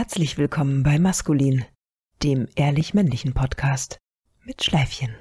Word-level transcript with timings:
Herzlich 0.00 0.38
willkommen 0.38 0.84
bei 0.84 1.00
Maskulin, 1.00 1.64
dem 2.22 2.46
ehrlich-männlichen 2.54 3.34
Podcast 3.34 3.98
mit 4.44 4.62
Schleifchen. 4.62 5.12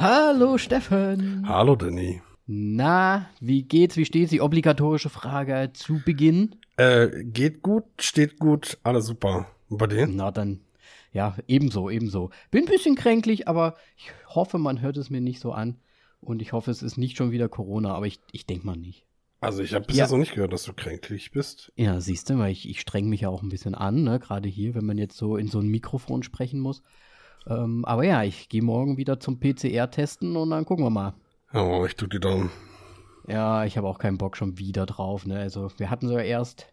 Hallo 0.00 0.58
Steffen. 0.58 1.44
Hallo 1.46 1.76
Danny. 1.76 2.22
Na, 2.48 3.30
wie 3.38 3.62
geht's? 3.62 3.96
Wie 3.96 4.04
steht's? 4.04 4.30
Die 4.30 4.40
obligatorische 4.40 5.10
Frage 5.10 5.70
zu 5.74 6.02
Beginn. 6.04 6.56
Äh, 6.76 7.22
geht 7.22 7.62
gut, 7.62 7.84
steht 8.00 8.40
gut, 8.40 8.78
alles 8.82 9.06
super. 9.06 9.46
Bei 9.68 9.86
dir? 9.86 10.06
Na 10.06 10.30
dann, 10.30 10.60
ja, 11.12 11.36
ebenso, 11.46 11.90
ebenso. 11.90 12.30
Bin 12.50 12.64
ein 12.64 12.70
bisschen 12.70 12.94
kränklich, 12.94 13.48
aber 13.48 13.76
ich 13.96 14.10
hoffe, 14.34 14.58
man 14.58 14.80
hört 14.80 14.96
es 14.96 15.10
mir 15.10 15.20
nicht 15.20 15.40
so 15.40 15.52
an. 15.52 15.78
Und 16.20 16.42
ich 16.42 16.52
hoffe, 16.52 16.70
es 16.70 16.82
ist 16.82 16.96
nicht 16.96 17.16
schon 17.16 17.30
wieder 17.30 17.48
Corona, 17.48 17.94
aber 17.94 18.06
ich, 18.06 18.18
ich 18.32 18.46
denke 18.46 18.66
mal 18.66 18.76
nicht. 18.76 19.06
Also 19.40 19.62
ich 19.62 19.72
habe 19.72 19.86
bis 19.86 19.96
jetzt 19.96 20.10
noch 20.10 20.18
nicht 20.18 20.34
gehört, 20.34 20.52
dass 20.52 20.64
du 20.64 20.72
kränklich 20.72 21.30
bist. 21.30 21.72
Ja, 21.76 22.00
siehst 22.00 22.28
du, 22.28 22.38
weil 22.38 22.50
ich, 22.50 22.68
ich 22.68 22.80
streng 22.80 23.08
mich 23.08 23.20
ja 23.20 23.28
auch 23.28 23.42
ein 23.42 23.50
bisschen 23.50 23.76
an, 23.76 24.02
ne? 24.02 24.18
gerade 24.18 24.48
hier, 24.48 24.74
wenn 24.74 24.84
man 24.84 24.98
jetzt 24.98 25.16
so 25.16 25.36
in 25.36 25.46
so 25.46 25.60
ein 25.60 25.68
Mikrofon 25.68 26.24
sprechen 26.24 26.58
muss. 26.58 26.82
Ähm, 27.46 27.84
aber 27.84 28.04
ja, 28.04 28.24
ich 28.24 28.48
gehe 28.48 28.62
morgen 28.62 28.96
wieder 28.96 29.20
zum 29.20 29.38
PCR 29.38 29.90
testen 29.90 30.36
und 30.36 30.50
dann 30.50 30.64
gucken 30.64 30.84
wir 30.84 30.90
mal. 30.90 31.14
Oh, 31.54 31.84
ich 31.86 31.94
tue 31.94 32.08
die 32.08 32.18
Daumen. 32.18 32.50
Ja, 33.28 33.64
ich 33.64 33.76
habe 33.76 33.86
auch 33.86 33.98
keinen 33.98 34.18
Bock 34.18 34.36
schon 34.36 34.58
wieder 34.58 34.86
drauf. 34.86 35.24
Ne? 35.24 35.38
Also 35.38 35.70
wir 35.76 35.88
hatten 35.88 36.08
so 36.08 36.18
erst 36.18 36.66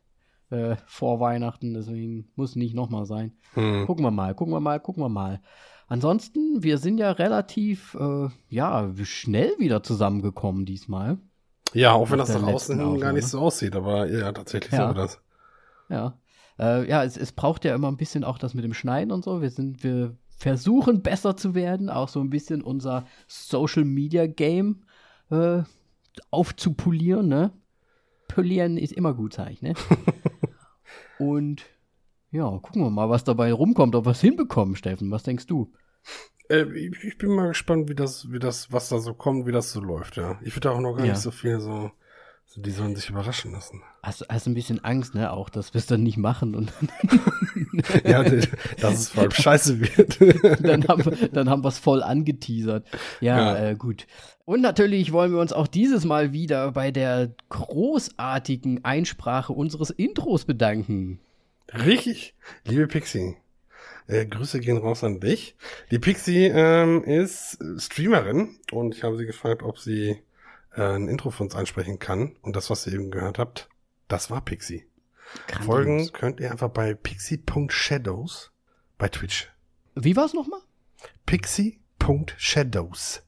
äh, 0.49 0.75
vor 0.85 1.19
Weihnachten, 1.19 1.73
deswegen 1.73 2.29
muss 2.35 2.55
nicht 2.55 2.75
nochmal 2.75 3.05
sein. 3.05 3.33
Hm. 3.53 3.85
Gucken 3.85 4.05
wir 4.05 4.11
mal, 4.11 4.33
gucken 4.35 4.53
wir 4.53 4.59
mal, 4.59 4.79
gucken 4.79 5.03
wir 5.03 5.09
mal. 5.09 5.41
Ansonsten, 5.87 6.63
wir 6.63 6.77
sind 6.77 6.97
ja 6.97 7.11
relativ, 7.11 7.95
äh, 7.99 8.27
ja, 8.49 8.91
schnell 9.03 9.51
wieder 9.59 9.83
zusammengekommen 9.83 10.65
diesmal. 10.65 11.17
Ja, 11.73 11.93
auch 11.93 12.09
wenn 12.09 12.17
das 12.19 12.33
nach 12.33 12.41
außen 12.47 12.77
hin 12.79 12.99
gar 12.99 13.13
nicht 13.13 13.25
Aufnahme. 13.25 13.27
so 13.27 13.39
aussieht, 13.41 13.75
aber 13.75 14.07
ja, 14.09 14.31
tatsächlich 14.31 14.71
Ja. 14.73 14.87
so 14.87 14.93
das. 14.93 15.19
Ja. 15.89 16.17
Äh, 16.57 16.89
ja, 16.89 17.03
es, 17.03 17.17
es 17.17 17.33
braucht 17.33 17.65
ja 17.65 17.75
immer 17.75 17.89
ein 17.89 17.97
bisschen 17.97 18.23
auch 18.23 18.37
das 18.37 18.53
mit 18.53 18.63
dem 18.63 18.73
Schneiden 18.73 19.11
und 19.11 19.23
so. 19.23 19.41
Wir 19.41 19.49
sind, 19.49 19.83
wir 19.83 20.15
versuchen 20.37 21.01
besser 21.01 21.35
zu 21.37 21.53
werden, 21.53 21.89
auch 21.89 22.07
so 22.09 22.19
ein 22.21 22.29
bisschen 22.29 22.61
unser 22.61 23.05
Social 23.27 23.83
Media 23.83 24.25
Game 24.25 24.85
äh, 25.31 25.63
aufzupolieren, 26.31 27.27
ne? 27.27 27.51
Polieren 28.27 28.77
ist 28.77 28.93
immer 28.93 29.13
gut, 29.13 29.33
sag 29.33 29.51
ich, 29.51 29.61
ne? 29.61 29.73
und 31.17 31.65
ja, 32.31 32.49
gucken 32.49 32.81
wir 32.83 32.89
mal, 32.89 33.09
was 33.09 33.23
dabei 33.23 33.53
rumkommt, 33.53 33.95
ob 33.95 34.05
wir 34.05 34.11
es 34.11 34.21
hinbekommen, 34.21 34.75
Steffen. 34.75 35.11
Was 35.11 35.23
denkst 35.23 35.47
du? 35.47 35.71
Äh, 36.49 36.65
ich, 36.77 37.03
ich 37.03 37.17
bin 37.17 37.31
mal 37.31 37.47
gespannt, 37.49 37.89
wie 37.89 37.95
das, 37.95 38.31
wie 38.31 38.39
das, 38.39 38.71
was 38.71 38.89
da 38.89 38.99
so 38.99 39.13
kommt, 39.13 39.45
wie 39.47 39.51
das 39.51 39.71
so 39.71 39.79
läuft, 39.81 40.17
ja. 40.17 40.39
Ich 40.43 40.55
würde 40.55 40.71
auch 40.71 40.79
noch 40.79 40.95
gar 40.95 41.05
Ja. 41.05 41.13
nicht 41.13 41.21
so 41.21 41.31
viel 41.31 41.59
so, 41.59 41.71
so, 41.71 41.91
die 42.55 42.71
sollen 42.71 42.95
sich 42.95 43.09
überraschen 43.09 43.51
lassen. 43.51 43.81
Hast, 44.01 44.25
hast 44.29 44.47
ein 44.47 44.53
bisschen 44.53 44.83
Angst, 44.83 45.13
ne? 45.15 45.31
Auch, 45.33 45.49
dass 45.49 45.73
wir 45.73 45.79
es 45.79 45.87
dann 45.87 46.03
nicht 46.03 46.17
machen 46.17 46.55
und 46.55 46.71
ja, 48.05 48.23
dass 48.23 48.93
es 48.99 49.09
vor 49.09 49.23
allem 49.23 49.31
scheiße 49.31 49.79
wird. 49.81 50.19
dann 50.65 50.87
haben, 50.87 51.05
wir- 51.05 51.27
dann 51.29 51.49
haben 51.49 51.63
wir 51.63 51.69
es 51.69 51.79
voll 51.79 52.01
angeteasert. 52.03 52.87
Ja, 53.21 53.37
Ja. 53.55 53.69
Äh, 53.71 53.75
gut. 53.75 54.07
Und 54.45 54.61
natürlich 54.61 55.11
wollen 55.11 55.31
wir 55.31 55.39
uns 55.39 55.53
auch 55.53 55.67
dieses 55.67 56.05
Mal 56.05 56.31
wieder 56.31 56.71
bei 56.71 56.91
der 56.91 57.33
großartigen 57.49 58.83
Einsprache 58.85 59.53
unseres 59.53 59.89
Intros 59.89 60.45
bedanken. 60.45 61.19
Richtig. 61.73 62.35
Liebe 62.65 62.87
Pixie, 62.87 63.35
äh, 64.07 64.25
Grüße 64.25 64.59
gehen 64.59 64.77
raus 64.77 65.03
an 65.03 65.19
dich. 65.19 65.55
Die 65.91 65.99
Pixie 65.99 66.45
ähm, 66.45 67.03
ist 67.03 67.57
Streamerin 67.77 68.49
und 68.71 68.95
ich 68.95 69.03
habe 69.03 69.17
sie 69.17 69.25
gefragt, 69.25 69.63
ob 69.63 69.79
sie 69.79 70.17
äh, 70.75 70.95
ein 70.95 71.07
Intro 71.07 71.29
für 71.31 71.43
uns 71.43 71.55
einsprechen 71.55 71.99
kann. 71.99 72.35
Und 72.41 72.55
das, 72.55 72.69
was 72.69 72.85
ihr 72.87 72.93
eben 72.93 73.11
gehört 73.11 73.39
habt, 73.39 73.69
das 74.07 74.29
war 74.29 74.41
Pixie. 74.41 74.85
Folgen 75.65 76.11
könnt 76.13 76.39
ihr 76.39 76.51
einfach 76.51 76.69
bei 76.69 76.93
pixie.shadows 76.93 78.51
bei 78.97 79.09
Twitch. 79.09 79.51
Wie 79.95 80.15
war 80.15 80.25
es 80.25 80.33
nochmal? 80.33 80.61
Pixie.shadows. 81.25 83.23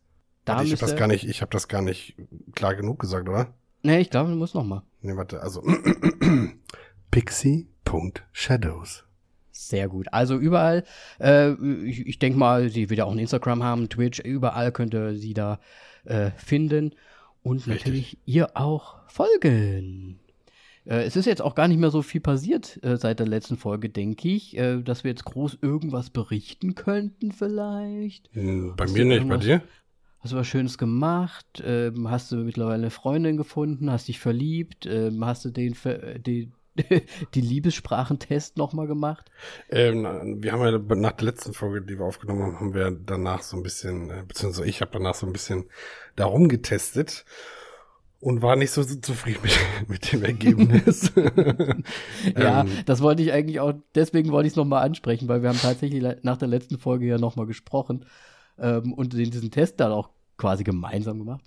Da 0.46 0.62
ich 0.62 0.72
habe 0.72 0.80
das 0.80 0.96
gar 0.96 1.08
nicht, 1.08 1.28
ich 1.28 1.42
habe 1.42 1.52
das 1.52 1.68
gar 1.68 1.82
nicht 1.82 2.16
klar 2.56 2.74
genug 2.76 3.00
gesagt, 3.00 3.28
oder? 3.28 3.54
Nee, 3.84 4.00
ich 4.00 4.10
glaube, 4.10 4.30
du 4.30 4.36
musst 4.36 4.56
nochmal. 4.56 4.84
Nee, 5.02 5.16
warte, 5.16 5.42
also 5.42 5.62
pixie.shadows. 7.12 9.04
Sehr 9.52 9.90
gut. 9.90 10.08
Also 10.14 10.38
überall, 10.38 10.84
äh, 11.20 11.52
ich, 11.84 12.06
ich 12.06 12.20
denke 12.20 12.38
mal, 12.38 12.70
sie 12.70 12.90
wird 12.90 13.00
ja 13.00 13.06
auch 13.06 13.12
ein 13.12 13.20
Instagram 13.20 13.64
haben, 13.64 13.90
Twitch, 13.90 14.20
überall 14.20 14.72
könnt 14.72 14.94
ihr 14.94 15.16
sie 15.16 15.34
da 15.34 15.60
äh, 16.06 16.32
finden. 16.38 16.94
Und 17.48 17.68
Richtig. 17.68 17.76
natürlich 17.76 18.18
ihr 18.26 18.56
auch 18.56 18.98
folgen. 19.08 20.20
Äh, 20.86 21.04
es 21.04 21.16
ist 21.16 21.26
jetzt 21.26 21.42
auch 21.42 21.56
gar 21.56 21.68
nicht 21.68 21.80
mehr 21.80 21.92
so 21.92 22.02
viel 22.02 22.22
passiert 22.22 22.80
äh, 22.84 22.98
seit 22.98 23.20
der 23.20 23.28
letzten 23.28 23.58
Folge, 23.58 23.90
denke 23.90 24.30
ich, 24.30 24.58
äh, 24.58 24.82
dass 24.82 25.04
wir 25.04 25.12
jetzt 25.12 25.26
groß 25.26 25.60
irgendwas 25.62 26.10
berichten 26.10 26.76
könnten 26.76 27.32
vielleicht. 27.32 28.30
Hm, 28.34 28.74
Bei 28.76 28.86
Hast 28.86 28.94
mir 28.94 29.06
nicht, 29.06 29.28
bei 29.28 29.38
dir? 29.38 29.62
Hast 30.20 30.34
du 30.34 30.38
was 30.38 30.48
Schönes 30.48 30.78
gemacht? 30.78 31.62
Ähm, 31.64 32.10
hast 32.10 32.32
du 32.32 32.38
mittlerweile 32.38 32.76
eine 32.76 32.90
Freundin 32.90 33.38
gefunden? 33.38 33.92
Hast 33.92 34.08
dich 34.08 34.20
verliebt? 34.20 34.86
Ähm, 34.86 35.24
hast 35.26 35.46
du 35.46 35.52
den, 35.52 35.76
den 36.26 36.54
die 37.34 37.42
Liebessprachentest 37.42 38.58
nochmal 38.58 38.88
gemacht? 38.88 39.30
Ähm, 39.70 40.42
wir 40.42 40.52
haben 40.52 40.62
ja 40.62 40.96
nach 40.96 41.14
der 41.14 41.26
letzten 41.26 41.54
Folge, 41.54 41.82
die 41.82 41.98
wir 41.98 42.06
aufgenommen 42.06 42.44
haben, 42.44 42.60
haben 42.60 42.74
wir 42.74 42.92
danach 42.92 43.42
so 43.42 43.58
ein 43.58 43.64
bisschen, 43.64 44.10
äh, 44.10 44.24
beziehungsweise 44.28 44.68
ich 44.68 44.82
habe 44.82 44.92
danach 44.94 45.16
so 45.16 45.26
ein 45.26 45.34
bisschen 45.34 45.66
darum 46.16 46.48
getestet 46.48 47.26
und 48.20 48.42
war 48.42 48.56
nicht 48.56 48.72
so 48.72 48.84
zufrieden 48.84 49.42
mit, 49.44 49.54
mit 49.88 50.12
dem 50.12 50.24
Ergebnis. 50.24 51.12
Ja, 52.38 52.62
Ähm, 52.62 52.70
das 52.86 53.02
wollte 53.02 53.24
ich 53.24 53.32
eigentlich 53.32 53.60
auch, 53.60 53.74
deswegen 53.96 54.32
wollte 54.32 54.48
ich 54.48 54.54
es 54.54 54.58
nochmal 54.58 54.84
ansprechen, 54.84 55.28
weil 55.28 55.42
wir 55.42 55.50
haben 55.50 55.60
tatsächlich 55.60 56.04
nach 56.24 56.38
der 56.38 56.48
letzten 56.48 56.78
Folge 56.78 57.06
ja 57.06 57.18
nochmal 57.18 57.46
gesprochen 57.46 58.06
ähm, 58.58 58.94
und 58.94 59.14
den, 59.14 59.32
diesen 59.32 59.52
Test 59.52 59.80
dann 59.80 59.92
auch 59.92 60.10
quasi 60.38 60.64
gemeinsam 60.64 61.20
gemacht. 61.20 61.44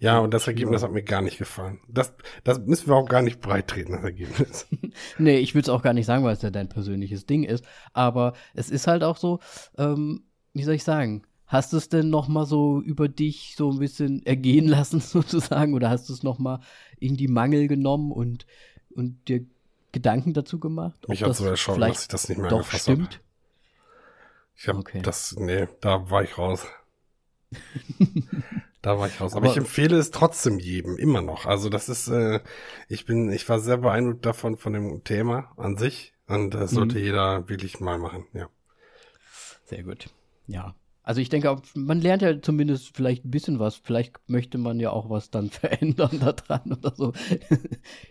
Ja, 0.00 0.18
und 0.18 0.32
das 0.32 0.46
Ergebnis 0.46 0.82
hat 0.82 0.92
mir 0.92 1.02
gar 1.02 1.22
nicht 1.22 1.38
gefallen. 1.38 1.80
Das, 1.88 2.14
das 2.44 2.60
müssen 2.60 2.88
wir 2.88 2.94
auch 2.96 3.08
gar 3.08 3.22
nicht 3.22 3.40
breit 3.40 3.68
treten, 3.68 3.92
das 3.92 4.04
Ergebnis. 4.04 4.66
Nee, 5.18 5.38
ich 5.38 5.54
würde 5.54 5.64
es 5.64 5.68
auch 5.68 5.82
gar 5.82 5.92
nicht 5.92 6.06
sagen, 6.06 6.24
weil 6.24 6.32
es 6.34 6.42
ja 6.42 6.50
dein 6.50 6.68
persönliches 6.68 7.26
Ding 7.26 7.42
ist, 7.44 7.64
aber 7.92 8.32
es 8.54 8.70
ist 8.70 8.86
halt 8.86 9.02
auch 9.02 9.16
so, 9.18 9.40
ähm, 9.76 10.24
wie 10.54 10.62
soll 10.62 10.74
ich 10.74 10.84
sagen, 10.84 11.22
hast 11.46 11.72
du 11.72 11.76
es 11.76 11.88
denn 11.88 12.08
nochmal 12.10 12.46
so 12.46 12.80
über 12.80 13.08
dich 13.08 13.54
so 13.56 13.70
ein 13.70 13.78
bisschen 13.78 14.24
ergehen 14.24 14.66
lassen 14.68 15.00
sozusagen 15.00 15.74
oder 15.74 15.90
hast 15.90 16.08
du 16.08 16.12
es 16.12 16.22
nochmal 16.22 16.60
in 16.98 17.16
die 17.16 17.28
Mangel 17.28 17.68
genommen 17.68 18.10
und, 18.12 18.46
und 18.94 19.28
dir 19.28 19.44
Gedanken 19.92 20.32
dazu 20.34 20.58
gemacht? 20.58 21.08
Mich 21.08 21.22
hat 21.22 21.36
so 21.36 21.44
erschrocken, 21.46 21.80
dass 21.82 22.02
ich 22.02 22.08
das 22.08 22.28
nicht 22.28 22.38
mehr 22.38 22.48
doch 22.48 22.58
angefasst 22.58 22.88
habe. 22.88 23.02
stimmt? 23.02 23.20
Ich 24.56 24.68
habe 24.68 24.78
Okay. 24.78 25.02
das, 25.02 25.36
nee, 25.38 25.68
da 25.80 26.10
war 26.10 26.22
ich 26.22 26.38
raus. 26.38 26.66
da 28.86 28.98
war 29.00 29.08
ich 29.08 29.20
raus. 29.20 29.32
Aber, 29.32 29.42
Aber- 29.44 29.50
ich 29.52 29.56
empfehle 29.58 29.96
es 29.96 30.10
trotzdem 30.12 30.58
jedem, 30.60 30.96
immer 30.96 31.20
noch. 31.22 31.44
Also 31.44 31.68
das 31.68 31.88
ist, 31.88 32.06
äh, 32.08 32.40
ich 32.88 33.04
bin, 33.04 33.30
ich 33.32 33.48
war 33.48 33.58
sehr 33.58 33.78
beeindruckt 33.78 34.24
davon, 34.24 34.56
von 34.56 34.72
dem 34.72 35.02
Thema 35.02 35.52
an 35.56 35.76
sich. 35.76 36.14
Und 36.28 36.54
das 36.54 36.70
sollte 36.70 36.96
Mhm. 36.98 37.04
jeder 37.04 37.48
wirklich 37.48 37.80
mal 37.80 37.98
machen, 37.98 38.26
ja. 38.32 38.48
Sehr 39.64 39.82
gut. 39.82 40.06
Ja. 40.46 40.74
Also 41.02 41.20
ich 41.20 41.28
denke, 41.28 41.56
man 41.74 42.00
lernt 42.00 42.22
ja 42.22 42.40
zumindest 42.40 42.96
vielleicht 42.96 43.24
ein 43.24 43.30
bisschen 43.30 43.58
was. 43.58 43.76
Vielleicht 43.76 44.18
möchte 44.28 44.58
man 44.58 44.78
ja 44.80 44.90
auch 44.90 45.08
was 45.10 45.30
dann 45.30 45.50
verändern 45.50 46.18
daran 46.20 46.72
oder 46.72 46.94
so. 46.94 47.12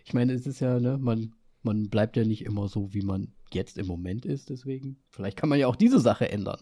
ich 0.06 0.13
meine, 0.13 0.34
es 0.34 0.46
ist 0.47 0.59
ja, 0.62 0.80
ne, 0.80 0.97
man, 0.97 1.34
man 1.63 1.90
bleibt 1.90 2.16
ja 2.18 2.24
nicht 2.25 2.44
immer 2.46 2.68
so, 2.68 2.94
wie 2.94 3.02
man 3.02 3.34
jetzt 3.52 3.78
im 3.78 3.88
Moment 3.88 4.25
ist, 4.25 4.50
deswegen. 4.50 4.97
Vielleicht 5.09 5.38
kann 5.38 5.48
man 5.50 5.60
ja 5.60 5.68
auch 5.68 5.75
diese 5.78 6.00
Sache 6.00 6.30
ändern, 6.30 6.60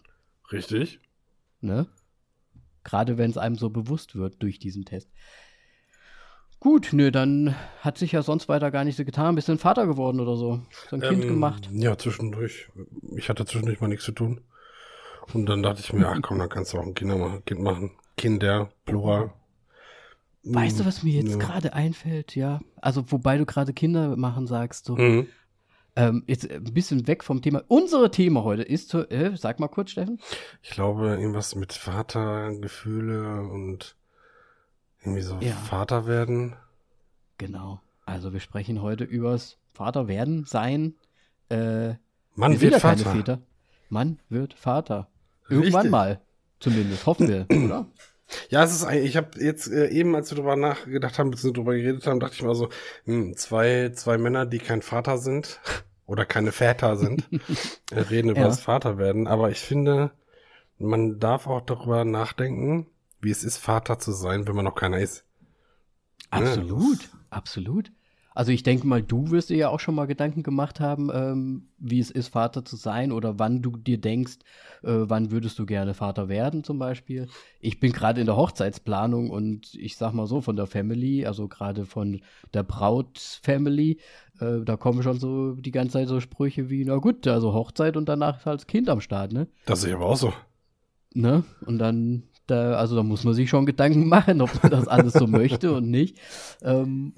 Richtig? 0.52 1.00
ne? 1.60 1.86
Gerade 2.84 3.18
wenn 3.18 3.30
es 3.30 3.38
einem 3.38 3.56
so 3.56 3.70
bewusst 3.70 4.14
wird 4.14 4.42
durch 4.42 4.58
diesen 4.58 4.84
Test. 4.84 5.08
Gut, 6.60 6.90
nö, 6.92 7.10
dann 7.10 7.54
hat 7.80 7.98
sich 7.98 8.12
ja 8.12 8.22
sonst 8.22 8.48
weiter 8.48 8.70
gar 8.70 8.84
nicht 8.84 8.96
so 8.96 9.04
getan. 9.04 9.34
Bist 9.34 9.48
du 9.48 9.52
ein 9.52 9.58
Vater 9.58 9.86
geworden 9.86 10.20
oder 10.20 10.36
so? 10.36 10.60
So 10.88 10.96
ein 10.96 11.02
Kind 11.02 11.22
Ähm, 11.24 11.28
gemacht? 11.28 11.68
Ja, 11.72 11.98
zwischendurch. 11.98 12.68
Ich 13.16 13.28
hatte 13.28 13.44
zwischendurch 13.44 13.80
mal 13.80 13.88
nichts 13.88 14.04
zu 14.06 14.12
tun. 14.12 14.40
Und 15.32 15.46
dann 15.46 15.62
dachte 15.62 15.80
ich 15.80 15.92
mir, 15.92 16.08
ach 16.08 16.20
komm, 16.22 16.38
dann 16.38 16.48
kannst 16.48 16.72
du 16.72 16.78
auch 16.78 16.86
ein 16.86 16.94
Kinder 16.94 17.16
machen, 17.16 17.44
Kind 17.44 17.60
machen. 17.60 17.90
Kinder, 18.16 18.70
Plural. 18.86 19.32
Weißt 20.44 20.80
du, 20.80 20.84
was 20.86 21.02
mir 21.02 21.14
jetzt 21.22 21.32
Ja. 21.32 21.38
gerade 21.38 21.72
einfällt? 21.72 22.34
Ja. 22.36 22.60
Also, 22.80 23.10
wobei 23.10 23.38
du 23.38 23.46
gerade 23.46 23.72
Kinder 23.72 24.16
machen 24.16 24.46
sagst, 24.46 24.84
so. 24.86 24.96
Mhm. 24.96 25.26
Ähm, 25.96 26.24
jetzt 26.26 26.50
ein 26.50 26.64
bisschen 26.74 27.06
weg 27.06 27.22
vom 27.22 27.40
Thema. 27.40 27.62
Unser 27.68 28.10
Thema 28.10 28.42
heute 28.42 28.62
ist, 28.62 28.88
zu- 28.88 29.08
äh, 29.10 29.36
sag 29.36 29.60
mal 29.60 29.68
kurz, 29.68 29.90
Steffen. 29.92 30.18
Ich 30.62 30.70
glaube, 30.70 31.10
irgendwas 31.10 31.54
mit 31.54 31.72
Vatergefühle 31.72 33.42
und 33.42 33.94
irgendwie 35.00 35.22
so 35.22 35.38
Ja. 35.40 35.52
Vater 35.52 36.06
werden. 36.06 36.56
Genau. 37.38 37.80
Also 38.06 38.32
wir 38.32 38.40
sprechen 38.40 38.82
heute 38.82 39.04
übers 39.04 39.58
Vaterwerden, 39.72 40.44
sein, 40.44 40.94
äh, 41.48 41.94
Mann 42.34 42.60
wird 42.60 42.72
ja 42.72 42.78
Vater. 42.80 43.10
Väter. 43.12 43.38
Mann 43.88 44.18
wird 44.28 44.54
Vater. 44.54 45.08
Irgendwann 45.48 45.72
Richtig. 45.82 45.90
mal. 45.90 46.20
Zumindest, 46.60 47.06
hoffen 47.06 47.28
wir, 47.28 47.46
oder? 47.50 47.86
Ja, 48.48 48.64
es 48.64 48.72
ist 48.72 48.90
ich 48.90 49.16
habe 49.16 49.38
jetzt 49.42 49.68
äh, 49.70 49.88
eben, 49.88 50.14
als 50.14 50.30
wir 50.30 50.36
drüber 50.36 50.56
nachgedacht 50.56 51.18
haben, 51.18 51.30
bzw. 51.30 51.52
drüber 51.52 51.74
geredet 51.74 52.06
haben, 52.06 52.20
dachte 52.20 52.34
ich 52.34 52.42
mal 52.42 52.54
so, 52.54 52.68
hm, 53.04 53.36
zwei, 53.36 53.90
zwei 53.94 54.18
Männer, 54.18 54.46
die 54.46 54.58
kein 54.58 54.82
Vater 54.82 55.18
sind 55.18 55.60
oder 56.06 56.24
keine 56.24 56.52
Väter 56.52 56.96
sind, 56.96 57.28
äh, 57.90 58.00
reden 58.00 58.30
über 58.30 58.40
Ja. 58.40 58.46
das 58.46 58.60
Vaterwerden. 58.60 59.26
Aber 59.26 59.50
ich 59.50 59.60
finde, 59.60 60.10
man 60.78 61.18
darf 61.20 61.46
auch 61.46 61.60
darüber 61.60 62.04
nachdenken, 62.04 62.86
wie 63.20 63.30
es 63.30 63.44
ist, 63.44 63.58
Vater 63.58 63.98
zu 63.98 64.12
sein, 64.12 64.46
wenn 64.46 64.56
man 64.56 64.64
noch 64.64 64.74
keiner 64.74 64.98
ist. 64.98 65.24
Absolut, 66.30 67.10
absolut. 67.30 67.92
Also 68.34 68.50
ich 68.50 68.64
denke 68.64 68.86
mal, 68.86 69.00
du 69.00 69.30
wirst 69.30 69.50
dir 69.50 69.56
ja 69.56 69.68
auch 69.68 69.78
schon 69.78 69.94
mal 69.94 70.06
Gedanken 70.06 70.42
gemacht 70.42 70.80
haben, 70.80 71.08
ähm, 71.14 71.68
wie 71.78 72.00
es 72.00 72.10
ist, 72.10 72.28
Vater 72.28 72.64
zu 72.64 72.74
sein 72.74 73.12
oder 73.12 73.38
wann 73.38 73.62
du 73.62 73.76
dir 73.76 73.98
denkst, 73.98 74.38
äh, 74.82 74.90
wann 74.92 75.30
würdest 75.30 75.56
du 75.60 75.66
gerne 75.66 75.94
Vater 75.94 76.28
werden 76.28 76.64
zum 76.64 76.80
Beispiel. 76.80 77.28
Ich 77.60 77.78
bin 77.78 77.92
gerade 77.92 78.20
in 78.20 78.26
der 78.26 78.36
Hochzeitsplanung 78.36 79.30
und 79.30 79.74
ich 79.74 79.96
sag 79.96 80.12
mal 80.14 80.26
so, 80.26 80.40
von 80.40 80.56
der 80.56 80.66
Family, 80.66 81.24
also 81.24 81.46
gerade 81.46 81.86
von 81.86 82.22
der 82.52 82.64
Braut-Family, 82.64 83.98
äh, 84.40 84.60
da 84.64 84.76
kommen 84.76 85.04
schon 85.04 85.20
so 85.20 85.52
die 85.52 85.70
ganze 85.70 85.92
Zeit 85.92 86.08
so 86.08 86.18
Sprüche 86.18 86.68
wie, 86.70 86.84
na 86.84 86.96
gut, 86.96 87.28
also 87.28 87.52
Hochzeit 87.52 87.96
und 87.96 88.08
danach 88.08 88.38
ist 88.38 88.46
halt 88.46 88.66
Kind 88.66 88.88
am 88.88 89.00
Start, 89.00 89.32
ne? 89.32 89.46
Das 89.66 89.82
sehe 89.82 89.90
ich 89.90 89.96
aber 89.96 90.06
auch 90.06 90.16
so. 90.16 90.32
Ne? 91.14 91.44
Und 91.64 91.78
dann, 91.78 92.24
da, 92.48 92.74
also 92.74 92.96
da 92.96 93.04
muss 93.04 93.22
man 93.22 93.34
sich 93.34 93.48
schon 93.48 93.64
Gedanken 93.64 94.08
machen, 94.08 94.40
ob 94.40 94.60
man 94.60 94.72
das 94.72 94.88
alles 94.88 95.12
so 95.12 95.28
möchte 95.28 95.72
und 95.72 95.88
nicht. 95.88 96.18
Ähm, 96.62 97.14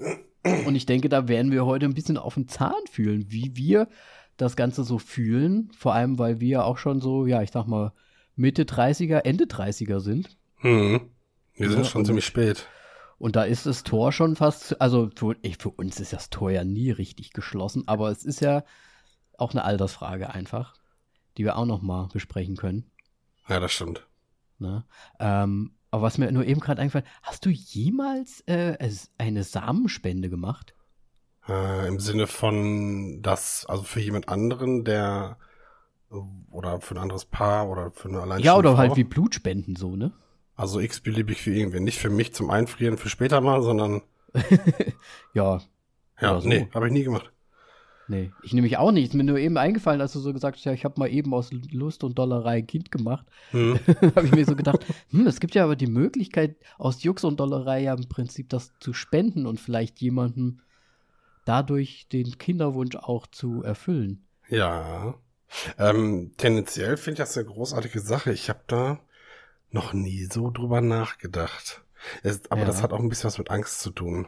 und 0.67 0.75
ich 0.75 0.87
denke, 0.87 1.09
da 1.09 1.29
werden 1.29 1.51
wir 1.53 1.65
heute 1.67 1.87
ein 1.87 1.95
bisschen 1.95 2.19
auf 2.19 2.35
den 2.35 2.49
Zahn 2.49 2.75
fühlen, 2.91 3.27
wie 3.31 3.57
wir 3.57 3.89
das 4.37 4.57
Ganze 4.57 4.85
so 4.85 4.99
fühlen. 4.99 5.71
Vor 5.77 5.95
allem, 5.95 6.19
weil 6.19 6.41
wir 6.41 6.65
auch 6.65 6.79
schon 6.79 7.01
so, 7.01 7.27
ja, 7.27 7.43
ich 7.43 7.51
sag 7.51 7.67
mal, 7.67 7.93
Mitte 8.35 8.65
30er, 8.65 9.19
Ende 9.25 9.45
30er 9.45 10.01
sind. 10.01 10.37
Hm. 10.57 11.01
Wir 11.55 11.67
Ja, 11.67 11.73
sind 11.73 11.87
schon 11.87 12.01
und- 12.01 12.07
ziemlich 12.07 12.25
spät. 12.27 12.67
Und 13.19 13.35
da 13.35 13.45
ist 13.45 13.65
das 13.65 13.83
Tor 13.83 14.13
schon 14.13 14.37
fast, 14.37 14.79
also 14.79 15.09
für, 15.17 15.37
ich, 15.41 15.57
für 15.57 15.71
uns 15.71 15.99
ist 16.01 16.13
das 16.13 16.29
Tor 16.29 16.51
ja 16.51 16.65
nie 16.65 16.91
richtig 16.91 17.33
geschlossen, 17.33 17.85
aber 17.89 18.11
es 18.11 18.27
ist 18.27 18.41
ja 18.41 18.63
auch 19.39 19.53
eine 19.53 19.65
Altersfrage 19.65 20.35
einfach, 20.35 20.75
die 21.39 21.45
wir 21.45 21.57
auch 21.57 21.65
noch 21.65 21.81
mal 21.81 22.09
besprechen 22.13 22.57
können. 22.57 22.91
Ja, 23.49 23.59
das 23.59 23.73
stimmt. 23.73 24.07
Ne? 24.59 24.85
Ähm, 25.19 25.76
aber 25.97 26.03
was 26.03 26.19
mir 26.19 26.31
nur 26.31 26.45
eben 26.45 26.61
gerade 26.61 26.83
eingefallen, 26.83 27.07
hast 27.23 27.47
du 27.47 27.49
jemals 27.49 28.43
äh, 28.43 28.77
eine 29.17 29.45
Samenspende 29.45 30.29
gemacht? 30.29 30.75
Äh, 31.49 31.89
Im 31.89 32.01
Sinne 32.01 32.27
von, 32.27 33.23
dass, 33.23 33.65
also 33.65 33.83
für 33.83 34.01
jemand 34.01 34.29
anderen, 34.29 34.85
der 34.85 35.39
oder 36.51 36.83
für 36.83 36.97
ein 36.97 36.99
anderes 36.99 37.25
Paar 37.25 37.71
oder 37.71 37.93
für 37.93 38.09
eine 38.09 38.19
alleinstehende 38.21 38.47
ja, 38.47 38.57
oder 38.57 38.73
Frau. 38.73 38.79
halt 38.79 38.97
wie 38.97 39.05
Blutspenden 39.05 39.75
so, 39.75 39.97
ne? 39.97 40.13
Also 40.55 40.81
x-beliebig 40.81 41.41
für 41.41 41.55
irgendwen. 41.55 41.85
Nicht 41.85 41.99
für 41.99 42.11
mich 42.11 42.35
zum 42.35 42.51
Einfrieren 42.51 42.99
für 42.99 43.09
später 43.09 43.41
mal, 43.41 43.63
sondern 43.63 44.03
Ja, 45.33 45.63
ja, 46.21 46.41
so. 46.43 46.47
nee, 46.47 46.69
habe 46.75 46.89
ich 46.89 46.93
nie 46.93 47.05
gemacht. 47.05 47.33
Nee. 48.09 48.31
Ich 48.43 48.53
nehme 48.53 48.67
mich 48.67 48.77
auch 48.77 48.93
nicht. 48.93 49.09
Ist 49.09 49.15
mir 49.15 49.25
nur 49.25 49.39
eben 49.39 49.57
eingefallen, 49.57 50.01
als 50.01 50.13
du 50.13 50.21
so 50.21 50.33
gesagt 50.33 50.57
hast, 50.57 50.65
ja, 50.65 50.73
ich 50.73 50.85
habe 50.85 50.99
mal 50.99 51.09
eben 51.09 51.33
aus 51.35 51.51
Lust 51.71 52.05
und 52.05 52.19
Dollerei 52.19 52.59
ein 52.59 52.67
Kind 52.67 52.91
gemacht. 52.91 53.27
Hm. 53.51 53.79
habe 54.17 54.27
ich 54.27 54.33
mir 54.33 54.45
so 54.45 54.57
gedacht, 54.57 54.85
hm, 55.11 55.27
es 55.27 55.41
gibt 55.41 55.55
ja 55.55 55.65
aber 55.65 55.77
die 55.77 55.87
Möglichkeit, 55.87 56.57
aus 56.79 57.03
Jux 57.03 57.25
und 57.25 57.41
Dollerei 57.41 57.83
ja 57.83 57.95
im 57.95 58.09
Prinzip 58.09 58.49
das 58.49 58.73
zu 58.81 58.93
spenden 58.93 59.47
und 59.47 59.61
vielleicht 59.61 60.01
jemandem 60.01 60.61
dadurch 61.45 62.09
den 62.09 62.39
Kinderwunsch 62.39 62.97
auch 62.97 63.27
zu 63.27 63.63
erfüllen. 63.63 64.25
Ja. 64.49 65.15
Ähm, 65.79 66.33
tendenziell 66.37 66.97
finde 66.97 67.23
ich 67.23 67.29
das 67.29 67.37
eine 67.37 67.47
großartige 67.47 68.01
Sache. 68.01 68.33
Ich 68.33 68.49
habe 68.49 68.61
da 68.67 69.01
noch 69.71 69.93
nie 69.93 70.25
so 70.25 70.51
drüber 70.51 70.81
nachgedacht. 70.81 71.83
Es, 72.23 72.51
aber 72.51 72.63
Ja. 72.63 72.67
das 72.67 72.83
hat 72.83 72.93
auch 72.93 73.01
ein 73.01 73.09
bisschen 73.09 73.29
was 73.29 73.39
mit 73.39 73.51
Angst 73.51 73.81
zu 73.81 73.91
tun. 73.91 74.27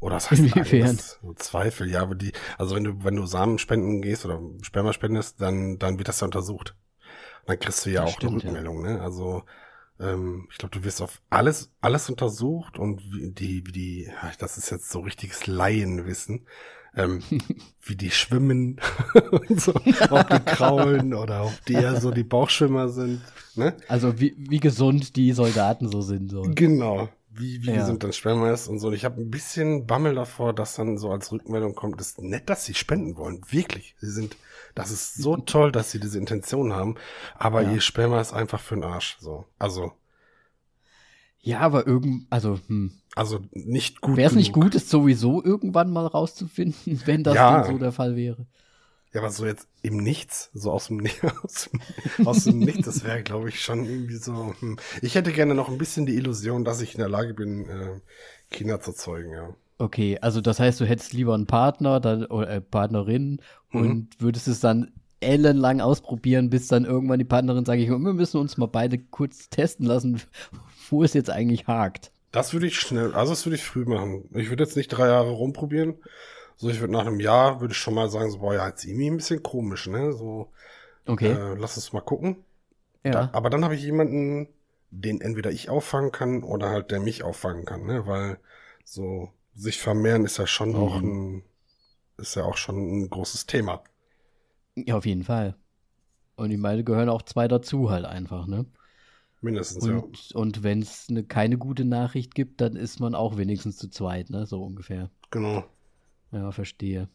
Oder 0.00 0.14
das 0.16 0.30
heißt 0.30 0.42
Inwiefern? 0.42 0.96
So 0.96 1.32
Zweifel, 1.34 1.90
ja, 1.90 2.02
aber 2.02 2.14
die, 2.14 2.32
also 2.56 2.76
wenn 2.76 2.84
du, 2.84 3.04
wenn 3.04 3.16
du 3.16 3.26
Samen 3.26 3.58
spenden 3.58 4.00
gehst 4.00 4.24
oder 4.24 4.40
Sperma 4.62 4.92
spendest, 4.92 5.40
dann, 5.40 5.78
dann 5.78 5.98
wird 5.98 6.08
das 6.08 6.20
ja 6.20 6.26
untersucht. 6.26 6.76
Und 7.40 7.48
dann 7.48 7.58
kriegst 7.58 7.84
du 7.84 7.90
ja 7.90 8.02
Das 8.02 8.10
auch 8.10 8.16
stimmt, 8.16 8.32
eine 8.32 8.42
ja. 8.42 8.46
Rückmeldung, 8.48 8.82
ne? 8.82 9.00
Also, 9.00 9.42
ähm, 9.98 10.46
ich 10.52 10.58
glaube, 10.58 10.78
du 10.78 10.84
wirst 10.84 11.02
auf 11.02 11.20
alles, 11.30 11.72
alles 11.80 12.08
untersucht 12.08 12.78
und 12.78 13.02
wie 13.12 13.32
die, 13.32 13.66
wie 13.66 13.72
die, 13.72 14.02
ja, 14.04 14.30
das 14.38 14.56
ist 14.56 14.70
jetzt 14.70 14.90
so 14.90 15.00
richtiges 15.00 15.48
Laienwissen, 15.48 16.46
ähm, 16.94 17.20
wie 17.82 17.96
die 17.96 18.12
schwimmen 18.12 18.80
und 19.48 19.60
so, 19.60 19.74
ob 19.74 20.30
die 20.30 20.44
kraulen 20.44 21.12
oder 21.12 21.46
ob 21.46 21.64
die 21.66 21.74
eher 21.74 22.00
so 22.00 22.12
die 22.12 22.24
Bauchschwimmer 22.24 22.88
sind, 22.88 23.20
ne? 23.56 23.76
Also 23.88 24.20
wie, 24.20 24.36
wie 24.38 24.60
gesund 24.60 25.16
die 25.16 25.32
Soldaten 25.32 25.88
so 25.88 26.02
sind. 26.02 26.30
So. 26.30 26.42
Genau. 26.42 27.08
Wie, 27.38 27.62
wie 27.62 27.68
Ja. 27.70 27.76
gesund 27.76 28.02
dann 28.02 28.12
Sperma 28.12 28.50
ist 28.50 28.68
und 28.68 28.78
so. 28.80 28.88
Und 28.88 28.94
ich 28.94 29.04
habe 29.04 29.20
ein 29.20 29.30
bisschen 29.30 29.86
Bammel 29.86 30.14
davor, 30.14 30.52
dass 30.52 30.74
dann 30.74 30.98
so 30.98 31.10
als 31.10 31.30
Rückmeldung 31.32 31.74
kommt, 31.74 32.00
ist 32.00 32.20
nett, 32.20 32.50
dass 32.50 32.64
sie 32.64 32.74
spenden 32.74 33.16
wollen. 33.16 33.40
Wirklich. 33.50 33.94
Sie 34.00 34.10
sind, 34.10 34.36
das 34.74 34.90
ist 34.90 35.14
so 35.14 35.36
toll, 35.36 35.70
dass 35.72 35.90
sie 35.90 36.00
diese 36.00 36.18
Intention 36.18 36.72
haben. 36.72 36.96
Aber 37.36 37.62
Ja. 37.62 37.72
ihr 37.72 37.80
Sperma 37.80 38.20
ist 38.20 38.32
einfach 38.32 38.60
für 38.60 38.74
den 38.74 38.84
Arsch. 38.84 39.16
So. 39.20 39.44
Also, 39.58 39.92
Ja, 41.40 41.60
aber 41.60 41.86
irgend, 41.86 42.26
also, 42.30 42.58
hm. 42.66 42.92
also 43.14 43.38
nicht 43.52 44.00
gut. 44.00 44.16
Wäre 44.16 44.28
es 44.30 44.36
nicht 44.36 44.52
gut, 44.52 44.74
es 44.74 44.90
sowieso 44.90 45.42
irgendwann 45.42 45.90
mal 45.92 46.06
rauszufinden, 46.06 47.00
wenn 47.06 47.22
das 47.22 47.36
Ja. 47.36 47.62
denn 47.62 47.72
so 47.72 47.78
der 47.78 47.92
Fall 47.92 48.16
wäre? 48.16 48.46
Ja, 49.14 49.20
aber 49.20 49.30
so 49.30 49.46
jetzt 49.46 49.66
im 49.82 49.96
Nichts, 49.96 50.50
so 50.52 50.70
aus 50.70 50.88
dem, 50.88 51.00
aus 51.42 51.70
dem, 51.70 52.26
aus 52.26 52.44
dem 52.44 52.58
Nichts, 52.58 52.84
das 52.86 53.04
wäre, 53.04 53.22
glaube 53.22 53.48
ich, 53.48 53.60
schon 53.60 53.84
irgendwie 53.84 54.16
so. 54.16 54.54
Hm. 54.60 54.78
Ich 55.00 55.14
hätte 55.14 55.32
gerne 55.32 55.54
noch 55.54 55.68
ein 55.68 55.78
bisschen 55.78 56.04
die 56.06 56.14
Illusion, 56.16 56.64
dass 56.64 56.80
ich 56.80 56.94
in 56.94 57.00
der 57.00 57.08
Lage 57.08 57.34
bin, 57.34 57.68
äh, 57.68 58.00
Kinder 58.50 58.80
zu 58.80 58.92
zeugen, 58.92 59.32
ja. 59.32 59.54
Okay, 59.78 60.18
also 60.20 60.40
das 60.40 60.58
heißt, 60.58 60.80
du 60.80 60.84
hättest 60.86 61.12
lieber 61.12 61.34
einen 61.34 61.46
Partner 61.46 62.00
dann, 62.00 62.26
oder 62.26 62.48
äh, 62.50 62.60
Partnerin 62.60 63.40
Mhm. 63.70 63.80
und 63.80 64.08
würdest 64.18 64.48
es 64.48 64.60
dann 64.60 64.92
ellenlang 65.20 65.80
ausprobieren, 65.80 66.48
bis 66.48 66.68
dann 66.68 66.84
irgendwann 66.84 67.18
die 67.18 67.24
Partnerin 67.24 67.64
sagt, 67.64 67.80
ich, 67.80 67.88
wir 67.88 67.98
müssen 67.98 68.38
uns 68.40 68.56
mal 68.56 68.66
beide 68.66 68.98
kurz 68.98 69.48
testen 69.50 69.84
lassen, 69.86 70.20
wo 70.90 71.02
es 71.02 71.12
jetzt 71.14 71.30
eigentlich 71.30 71.66
hakt. 71.66 72.12
Das 72.30 72.52
würde 72.52 72.66
ich 72.66 72.78
schnell, 72.78 73.14
also 73.14 73.32
das 73.32 73.44
würde 73.46 73.56
ich 73.56 73.62
früh 73.64 73.84
machen. 73.84 74.28
Ich 74.34 74.48
würde 74.50 74.64
jetzt 74.64 74.76
nicht 74.76 74.88
drei 74.88 75.08
Jahre 75.08 75.30
rumprobieren. 75.30 75.94
So, 76.58 76.68
ich 76.70 76.80
würde 76.80 76.92
nach 76.92 77.06
einem 77.06 77.20
Jahr, 77.20 77.60
würde 77.60 77.72
ich 77.72 77.78
schon 77.78 77.94
mal 77.94 78.10
sagen, 78.10 78.30
so, 78.30 78.38
boah, 78.40 78.54
ja, 78.54 78.68
jetzt 78.68 78.84
irgendwie 78.84 79.08
ein 79.10 79.16
bisschen 79.16 79.42
komisch, 79.42 79.86
ne? 79.88 80.12
So, 80.12 80.52
Okay, 81.08 81.40
äh, 81.40 81.54
lass 81.56 81.76
uns 81.76 81.92
mal 81.94 82.02
gucken. 82.02 82.44
ja. 83.04 83.12
Da, 83.12 83.30
aber 83.32 83.50
dann 83.50 83.64
habe 83.64 83.76
ich 83.76 83.82
jemanden, 83.82 84.48
den 84.90 85.20
entweder 85.22 85.50
ich 85.52 85.70
auffangen 85.70 86.12
kann 86.12 86.44
oder 86.44 86.70
halt 86.70 86.90
der 86.92 87.00
mich 87.00 87.24
auffangen 87.24 87.64
kann, 87.66 87.86
ne? 87.86 88.06
Weil 88.06 88.40
so 88.84 89.32
sich 89.54 89.78
vermehren 89.80 90.24
ist 90.26 90.38
ja 90.38 90.46
schon 90.48 90.74
Mhm. 90.74 90.76
auch 90.76 91.02
ein, 91.04 91.44
ist 92.18 92.36
ja 92.36 92.44
auch 92.44 92.56
schon 92.58 92.76
ein 93.04 93.10
großes 93.10 93.46
Thema. 93.46 93.84
ja, 94.76 94.96
auf 94.96 95.06
jeden 95.06 95.24
Fall. 95.24 95.56
Und 96.36 96.50
ich 96.52 96.58
meine, 96.58 96.84
gehören 96.84 97.08
auch 97.10 97.22
zwei 97.22 97.48
dazu 97.48 97.90
halt 97.90 98.04
einfach, 98.06 98.46
ne? 98.48 98.66
Mindestens, 99.42 99.86
ja. 99.88 100.04
Und, 100.04 100.32
und 100.34 100.62
wenn 100.62 100.82
es 100.82 101.08
ne, 101.08 101.24
keine 101.24 101.56
gute 101.58 101.84
Nachricht 101.86 102.34
gibt, 102.34 102.60
dann 102.60 102.76
ist 102.76 103.00
man 103.00 103.14
auch 103.14 103.36
wenigstens 103.38 103.76
zu 103.78 103.88
zweit, 103.88 104.28
ne? 104.30 104.44
So 104.46 104.62
ungefähr. 104.62 105.10
Genau. 105.30 105.68
Ja, 106.32 106.50
verstehe. 106.52 107.08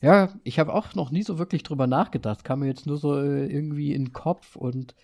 Ja, 0.00 0.32
ich 0.44 0.58
habe 0.58 0.72
auch 0.74 0.94
noch 0.94 1.10
nie 1.10 1.22
so 1.22 1.38
wirklich 1.38 1.62
drüber 1.62 1.86
nachgedacht. 1.86 2.44
Kam 2.44 2.60
mir 2.60 2.66
jetzt 2.66 2.86
nur 2.86 2.98
so 2.98 3.18
äh, 3.18 3.46
irgendwie 3.46 3.92
in 3.94 4.06
den 4.06 4.12
Kopf 4.12 4.54
und 4.56 4.94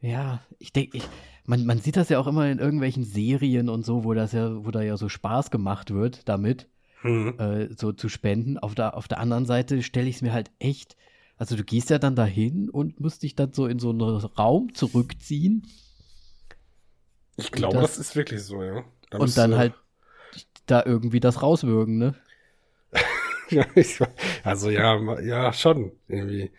ja, 0.00 0.40
ich 0.58 0.72
denke, 0.72 0.98
ich, 0.98 1.04
man, 1.46 1.64
man 1.64 1.78
sieht 1.78 1.96
das 1.96 2.10
ja 2.10 2.18
auch 2.18 2.26
immer 2.26 2.48
in 2.50 2.58
irgendwelchen 2.58 3.04
Serien 3.04 3.68
und 3.68 3.84
so, 3.86 4.04
wo 4.04 4.12
das 4.12 4.32
ja, 4.32 4.64
wo 4.64 4.70
da 4.70 4.82
ja 4.82 4.96
so 4.96 5.08
Spaß 5.08 5.50
gemacht 5.50 5.92
wird 5.92 6.28
damit, 6.28 6.68
Hm. 7.00 7.38
äh, 7.38 7.68
so 7.76 7.92
zu 7.92 8.08
spenden. 8.08 8.58
Auf 8.58 8.74
der, 8.74 8.96
auf 8.96 9.08
der 9.08 9.18
anderen 9.18 9.46
Seite 9.46 9.82
stelle 9.82 10.08
ich 10.08 10.16
es 10.16 10.22
mir 10.22 10.32
halt 10.32 10.50
echt, 10.58 10.96
also 11.38 11.56
du 11.56 11.64
gehst 11.64 11.88
ja 11.90 11.98
dann 11.98 12.16
dahin 12.16 12.68
und 12.68 13.00
musst 13.00 13.22
dich 13.22 13.34
dann 13.34 13.52
so 13.52 13.66
in 13.66 13.78
so 13.78 13.90
einen 13.90 14.00
Raum 14.02 14.74
zurückziehen 14.74 15.66
Ich 17.36 17.50
glaube, 17.52 17.78
das- 17.78 17.96
das, 17.96 18.08
ist 18.08 18.16
wirklich 18.16 18.42
so, 18.42 18.62
ja. 18.62 18.84
Da 19.10 19.18
und 19.18 19.36
dann 19.36 19.56
halt 19.56 19.74
da 20.66 20.82
irgendwie 20.84 21.20
das 21.20 21.42
rauswürgen, 21.42 21.98
ne? 21.98 22.14
Ja, 23.48 23.64
ich, 23.76 24.00
also 24.42 24.70
ja, 24.70 25.20
ja, 25.20 25.52
schon 25.52 25.92
irgendwie. 26.08 26.50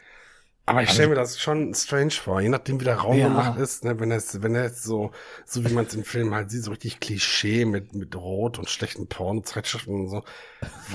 Aber 0.65 0.81
ich 0.83 0.87
Also- 0.87 0.95
stelle 0.99 1.09
mir 1.09 1.15
das 1.15 1.37
schon 1.39 1.73
strange 1.73 2.11
vor, 2.11 2.39
je 2.39 2.47
nachdem 2.49 2.79
wie 2.79 2.85
der 2.85 2.95
Raum 2.95 3.17
Ja. 3.17 3.27
gemacht 3.27 3.59
ist, 3.59 3.83
ne, 3.83 3.99
wenn 3.99 4.11
es, 4.11 4.41
wenn 4.41 4.55
er 4.55 4.63
jetzt 4.63 4.83
so, 4.83 5.11
so 5.45 5.65
wie 5.65 5.73
man 5.73 5.85
es 5.85 5.95
im 5.95 6.05
Film 6.05 6.33
halt 6.33 6.49
sieht, 6.49 6.63
so 6.63 6.71
richtig 6.71 6.99
Klischee 7.01 7.65
mit, 7.65 7.93
mit 7.93 8.15
Rot 8.15 8.57
und 8.57 8.69
schlechten 8.69 9.07
Porno-Zeitschriften 9.07 9.93
und 9.95 10.07
so, 10.09 10.23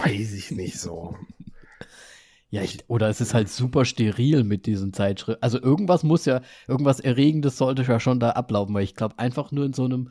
weiß 0.03 0.33
ich 0.33 0.51
nicht 0.51 0.79
so. 0.81 1.15
Ja, 2.51 2.63
ich, 2.63 2.85
oder 2.89 3.09
es 3.09 3.21
ist 3.23 3.33
halt 3.35 3.49
super 3.49 3.85
steril 3.87 4.45
mit 4.45 4.67
diesen 4.67 4.93
Zeitschriften. 4.93 5.43
Also 5.43 5.61
irgendwas 5.61 6.03
muss 6.05 6.27
ja, 6.27 6.43
irgendwas 6.69 7.01
Erregendes 7.01 7.57
sollte 7.57 7.83
ja 7.83 7.99
schon 8.01 8.21
da 8.21 8.31
ablaufen, 8.31 8.75
weil 8.75 8.85
ich 8.85 8.95
glaube, 8.95 9.19
einfach 9.19 9.53
nur 9.53 9.65
in 9.65 9.73
so 9.73 9.85
einem 9.85 10.11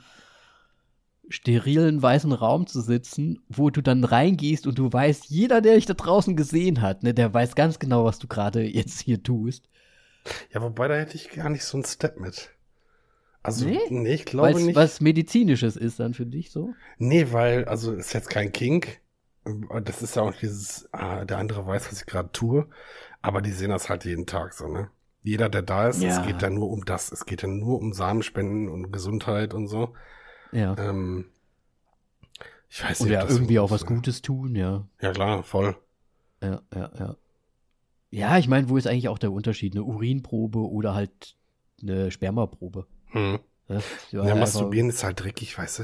sterilen 1.32 2.02
weißen 2.02 2.32
Raum 2.32 2.68
zu 2.68 2.82
sitzen, 2.82 3.40
wo 3.50 3.70
du 3.70 3.82
dann 3.82 4.04
reingehst 4.04 4.68
und 4.68 4.78
du 4.78 4.92
weißt, 4.92 5.26
jeder, 5.30 5.62
der 5.62 5.76
dich 5.76 5.86
da 5.86 5.94
draußen 5.94 6.36
gesehen 6.36 6.82
hat, 6.82 7.04
ne, 7.04 7.14
der 7.14 7.34
weiß 7.34 7.56
ganz 7.56 7.80
genau, 7.80 8.06
was 8.06 8.20
du 8.20 8.28
gerade 8.28 8.62
jetzt 8.64 9.02
hier 9.02 9.24
tust. 9.24 9.70
Ja, 10.54 10.62
wobei 10.62 10.88
da 10.88 10.96
hätte 10.96 11.16
ich 11.16 11.30
gar 11.32 11.50
nicht 11.50 11.64
so 11.64 11.78
einen 11.78 11.86
Step 11.86 12.20
mit. 12.20 12.52
Also, 13.44 13.66
Nee? 13.66 13.80
nee, 13.90 14.14
ich 14.14 14.26
glaube 14.26 14.54
Weil's 14.54 14.64
nicht. 14.66 14.76
was 14.76 15.02
medizinisches 15.02 15.76
ist 15.76 16.00
dann 16.00 16.14
für 16.14 16.28
dich 16.28 16.52
so? 16.52 16.74
Nee, 17.00 17.28
weil, 17.32 17.66
also 17.66 17.94
ist 17.94 18.14
jetzt 18.14 18.30
kein 18.30 18.52
Kink. 18.52 19.00
Das 19.84 20.04
ist 20.04 20.16
ja 20.16 20.22
auch 20.22 20.36
dieses, 20.36 20.88
ah, 20.94 21.26
der 21.26 21.40
andere 21.40 21.66
weiß, 21.66 21.92
was 21.92 22.02
ich 22.02 22.06
gerade 22.06 22.30
tue. 22.32 22.68
Aber 23.24 23.42
die 23.42 23.52
sehen 23.52 23.72
das 23.72 23.90
halt 23.90 24.06
jeden 24.06 24.28
Tag 24.28 24.54
so, 24.54 24.68
ne? 24.68 24.90
Jeder, 25.24 25.50
der 25.50 25.64
da 25.64 25.88
ist, 25.88 26.02
Ja. 26.04 26.20
es 26.22 26.28
geht 26.28 26.42
da 26.44 26.50
nur 26.52 26.70
um 26.70 26.86
das. 26.86 27.12
Es 27.12 27.26
geht 27.26 27.42
ja 27.42 27.48
nur 27.48 27.80
um 27.80 27.94
Samenspenden 27.94 28.70
und 28.70 28.92
Gesundheit 28.92 29.54
und 29.56 29.68
so. 29.68 29.94
Ja. 30.52 30.76
Ähm, 30.78 31.26
ich 32.70 32.84
weiß 32.84 33.02
nicht. 33.02 33.10
Oder 33.12 33.30
irgendwie 33.30 33.56
gut 33.56 33.64
auch 33.64 33.72
was? 33.72 33.86
Gutes 33.86 34.22
tun, 34.22 34.56
ja. 34.56 34.88
Ja, 35.02 35.12
klar, 35.12 35.44
voll. 35.44 35.76
Ja, 36.42 36.62
ja, 36.74 36.92
ja. 36.98 37.16
Ja, 38.10 38.38
ich 38.38 38.48
meine, 38.48 38.68
wo 38.70 38.78
ist 38.78 38.88
eigentlich 38.88 39.08
auch 39.10 39.20
der 39.20 39.32
Unterschied? 39.32 39.74
Eine 39.74 39.84
Urinprobe 39.84 40.60
oder 40.60 40.94
halt 40.94 41.36
eine 41.82 42.12
Spermaprobe? 42.12 42.88
Hm. 43.08 43.40
Ne? 43.68 43.82
Ja, 44.12 44.22
einfach- 44.24 44.38
masturbieren 44.38 44.90
ist 44.90 45.04
halt 45.04 45.22
dreckig, 45.22 45.58
weißt 45.58 45.80
du? 45.80 45.84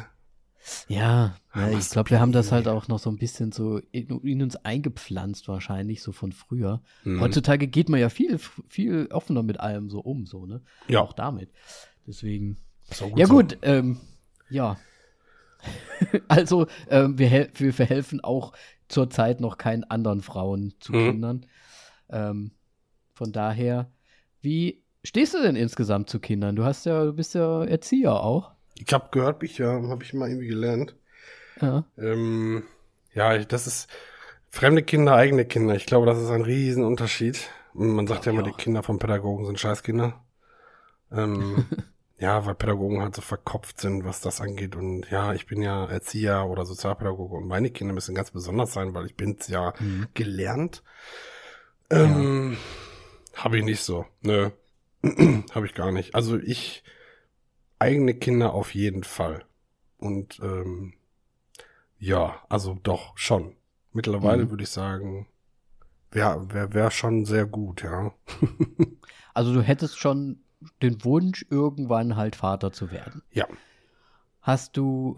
Ja, 0.89 1.38
Ja, 1.55 1.69
ja 1.69 1.77
ich 1.77 1.89
glaube, 1.89 2.09
wir 2.09 2.19
haben 2.19 2.33
das 2.33 2.51
halt 2.51 2.67
auch 2.67 2.89
noch 2.89 3.00
so 3.00 3.09
ein 3.09 3.17
bisschen 3.17 3.53
so 3.53 3.79
in, 3.91 4.09
in 4.21 4.41
uns 4.41 4.57
eingepflanzt, 4.57 5.47
wahrscheinlich, 5.47 6.01
so 6.01 6.12
von 6.12 6.33
früher. 6.33 6.81
Hm. 7.03 7.21
Heutzutage 7.21 7.67
geht 7.67 7.88
man 7.88 8.01
ja 8.01 8.09
viel, 8.09 8.38
viel 8.67 9.07
offener 9.12 9.43
mit 9.43 9.62
allem 9.62 9.89
so 9.89 10.00
um, 10.01 10.25
so, 10.25 10.45
ne? 10.45 10.62
Ja. 10.89 11.00
Auch 11.01 11.13
damit. 11.13 11.51
Deswegen. 12.05 12.57
Auch 13.01 13.17
Ja, 13.17 13.27
so. 13.27 13.33
gut, 13.36 13.57
ähm, 13.62 14.01
ja. 14.50 14.77
also, 16.27 16.68
ähm, 16.89 17.18
wir, 17.18 17.50
wir 17.56 17.74
verhelfen 17.74 18.22
auch 18.24 18.54
zurzeit 18.88 19.42
noch 19.42 19.58
keinen 19.58 19.84
anderen 19.86 20.22
Frauen 20.22 20.74
zu 20.80 20.94
Mhm. 20.94 21.12
Kindern. 21.12 21.46
Ähm, 22.10 22.51
von 23.13 23.32
daher, 23.32 23.92
wie 24.42 24.84
stehst 25.04 25.34
du 25.34 25.42
denn 25.42 25.56
insgesamt 25.56 26.10
zu 26.10 26.20
Kindern? 26.20 26.56
Du 26.56 26.63
hast 26.63 26.86
ja, 26.86 27.04
du 27.06 27.13
bist 27.13 27.34
ja 27.36 27.63
Erzieher 27.66 28.13
auch. 28.22 28.51
Ich 28.75 28.94
habe 28.94 29.10
gehört, 29.12 29.39
Bücher 29.39 29.82
habe 29.89 30.04
ich 30.04 30.13
mal 30.13 30.30
irgendwie 30.30 30.48
gelernt. 30.48 30.96
Ja. 31.62 31.86
Ähm, 31.98 32.63
ja, 33.13 33.38
das 33.39 33.68
ist 33.68 33.89
fremde 34.50 34.84
Kinder, 34.84 35.16
eigene 35.16 35.46
Kinder. 35.46 35.75
Ich 35.75 35.86
glaube, 35.86 36.06
das 36.06 36.20
ist 36.20 36.30
ein 36.30 36.44
Riesenunterschied. 36.44 37.50
Man 37.74 38.08
sagt 38.08 38.25
ja 38.25 38.32
Glaub 38.32 38.39
immer, 38.39 38.48
ich 38.48 38.54
die 38.54 38.54
auch. 38.54 38.58
Kinder 38.58 38.84
von 38.84 39.00
Pädagogen 39.00 39.46
sind 39.46 39.60
Scheißkinder. 39.60 40.24
Ähm, 41.12 41.66
ja, 42.19 42.45
weil 42.45 42.55
Pädagogen 42.55 43.01
halt 43.01 43.15
so 43.15 43.21
verkopft 43.21 43.79
sind, 43.79 44.03
was 44.05 44.21
das 44.21 44.41
angeht. 44.41 44.75
Und 44.75 45.09
ja, 45.12 45.33
ich 45.33 45.45
bin 45.45 45.62
ja 45.62 45.86
Erzieher 45.86 46.45
oder 46.47 46.65
Sozialpädagoge 46.65 47.36
und 47.36 47.47
meine 47.47 47.69
Kinder 47.69 47.93
müssen 47.93 48.15
ganz 48.15 48.31
besonders 48.31 48.74
sein, 48.74 48.93
weil 48.93 49.05
ich 49.05 49.15
bin's 49.15 49.47
ja 49.47 49.74
Mhm. 49.79 50.07
gelernt. 50.13 50.83
Ähm, 51.89 52.57
Habe 53.36 53.57
ich 53.59 53.63
nicht 53.63 53.81
so. 53.81 54.05
Nö. 54.21 54.50
Habe 55.53 55.65
ich 55.67 55.74
gar 55.75 55.91
nicht. 55.91 56.15
Also 56.15 56.38
ich 56.38 56.83
eigene 57.79 58.15
Kinder 58.15 58.53
auf 58.53 58.74
jeden 58.74 59.03
Fall. 59.03 59.45
Und 60.00 60.39
ähm, 60.41 60.93
ja, 62.00 62.41
also 62.50 62.77
doch 62.83 63.17
schon. 63.17 63.55
Mittlerweile 63.93 64.45
Mhm. 64.45 64.50
würde 64.50 64.63
ich 64.63 64.69
sagen, 64.69 65.27
wäre 66.12 66.51
wär, 66.53 66.74
wär 66.74 66.91
schon 66.91 67.25
sehr 67.25 67.45
gut, 67.45 67.83
ja. 67.83 68.12
Also 69.33 69.53
du 69.53 69.62
hättest 69.62 70.00
schon 70.00 70.39
den 70.81 71.03
Wunsch, 71.03 71.45
irgendwann 71.49 72.15
halt 72.15 72.35
Vater 72.35 72.71
zu 72.71 72.91
werden. 72.91 73.21
Ja. 73.31 73.47
Hast 74.41 74.77
du 74.77 75.17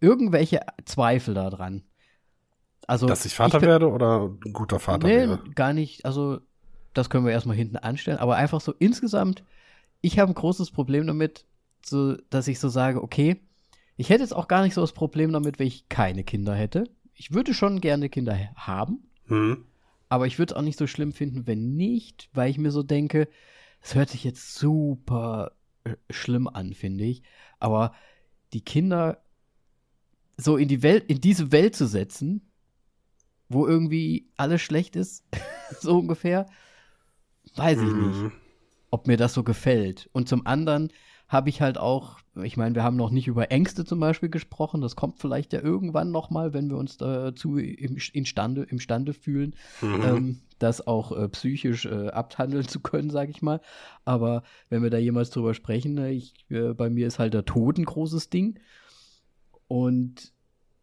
irgendwelche 0.00 0.60
Zweifel 0.84 1.34
daran? 1.34 1.82
Also, 2.86 3.06
Dass 3.06 3.24
ich 3.24 3.34
Vater 3.34 3.60
per- 3.60 3.68
werde 3.68 3.90
oder 3.90 4.30
ein 4.44 4.52
guter 4.52 4.78
Vater 4.78 5.06
nee, 5.06 5.14
wäre. 5.16 5.42
gar 5.54 5.72
nicht. 5.72 6.04
Also, 6.04 6.40
das 6.92 7.08
können 7.10 7.24
wir 7.24 7.32
erstmal 7.32 7.56
hinten 7.56 7.76
anstellen. 7.76 8.18
Aber 8.18 8.36
einfach 8.36 8.60
so 8.60 8.72
insgesamt, 8.78 9.42
ich 10.00 10.18
habe 10.18 10.30
ein 10.32 10.34
großes 10.34 10.70
Problem 10.70 11.06
damit, 11.06 11.46
so, 11.84 12.16
dass 12.30 12.46
ich 12.48 12.60
so 12.60 12.68
sage, 12.68 13.02
okay, 13.02 13.40
ich 13.96 14.10
hätte 14.10 14.22
jetzt 14.22 14.34
auch 14.34 14.48
gar 14.48 14.62
nicht 14.62 14.74
so 14.74 14.80
das 14.80 14.92
Problem 14.92 15.32
damit, 15.32 15.58
wenn 15.58 15.66
ich 15.66 15.88
keine 15.88 16.24
Kinder 16.24 16.54
hätte. 16.54 16.84
Ich 17.14 17.32
würde 17.32 17.54
schon 17.54 17.80
gerne 17.80 18.08
Kinder 18.08 18.34
ha- 18.36 18.54
haben, 18.56 19.04
Hm. 19.26 19.64
aber 20.08 20.26
ich 20.26 20.38
würde 20.38 20.52
es 20.52 20.56
auch 20.58 20.62
nicht 20.62 20.78
so 20.78 20.86
schlimm 20.86 21.12
finden, 21.12 21.46
wenn 21.46 21.76
nicht, 21.76 22.28
weil 22.34 22.50
ich 22.50 22.58
mir 22.58 22.70
so 22.72 22.82
denke, 22.82 23.28
es 23.84 23.94
hört 23.94 24.08
sich 24.08 24.24
jetzt 24.24 24.54
super 24.54 25.52
äh, 25.84 25.94
schlimm 26.10 26.48
an, 26.48 26.72
finde 26.72 27.04
ich. 27.04 27.22
Aber 27.60 27.94
die 28.54 28.62
Kinder 28.62 29.22
so 30.38 30.56
in 30.56 30.68
die 30.68 30.82
Welt, 30.82 31.04
in 31.08 31.20
diese 31.20 31.52
Welt 31.52 31.76
zu 31.76 31.86
setzen, 31.86 32.50
wo 33.50 33.66
irgendwie 33.66 34.30
alles 34.36 34.62
schlecht 34.62 34.96
ist, 34.96 35.24
so 35.80 35.98
ungefähr, 35.98 36.46
weiß 37.56 37.78
ich 37.78 37.92
nicht, 37.92 38.20
Hm. 38.22 38.32
ob 38.90 39.06
mir 39.06 39.18
das 39.18 39.34
so 39.34 39.44
gefällt. 39.44 40.08
Und 40.12 40.30
zum 40.30 40.46
anderen 40.46 40.90
habe 41.28 41.48
ich 41.48 41.60
halt 41.62 41.78
auch, 41.78 42.18
ich 42.42 42.56
meine, 42.56 42.74
wir 42.74 42.82
haben 42.82 42.96
noch 42.96 43.10
nicht 43.10 43.26
über 43.28 43.50
Ängste 43.50 43.84
zum 43.84 43.98
Beispiel 43.98 44.28
gesprochen. 44.28 44.80
Das 44.80 44.94
kommt 44.94 45.18
vielleicht 45.18 45.52
ja 45.52 45.60
irgendwann 45.60 46.10
noch 46.10 46.30
mal, 46.30 46.52
wenn 46.52 46.68
wir 46.68 46.76
uns 46.76 46.96
dazu 46.96 47.56
im, 47.56 47.96
imstande, 48.12 48.62
imstande 48.64 49.14
fühlen, 49.14 49.54
Mhm. 49.80 50.04
ähm, 50.04 50.40
das 50.58 50.86
auch 50.86 51.12
äh, 51.12 51.28
psychisch 51.30 51.86
äh, 51.86 52.08
abhandeln 52.08 52.68
zu 52.68 52.80
können, 52.80 53.10
sage 53.10 53.30
ich 53.30 53.42
mal. 53.42 53.60
Aber 54.04 54.42
wenn 54.68 54.82
wir 54.82 54.90
da 54.90 54.98
jemals 54.98 55.30
drüber 55.30 55.54
sprechen, 55.54 55.96
äh, 55.98 56.10
ich, 56.10 56.34
äh, 56.50 56.74
bei 56.74 56.90
mir 56.90 57.06
ist 57.06 57.18
halt 57.18 57.34
der 57.34 57.44
Tod 57.44 57.78
ein 57.78 57.84
großes 57.84 58.30
Ding. 58.30 58.60
Und 59.66 60.32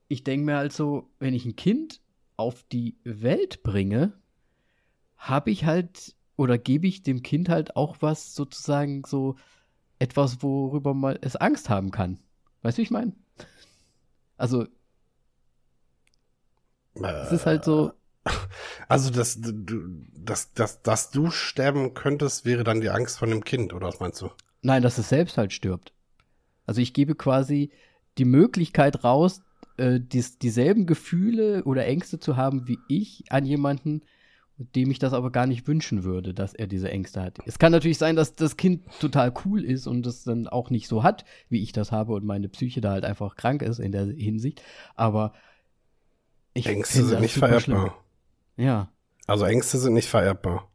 ich 0.07 0.23
denke 0.23 0.45
mir 0.45 0.57
halt 0.57 0.73
so, 0.73 1.09
wenn 1.19 1.33
ich 1.33 1.45
ein 1.45 1.55
Kind 1.55 2.01
auf 2.35 2.63
die 2.71 2.97
Welt 3.03 3.63
bringe, 3.63 4.13
habe 5.15 5.51
ich 5.51 5.65
halt 5.65 6.15
oder 6.35 6.57
gebe 6.57 6.87
ich 6.87 7.03
dem 7.03 7.21
Kind 7.21 7.49
halt 7.49 7.75
auch 7.75 7.97
was 7.99 8.33
sozusagen 8.33 9.03
so 9.05 9.35
etwas, 10.01 10.41
worüber 10.41 10.93
man 10.93 11.17
es 11.21 11.35
Angst 11.35 11.69
haben 11.69 11.91
kann. 11.91 12.19
Weißt 12.61 12.77
du, 12.77 12.79
wie 12.79 12.83
ich 12.83 12.91
meine? 12.91 13.13
Also, 14.37 14.67
es 16.95 17.31
ist 17.31 17.45
halt 17.45 17.63
so, 17.63 17.93
Also, 18.87 19.09
dass 19.11 19.39
du, 19.39 19.53
dass, 20.13 20.53
dass, 20.53 20.81
dass 20.81 21.11
du 21.11 21.31
sterben 21.31 21.93
könntest, 21.93 22.45
wäre 22.45 22.63
dann 22.63 22.81
die 22.81 22.89
Angst 22.89 23.17
von 23.17 23.29
dem 23.29 23.43
Kind, 23.43 23.73
oder 23.73 23.87
was 23.87 23.99
meinst 23.99 24.21
du? 24.21 24.29
Nein, 24.61 24.83
dass 24.83 24.97
es 24.97 25.09
selbst 25.09 25.37
halt 25.37 25.53
stirbt. 25.53 25.93
Also 26.65 26.81
ich 26.81 26.93
gebe 26.93 27.15
quasi 27.15 27.71
die 28.17 28.25
Möglichkeit 28.25 29.03
raus, 29.03 29.41
äh, 29.77 29.99
dies, 29.99 30.37
dieselben 30.37 30.85
Gefühle 30.85 31.63
oder 31.63 31.85
Ängste 31.85 32.19
zu 32.19 32.37
haben 32.37 32.67
wie 32.67 32.77
ich 32.87 33.25
an 33.29 33.45
jemanden, 33.45 34.01
dem 34.57 34.91
ich 34.91 34.99
das 34.99 35.13
aber 35.13 35.31
gar 35.31 35.47
nicht 35.47 35.67
wünschen 35.67 36.03
würde, 36.03 36.33
dass 36.33 36.53
er 36.53 36.67
diese 36.67 36.89
Ängste 36.89 37.21
hat. 37.21 37.39
Es 37.45 37.57
kann 37.57 37.71
natürlich 37.71 37.97
sein, 37.97 38.15
dass 38.15 38.35
das 38.35 38.57
Kind 38.57 38.83
total 38.99 39.33
cool 39.45 39.63
ist 39.63 39.87
und 39.87 40.05
es 40.05 40.23
dann 40.23 40.47
auch 40.47 40.69
nicht 40.69 40.87
so 40.87 41.03
hat, 41.03 41.25
wie 41.49 41.63
ich 41.63 41.71
das 41.71 41.91
habe 41.91 42.13
und 42.13 42.25
meine 42.25 42.49
Psyche 42.49 42.81
da 42.81 42.91
halt 42.91 43.05
einfach 43.05 43.35
krank 43.35 43.61
ist 43.61 43.79
in 43.79 43.91
der 43.91 44.05
Hinsicht. 44.05 44.61
Aber 44.95 45.33
ich 46.53 46.67
Ängste 46.67 46.99
sind 46.99 47.11
das 47.13 47.21
nicht 47.21 47.33
vererbbar. 47.33 47.59
schlimm. 47.61 47.91
Ja, 48.57 48.91
Also 49.25 49.45
Ängste 49.45 49.77
sind 49.79 49.93
nicht 49.93 50.09
vererbbar. 50.09 50.69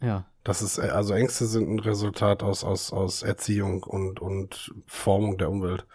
ja. 0.00 0.26
Das 0.44 0.62
ist, 0.62 0.78
äh, 0.78 0.82
also 0.82 1.12
Ängste 1.12 1.44
sind 1.46 1.68
ein 1.68 1.80
Resultat 1.80 2.44
aus, 2.44 2.62
aus, 2.62 2.92
aus 2.92 3.22
Erziehung 3.24 3.82
und, 3.82 4.20
und 4.20 4.72
Formung 4.86 5.38
der 5.38 5.50
Umwelt. 5.50 5.86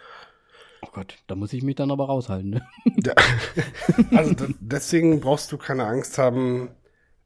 Oh 0.83 0.89
Gott, 0.93 1.23
da 1.27 1.35
muss 1.35 1.53
ich 1.53 1.63
mich 1.63 1.75
dann 1.75 1.91
aber 1.91 2.05
raushalten. 2.05 2.49
Ne? 2.51 2.61
Ja. 3.05 3.13
Also 4.13 4.35
deswegen 4.59 5.19
brauchst 5.21 5.51
du 5.51 5.57
keine 5.57 5.85
Angst 5.85 6.17
haben 6.17 6.69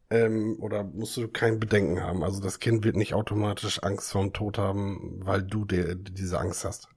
ähm, 0.10 0.58
oder 0.62 0.84
musst 0.84 1.18
du 1.18 1.28
kein 1.30 1.60
Bedenken 1.60 2.02
haben. 2.02 2.24
Also 2.24 2.42
das 2.42 2.60
Kind 2.60 2.84
wird 2.84 2.96
nicht 2.96 3.14
automatisch 3.14 3.84
Angst 3.84 4.12
vorm 4.12 4.34
Tod 4.34 4.58
haben, 4.58 5.20
weil 5.26 5.44
du 5.44 5.66
dir 5.66 5.96
diese 5.96 6.40
Angst 6.40 6.66
hast. 6.66 6.90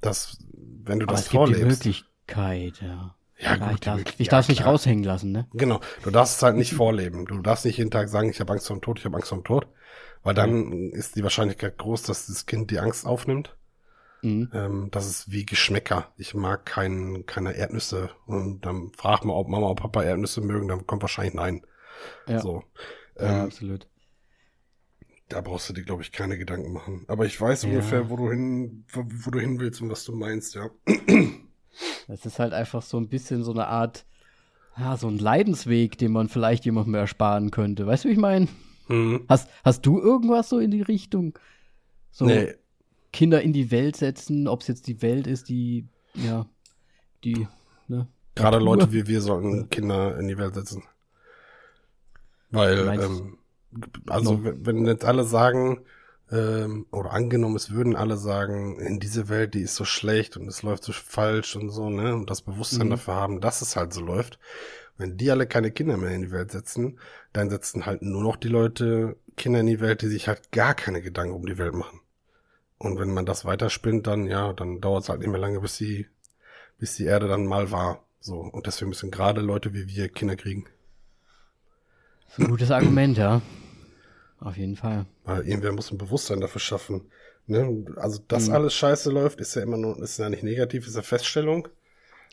Das, 0.00 0.38
wenn 0.84 1.00
du 1.00 1.06
Aber 1.06 1.12
das 1.14 1.24
es 1.24 1.28
gibt 1.30 1.48
die 1.48 1.54
vorlebst. 1.54 1.84
Möglichkeit, 1.86 2.80
ja. 2.80 3.16
Ja, 3.40 3.54
Ja, 3.56 3.56
gut, 3.56 3.72
ich 3.74 3.80
darf, 3.80 4.00
ich 4.18 4.26
ja, 4.26 4.30
darf 4.30 4.44
es 4.44 4.48
nicht 4.48 4.64
raushängen 4.64 5.04
lassen, 5.04 5.32
ne? 5.32 5.48
Genau, 5.52 5.80
du 6.02 6.10
darfst 6.10 6.36
es 6.38 6.42
halt 6.42 6.56
nicht 6.56 6.72
vorleben. 6.74 7.26
Du 7.26 7.40
darfst 7.40 7.64
nicht 7.64 7.78
jeden 7.78 7.90
Tag 7.90 8.08
sagen, 8.08 8.30
ich 8.30 8.40
habe 8.40 8.52
Angst 8.52 8.66
vor 8.66 8.76
dem 8.76 8.82
Tod, 8.82 8.98
ich 8.98 9.04
habe 9.04 9.16
Angst 9.16 9.28
vor 9.30 9.38
dem 9.38 9.44
Tod. 9.44 9.66
Weil 10.24 10.34
dann 10.34 10.90
ist 10.92 11.16
die 11.16 11.22
Wahrscheinlichkeit 11.24 11.78
groß, 11.78 12.02
dass 12.04 12.26
das 12.26 12.46
Kind 12.46 12.70
die 12.70 12.80
Angst 12.80 13.06
aufnimmt. 13.06 13.56
Mhm. 14.22 14.50
Ähm, 14.52 14.88
das 14.90 15.06
ist 15.08 15.30
wie 15.30 15.46
Geschmäcker. 15.46 16.12
Ich 16.16 16.34
mag 16.34 16.66
kein, 16.66 17.24
keine 17.26 17.52
Erdnüsse. 17.54 18.10
Und 18.26 18.64
dann 18.66 18.92
frag 18.96 19.24
mal, 19.24 19.34
ob 19.34 19.48
Mama 19.48 19.68
und 19.68 19.76
Papa 19.80 20.02
Erdnüsse 20.02 20.40
mögen, 20.40 20.68
dann 20.68 20.86
kommt 20.86 21.02
wahrscheinlich 21.02 21.34
nein. 21.34 21.62
Ja, 22.26 22.40
So. 22.40 22.64
ja 23.18 23.42
Ähm, 23.42 23.46
absolut. 23.46 23.88
da 25.28 25.40
brauchst 25.42 25.68
du 25.68 25.72
dir, 25.74 25.84
glaube 25.84 26.02
ich, 26.02 26.10
keine 26.12 26.38
Gedanken 26.38 26.72
machen. 26.72 27.04
Aber 27.08 27.26
ich 27.26 27.40
weiß 27.40 27.64
Ja. 27.64 27.68
ungefähr, 27.70 28.08
wo 28.10 28.16
du 28.16 28.30
hin, 28.30 28.84
wo, 28.92 29.04
wo 29.06 29.30
du 29.30 29.38
hin 29.40 29.60
willst 29.60 29.80
und 29.82 29.90
was 29.90 30.04
du 30.04 30.14
meinst, 30.14 30.54
ja. 30.54 30.70
Es 32.08 32.24
ist 32.26 32.38
halt 32.38 32.52
einfach 32.54 32.82
so 32.82 32.98
ein 32.98 33.08
bisschen 33.08 33.44
so 33.44 33.52
eine 33.52 33.66
Art, 33.66 34.06
ja, 34.76 34.96
so 34.96 35.08
ein 35.08 35.18
Leidensweg, 35.18 35.98
den 35.98 36.12
man 36.12 36.28
vielleicht 36.28 36.64
jemandem 36.64 36.94
ersparen 36.94 37.50
könnte. 37.50 37.86
Weißt 37.86 38.04
du, 38.04 38.08
wie 38.08 38.12
ich 38.12 38.18
meine? 38.18 38.48
Hm. 38.86 39.26
Hast, 39.28 39.50
hast 39.64 39.84
du 39.84 40.00
irgendwas 40.00 40.48
so 40.48 40.58
in 40.58 40.70
die 40.70 40.82
Richtung? 40.82 41.38
So 42.10 42.24
Nee, 42.24 42.54
Kinder 43.18 43.42
in 43.42 43.52
die 43.52 43.72
Welt 43.72 43.96
setzen, 43.96 44.46
ob 44.46 44.60
es 44.60 44.68
jetzt 44.68 44.86
die 44.86 45.02
Welt 45.02 45.26
ist, 45.26 45.48
die, 45.48 45.88
ja, 46.14 46.46
die, 47.24 47.48
ne? 47.88 48.06
Gerade 48.36 48.58
Leute 48.60 48.92
wie 48.92 49.08
wir 49.08 49.20
sollten 49.20 49.68
Kinder 49.70 50.16
in 50.20 50.28
die 50.28 50.38
Welt 50.38 50.54
setzen. 50.54 50.84
Weil, 52.50 52.94
ähm, 53.00 53.38
also 54.06 54.44
wenn 54.44 54.64
wenn 54.64 54.86
jetzt 54.86 55.04
alle 55.04 55.24
sagen, 55.24 55.80
ähm, 56.30 56.86
oder 56.92 57.12
angenommen, 57.12 57.56
es 57.56 57.70
würden 57.72 57.96
alle 57.96 58.16
sagen, 58.16 58.78
in 58.78 59.00
diese 59.00 59.28
Welt, 59.28 59.54
die 59.54 59.62
ist 59.62 59.74
so 59.76 59.84
schlecht 59.84 60.36
und 60.36 60.46
es 60.46 60.62
läuft 60.62 60.84
so 60.84 60.92
falsch 60.92 61.56
und 61.56 61.70
so, 61.70 61.90
ne, 61.90 62.14
und 62.14 62.30
das 62.30 62.42
Bewusstsein 62.42 62.88
Mhm. 62.88 62.92
dafür 62.92 63.14
haben, 63.16 63.40
dass 63.40 63.62
es 63.62 63.76
halt 63.76 63.92
so 63.92 64.00
läuft. 64.00 64.38
Wenn 64.98 65.16
die 65.16 65.30
alle 65.30 65.46
keine 65.48 65.72
Kinder 65.72 65.96
mehr 65.96 66.12
in 66.12 66.22
die 66.22 66.32
Welt 66.32 66.52
setzen, 66.52 67.00
dann 67.32 67.50
setzen 67.50 67.86
halt 67.86 68.02
nur 68.02 68.22
noch 68.22 68.36
die 68.36 68.48
Leute 68.48 69.16
Kinder 69.36 69.60
in 69.60 69.66
die 69.66 69.80
Welt, 69.80 70.02
die 70.02 70.08
sich 70.08 70.28
halt 70.28 70.52
gar 70.52 70.74
keine 70.74 71.02
Gedanken 71.02 71.34
um 71.34 71.46
die 71.46 71.58
Welt 71.58 71.74
machen. 71.74 72.00
Und 72.78 72.98
wenn 72.98 73.12
man 73.12 73.26
das 73.26 73.44
weiterspinnt, 73.44 74.06
dann, 74.06 74.26
ja, 74.26 74.52
dann 74.52 74.80
dauert 74.80 75.02
es 75.04 75.08
halt 75.08 75.20
nicht 75.20 75.30
mehr 75.30 75.40
lange, 75.40 75.60
bis 75.60 75.78
die, 75.78 76.06
bis 76.78 76.96
die 76.96 77.04
Erde 77.04 77.26
dann 77.28 77.44
mal 77.46 77.70
war. 77.72 78.04
So. 78.20 78.38
Und 78.38 78.66
deswegen 78.66 78.90
müssen 78.90 79.10
gerade 79.10 79.40
Leute 79.40 79.74
wie 79.74 79.88
wir 79.88 80.08
Kinder 80.08 80.36
kriegen. 80.36 80.66
Das 82.26 82.38
ist 82.38 82.44
ein 82.44 82.50
gutes 82.50 82.70
Argument, 82.70 83.16
ja. 83.18 83.40
Auf 84.40 84.56
jeden 84.56 84.76
Fall. 84.76 85.06
Weil 85.24 85.46
irgendwer 85.48 85.72
muss 85.72 85.90
ein 85.90 85.98
Bewusstsein 85.98 86.40
dafür 86.40 86.60
schaffen. 86.60 87.10
Ne? 87.46 87.86
Also, 87.96 88.20
dass 88.28 88.48
Mhm. 88.48 88.54
alles 88.54 88.74
scheiße 88.74 89.10
läuft, 89.10 89.40
ist 89.40 89.54
ja 89.56 89.62
immer 89.62 89.76
nur, 89.78 89.98
ist 90.00 90.18
ja 90.18 90.28
nicht 90.28 90.42
negativ, 90.44 90.86
ist 90.86 90.94
ja 90.96 91.02
Feststellung. 91.02 91.66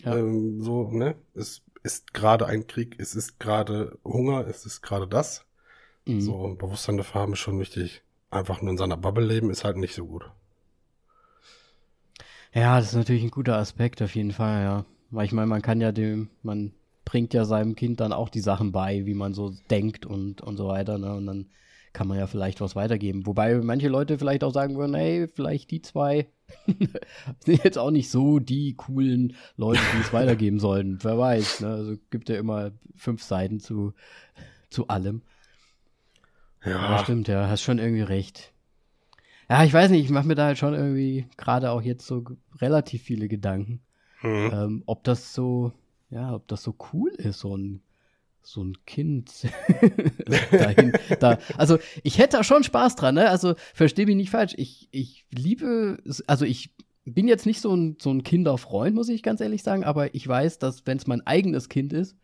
Ja. 0.03 0.15
Ähm, 0.15 0.61
so, 0.61 0.91
ne? 0.91 1.15
Es 1.33 1.61
ist 1.83 2.13
gerade 2.13 2.45
ein 2.45 2.67
Krieg, 2.67 2.95
es 2.99 3.15
ist 3.15 3.39
gerade 3.39 3.97
Hunger, 4.03 4.45
es 4.47 4.65
ist 4.65 4.81
gerade 4.81 5.07
das. 5.07 5.45
Mhm. 6.05 6.21
So, 6.21 6.45
ein 6.47 6.57
Bewusstsein 6.57 6.97
dafür 6.97 7.21
haben 7.21 7.33
ist 7.33 7.39
schon 7.39 7.59
wichtig. 7.59 8.03
Einfach 8.35 8.61
nur 8.61 8.71
in 8.71 8.77
seiner 8.77 8.97
Bubble 8.97 9.25
leben 9.25 9.49
ist 9.49 9.63
halt 9.63 9.77
nicht 9.77 9.95
so 9.95 10.05
gut. 10.05 10.29
Ja, 12.53 12.77
das 12.77 12.89
ist 12.89 12.95
natürlich 12.95 13.23
ein 13.23 13.31
guter 13.31 13.57
Aspekt, 13.57 14.01
auf 14.01 14.13
jeden 14.13 14.33
Fall, 14.33 14.61
ja. 14.61 14.85
Weil 15.09 15.25
ich 15.25 15.31
meine, 15.31 15.47
man 15.47 15.61
kann 15.61 15.79
ja 15.79 15.93
dem, 15.93 16.27
man 16.43 16.73
bringt 17.05 17.33
ja 17.33 17.45
seinem 17.45 17.75
Kind 17.75 18.01
dann 18.01 18.11
auch 18.11 18.27
die 18.27 18.41
Sachen 18.41 18.73
bei, 18.73 19.05
wie 19.05 19.13
man 19.13 19.33
so 19.33 19.53
denkt 19.69 20.05
und, 20.05 20.41
und 20.41 20.57
so 20.57 20.67
weiter, 20.67 20.97
ne? 20.97 21.15
Und 21.15 21.27
dann 21.27 21.45
kann 21.93 22.09
man 22.09 22.17
ja 22.17 22.27
vielleicht 22.27 22.59
was 22.59 22.75
weitergeben. 22.75 23.25
Wobei 23.25 23.55
manche 23.55 23.87
Leute 23.87 24.17
vielleicht 24.17 24.43
auch 24.43 24.53
sagen 24.53 24.75
würden, 24.75 24.95
hey, 24.95 25.29
vielleicht 25.33 25.71
die 25.71 25.81
zwei 25.81 26.27
sind 27.39 27.63
jetzt 27.63 27.77
auch 27.77 27.91
nicht 27.91 28.11
so 28.11 28.39
die 28.39 28.73
coolen 28.73 29.37
Leute, 29.55 29.79
die 29.95 30.01
es 30.01 30.11
weitergeben 30.13 30.59
sollen. 30.59 30.99
Wer 31.01 31.17
weiß, 31.17 31.61
ne? 31.61 31.67
Also 31.67 31.95
gibt 32.09 32.27
ja 32.27 32.35
immer 32.35 32.71
fünf 32.97 33.23
Seiten 33.23 33.61
zu, 33.61 33.93
zu 34.69 34.89
allem. 34.89 35.21
Ja, 36.65 36.71
Ja, 36.71 36.99
stimmt, 36.99 37.27
ja, 37.27 37.47
hast 37.47 37.61
schon 37.61 37.79
irgendwie 37.79 38.01
recht. 38.01 38.51
Ja, 39.49 39.63
ich 39.63 39.73
weiß 39.73 39.91
nicht, 39.91 40.03
ich 40.03 40.09
mache 40.09 40.27
mir 40.27 40.35
da 40.35 40.45
halt 40.45 40.57
schon 40.57 40.73
irgendwie 40.73 41.27
gerade 41.37 41.71
auch 41.71 41.81
jetzt 41.81 42.07
so 42.07 42.23
relativ 42.59 43.03
viele 43.03 43.27
Gedanken, 43.27 43.81
hm. 44.21 44.51
ähm, 44.51 44.83
ob 44.85 45.03
das 45.03 45.33
so, 45.33 45.71
ja, 46.09 46.33
ob 46.33 46.47
das 46.47 46.63
so 46.63 46.75
cool 46.93 47.11
ist, 47.11 47.39
so 47.39 47.55
ein, 47.55 47.81
so 48.41 48.63
ein 48.63 48.73
Kind 48.85 49.31
dahin, 50.51 50.93
da. 51.19 51.37
Also 51.57 51.77
ich 52.03 52.17
hätte 52.17 52.37
da 52.37 52.43
schon 52.43 52.63
Spaß 52.63 52.95
dran, 52.95 53.15
ne? 53.15 53.29
Also 53.29 53.55
versteh 53.73 54.05
mich 54.05 54.15
nicht 54.15 54.29
falsch. 54.29 54.53
Ich, 54.57 54.87
ich 54.91 55.25
liebe, 55.31 55.99
also 56.27 56.45
ich 56.45 56.71
bin 57.05 57.27
jetzt 57.27 57.45
nicht 57.45 57.61
so 57.61 57.75
ein, 57.75 57.97
so 57.99 58.11
ein 58.11 58.23
Kinderfreund, 58.23 58.95
muss 58.95 59.09
ich 59.09 59.23
ganz 59.23 59.41
ehrlich 59.41 59.63
sagen, 59.63 59.83
aber 59.83 60.13
ich 60.15 60.27
weiß, 60.27 60.59
dass 60.59 60.85
wenn 60.87 60.97
es 60.97 61.07
mein 61.07 61.25
eigenes 61.25 61.69
Kind 61.69 61.93
ist, 61.93 62.15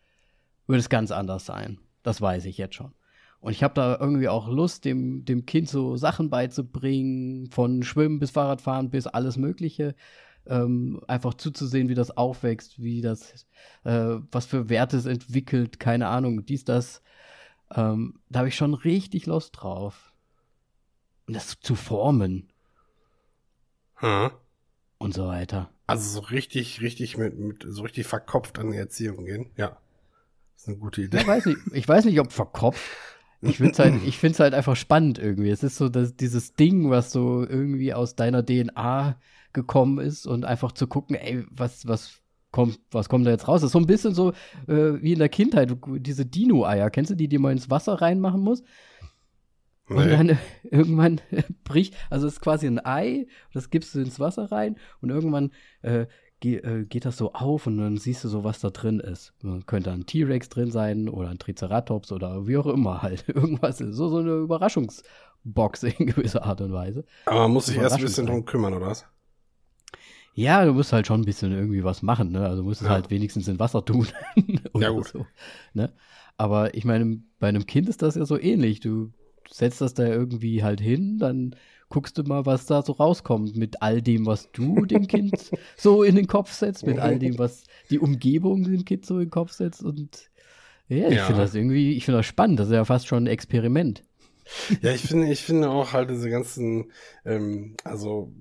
würde 0.68 0.80
es 0.80 0.90
ganz 0.90 1.12
anders 1.12 1.46
sein. 1.46 1.80
Das 2.04 2.22
weiß 2.22 2.46
ich 2.46 2.58
jetzt 2.58 2.76
schon. 2.76 2.94
Und 3.42 3.54
ich 3.54 3.64
habe 3.64 3.74
da 3.74 3.98
irgendwie 4.00 4.30
auch 4.30 4.48
Lust, 4.48 4.86
dem, 4.86 5.26
dem 5.26 5.46
Kind 5.48 5.68
so 5.68 5.98
Sachen 5.98 6.30
beizubringen, 6.30 7.50
von 7.50 7.82
Schwimmen 7.82 8.20
bis 8.20 8.32
Fahrradfahren 8.32 8.92
bis 8.92 9.08
alles 9.08 9.36
Mögliche. 9.36 9.96
Ähm, 10.46 11.02
einfach 11.08 11.34
zuzusehen, 11.34 11.90
wie 11.90 11.96
das 11.96 12.16
aufwächst, 12.16 12.82
wie 12.82 13.02
das, 13.02 13.46
äh, 13.84 14.16
was 14.32 14.46
für 14.46 14.70
Werte 14.70 14.98
es 14.98 15.06
entwickelt, 15.06 15.80
keine 15.80 16.08
Ahnung, 16.08 16.46
dies, 16.46 16.66
das. 16.66 17.02
Ähm, 17.76 18.20
da 18.30 18.40
habe 18.40 18.50
ich 18.50 18.56
schon 18.56 18.74
richtig 18.76 19.26
Lust 19.26 19.54
drauf. 19.60 20.14
Und 21.28 21.36
das 21.36 21.60
zu 21.60 21.76
formen 21.76 22.50
Hm. 23.96 24.32
und 24.98 25.14
so 25.14 25.28
weiter. 25.28 25.70
Also 25.88 26.22
so 26.22 26.28
richtig, 26.28 26.82
richtig 26.82 27.18
mit, 27.18 27.38
mit 27.38 27.66
so 27.68 27.82
richtig 27.84 28.08
verkopft 28.08 28.60
an 28.60 28.72
die 28.72 28.78
Erziehung 28.78 29.26
gehen. 29.26 29.52
Ja. 29.58 29.78
Das 30.54 30.64
ist 30.64 30.68
eine 30.68 30.78
gute 30.78 31.02
Idee. 31.04 31.18
Ich 31.18 31.28
weiß 31.28 31.46
nicht, 31.46 31.60
ich 31.74 31.88
weiß 31.88 32.06
nicht 32.06 32.20
ob 32.20 32.32
verkopft. 32.32 32.82
Ich 33.42 33.58
finde 33.58 33.72
es 33.72 33.80
halt, 33.80 33.96
ich 34.06 34.18
find's 34.18 34.40
halt 34.40 34.54
einfach 34.54 34.76
spannend 34.76 35.18
irgendwie. 35.18 35.50
Es 35.50 35.64
ist 35.64 35.78
so 35.78 35.90
dass 35.90 36.16
dieses 36.16 36.54
Ding, 36.54 36.90
was 36.90 37.12
so 37.12 37.42
irgendwie 37.48 37.94
aus 37.94 38.16
deiner 38.16 38.46
DNA 38.46 39.20
gekommen 39.54 39.98
ist 40.00 40.28
und 40.28 40.46
einfach 40.46 40.72
zu 40.72 40.88
gucken, 40.88 41.16
ey, 41.16 41.44
was, 41.50 41.88
was 41.88 42.22
kommt, 42.52 42.80
was 42.92 43.10
kommt 43.10 43.26
da 43.26 43.32
jetzt 43.32 43.48
raus? 43.48 43.62
Das 43.62 43.70
ist 43.70 43.74
so 43.74 43.80
ein 43.80 43.88
bisschen 43.88 44.14
so 44.14 44.32
äh, 44.68 45.02
wie 45.02 45.14
in 45.14 45.20
der 45.20 45.30
Kindheit, 45.30 45.76
diese 45.98 46.26
Dino-Eier. 46.26 46.90
Kennst 46.90 47.12
du 47.12 47.16
die, 47.16 47.28
die 47.28 47.38
man 47.40 47.54
ins 47.54 47.70
Wasser 47.70 47.96
reinmachen 47.96 48.42
muss? 48.42 48.62
Und 49.90 50.06
Nee. 50.06 50.12
dann 50.12 50.30
äh, 50.30 50.38
irgendwann 50.70 51.20
äh, 51.32 51.44
bricht, 51.64 51.96
also 52.10 52.28
es 52.28 52.34
ist 52.34 52.42
quasi 52.42 52.68
ein 52.68 52.80
Ei, 52.86 53.28
das 53.54 53.70
gibst 53.70 53.94
du 53.96 54.00
ins 54.00 54.20
Wasser 54.20 54.52
rein 54.52 54.78
und 55.02 55.10
irgendwann 55.10 55.52
äh, 56.42 56.60
ge 56.62 56.82
äh, 56.82 56.86
geht 56.86 57.06
das 57.06 57.18
so 57.18 57.34
auf 57.34 57.68
und 57.68 57.78
dann 57.78 57.98
siehst 57.98 58.24
du 58.24 58.30
so, 58.30 58.44
was 58.44 58.60
da 58.60 58.70
drin 58.70 59.00
ist. 59.00 59.34
Man 59.42 59.66
könnte 59.66 59.92
ein 59.92 60.06
T-Rex 60.06 60.50
drin 60.50 60.72
sein 60.72 61.10
oder 61.10 61.30
ein 61.30 61.40
Triceratops 61.40 62.12
oder 62.12 62.48
wie 62.48 62.58
auch 62.58 62.68
immer 62.68 63.02
halt. 63.02 63.28
Irgendwas, 63.30 63.78
so, 63.80 64.10
so 64.10 64.18
eine 64.18 64.34
Überraschungsbox 64.36 65.84
in 65.84 66.08
gewisser 66.08 66.44
Art 66.46 66.62
und 66.62 66.74
Weise. 66.74 67.06
Aber 67.26 67.42
man 67.42 67.52
muss 67.54 67.66
sich 67.68 67.78
erst 67.78 67.96
ein 67.98 68.02
bisschen 68.02 68.26
drum 68.28 68.46
kümmern, 68.46 68.74
oder 68.74 68.88
was? 68.88 69.06
Ja, 70.34 70.64
du 70.66 70.74
musst 70.74 70.94
halt 70.94 71.08
schon 71.08 71.22
ein 71.22 71.26
bisschen 71.26 71.52
irgendwie 71.52 71.84
was 71.84 72.02
machen, 72.02 72.32
ne? 72.32 72.46
Also 72.48 72.64
musst 72.64 72.82
es 72.82 72.88
Ja. 72.88 72.94
halt 72.94 73.10
wenigstens 73.10 73.48
in 73.48 73.60
Wasser 73.60 73.84
tun. 73.84 74.08
oder 74.74 74.88
Ja, 74.88 74.90
gut. 74.90 75.08
So, 75.10 75.26
ne? 75.74 75.94
Aber 76.38 76.74
ich 76.74 76.86
meine, 76.86 77.22
bei 77.40 77.50
einem 77.50 77.66
Kind 77.66 77.90
ist 77.90 78.02
das 78.02 78.16
ja 78.16 78.26
so 78.26 78.40
ähnlich. 78.40 78.80
Du 78.80 79.12
setzt 79.50 79.82
das 79.82 79.94
da 79.94 80.06
irgendwie 80.06 80.64
halt 80.64 80.80
hin, 80.80 81.18
dann 81.20 81.56
guckst 81.92 82.18
du 82.18 82.24
mal, 82.24 82.46
was 82.48 82.66
da 82.66 82.82
so 82.82 82.94
rauskommt 82.94 83.56
mit 83.56 83.84
all 83.84 84.02
dem, 84.02 84.26
was 84.26 84.52
du 84.52 84.86
dem 84.88 85.06
Kind 85.08 85.54
so 85.78 86.02
in 86.04 86.16
den 86.16 86.26
Kopf 86.28 86.52
setzt, 86.52 86.88
mit 86.88 87.00
all 87.00 87.20
dem, 87.20 87.38
was 87.38 87.64
die 87.92 88.00
Umgebung 88.00 88.64
dem 88.64 88.84
Kind 88.86 89.06
so 89.06 89.16
in 89.20 89.26
den 89.26 89.30
Kopf 89.32 89.52
setzt. 89.52 89.84
Und 89.84 90.32
ja, 90.88 91.10
ich 91.10 91.16
Ja. 91.18 91.26
finde 91.28 91.42
das 91.44 91.54
irgendwie, 91.54 91.94
ich 91.94 92.06
finde 92.06 92.20
das 92.20 92.26
spannend. 92.26 92.60
Das 92.60 92.68
ist 92.68 92.74
ja 92.74 92.86
fast 92.86 93.08
schon 93.08 93.26
ein 93.26 93.28
Experiment. 93.28 94.04
Ja, 94.82 94.92
ich 94.92 95.02
finde, 95.02 95.32
ich 95.32 95.44
finde 95.44 95.70
auch 95.70 95.94
halt 95.94 96.10
diese 96.10 96.30
ganzen, 96.30 96.92
ähm, 97.26 97.76
also 97.84 98.32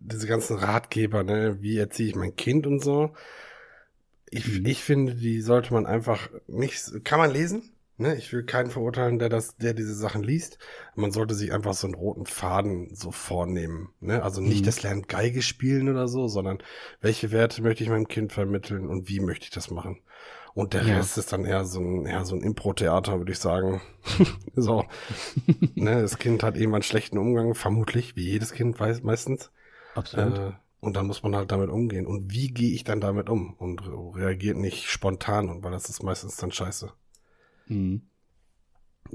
diese 0.00 0.26
ganzen 0.26 0.56
Ratgeber, 0.56 1.22
ne, 1.22 1.58
wie 1.60 1.78
erziehe 1.78 2.08
ich 2.08 2.16
mein 2.16 2.34
Kind 2.36 2.66
und 2.66 2.80
so. 2.82 3.12
Ich, 4.30 4.46
Mhm. 4.46 4.66
ich 4.66 4.82
finde, 4.82 5.14
die 5.14 5.40
sollte 5.40 5.72
man 5.72 5.86
einfach 5.86 6.28
nicht, 6.48 7.04
kann 7.04 7.18
man 7.18 7.30
lesen, 7.32 7.62
ne? 7.98 8.16
Ich 8.16 8.32
will 8.32 8.44
keinen 8.44 8.70
verurteilen, 8.70 9.18
der 9.18 9.28
das, 9.28 9.56
der 9.56 9.74
diese 9.74 9.94
Sachen 9.94 10.22
liest. 10.22 10.58
Man 10.94 11.12
sollte 11.12 11.34
sich 11.34 11.52
einfach 11.52 11.74
so 11.74 11.86
einen 11.86 11.94
roten 11.94 12.24
Faden 12.26 12.94
so 12.94 13.10
vornehmen, 13.10 13.90
ne? 14.00 14.22
Also 14.22 14.40
nicht 14.40 14.62
Mhm. 14.62 14.66
das 14.66 14.82
Lernen 14.82 15.02
Geige 15.06 15.42
spielen 15.42 15.88
oder 15.90 16.08
so, 16.08 16.26
sondern 16.28 16.58
welche 17.00 17.30
Werte 17.32 17.62
möchte 17.62 17.84
ich 17.84 17.90
meinem 17.90 18.08
Kind 18.08 18.32
vermitteln 18.32 18.88
und 18.88 19.08
wie 19.08 19.20
möchte 19.20 19.44
ich 19.44 19.50
das 19.50 19.70
machen? 19.70 20.00
Und 20.54 20.72
der 20.74 20.82
Ja. 20.82 20.96
Rest 20.96 21.18
ist 21.18 21.32
dann 21.32 21.44
eher 21.44 21.64
so 21.64 21.80
ein, 21.80 22.06
eher 22.06 22.24
so 22.24 22.34
ein 22.34 22.42
Impro-Theater, 22.42 23.18
würde 23.18 23.30
ich 23.32 23.38
sagen. 23.38 23.80
so. 24.56 24.84
ne, 25.74 26.00
das 26.02 26.18
Kind 26.18 26.42
hat 26.42 26.56
eben 26.56 26.74
einen 26.74 26.82
schlechten 26.82 27.18
Umgang, 27.18 27.54
vermutlich, 27.54 28.16
wie 28.16 28.24
jedes 28.28 28.52
Kind 28.52 28.80
weiß 28.80 29.02
meistens. 29.02 29.50
Absolut. 29.94 30.38
Äh, 30.38 30.52
und 30.80 30.96
dann 30.96 31.06
muss 31.06 31.22
man 31.22 31.34
halt 31.36 31.50
damit 31.52 31.70
umgehen. 31.70 32.06
Und 32.06 32.32
wie 32.32 32.48
gehe 32.48 32.72
ich 32.72 32.84
dann 32.84 33.00
damit 33.00 33.28
um? 33.28 33.54
Und 33.54 33.86
re- 33.86 34.16
reagiert 34.16 34.56
nicht 34.56 34.86
spontan, 34.88 35.48
und 35.48 35.62
weil 35.62 35.72
das 35.72 35.88
ist 35.88 36.02
meistens 36.02 36.36
dann 36.36 36.50
scheiße. 36.52 36.92
Mhm. 37.68 38.02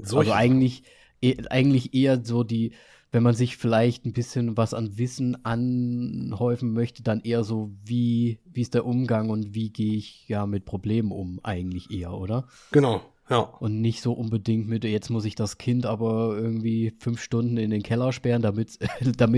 So 0.02 0.18
also 0.18 0.32
eigentlich, 0.32 0.82
eh, 1.22 1.36
eigentlich 1.50 1.94
eher 1.94 2.24
so 2.24 2.42
die, 2.44 2.72
wenn 3.12 3.22
man 3.22 3.34
sich 3.34 3.56
vielleicht 3.56 4.04
ein 4.04 4.12
bisschen 4.12 4.56
was 4.56 4.74
an 4.74 4.98
Wissen 4.98 5.44
anhäufen 5.44 6.72
möchte, 6.72 7.02
dann 7.02 7.20
eher 7.20 7.44
so, 7.44 7.70
wie, 7.84 8.40
wie 8.44 8.60
ist 8.60 8.74
der 8.74 8.86
Umgang 8.86 9.30
und 9.30 9.54
wie 9.54 9.70
gehe 9.70 9.94
ich 9.94 10.28
ja 10.28 10.46
mit 10.46 10.64
Problemen 10.64 11.12
um, 11.12 11.38
eigentlich 11.42 11.90
eher, 11.90 12.12
oder? 12.14 12.48
Genau, 12.72 13.02
ja. 13.30 13.38
Und 13.38 13.80
nicht 13.80 14.02
so 14.02 14.12
unbedingt 14.12 14.68
mit, 14.68 14.84
jetzt 14.84 15.08
muss 15.08 15.24
ich 15.24 15.34
das 15.34 15.56
Kind 15.56 15.86
aber 15.86 16.36
irgendwie 16.36 16.92
fünf 16.98 17.22
Stunden 17.22 17.56
in 17.56 17.70
den 17.70 17.82
Keller 17.82 18.12
sperren, 18.12 18.42
damit 18.42 18.78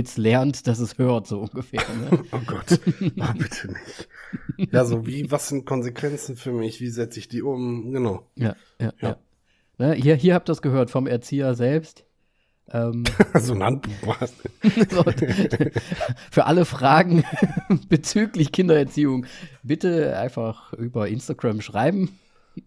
es 0.07 0.17
lernt, 0.17 0.67
dass 0.67 0.81
es 0.81 0.99
hört, 0.99 1.27
so 1.27 1.41
ungefähr. 1.41 1.83
Ne? 1.95 2.25
Oh 2.33 2.41
Gott, 2.47 2.81
oh, 3.01 3.33
bitte 3.39 3.69
nicht. 3.69 4.09
Ja, 4.73 4.85
so 4.85 5.07
wie, 5.07 5.31
was 5.31 5.49
sind 5.49 5.67
Konsequenzen 5.67 6.37
für 6.37 6.53
mich? 6.53 6.81
Wie 6.81 6.89
setze 6.89 7.21
ich 7.21 7.29
die 7.29 7.43
um? 7.43 7.93
Genau. 7.93 8.27
ja, 8.35 8.57
ja, 8.81 8.93
Ja. 9.01 9.09
ja. 9.09 9.17
Ne, 9.79 9.93
hier, 9.93 10.15
hier 10.15 10.35
habt 10.35 10.49
ihr 10.49 10.53
das 10.53 10.63
gehört 10.63 10.91
vom 10.91 11.07
Erzieher 11.07 11.55
selbst. 11.55 12.05
Ähm, 12.73 13.05
so 13.35 13.53
ein 13.53 13.63
Handbuch. 13.63 14.17
So, 14.91 15.05
Für 16.31 16.47
alle 16.47 16.65
Fragen 16.65 17.25
bezüglich 17.89 18.53
Kindererziehung 18.53 19.27
bitte 19.63 20.19
einfach 20.19 20.73
über 20.73 21.09
Instagram 21.09 21.61
schreiben. 21.61 22.19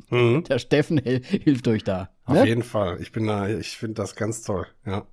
Mhm. 0.09 0.43
Der 0.45 0.59
Steffen 0.59 0.97
hilft 0.99 1.67
euch 1.67 1.83
da. 1.83 2.09
Auf 2.25 2.35
Ne? 2.35 2.47
jeden 2.47 2.63
Fall. 2.63 3.01
Ich 3.01 3.11
bin 3.11 3.27
da, 3.27 3.47
ich 3.49 3.77
finde 3.77 3.95
das 3.95 4.15
ganz 4.15 4.41
toll. 4.43 4.65
Ja. 4.85 5.05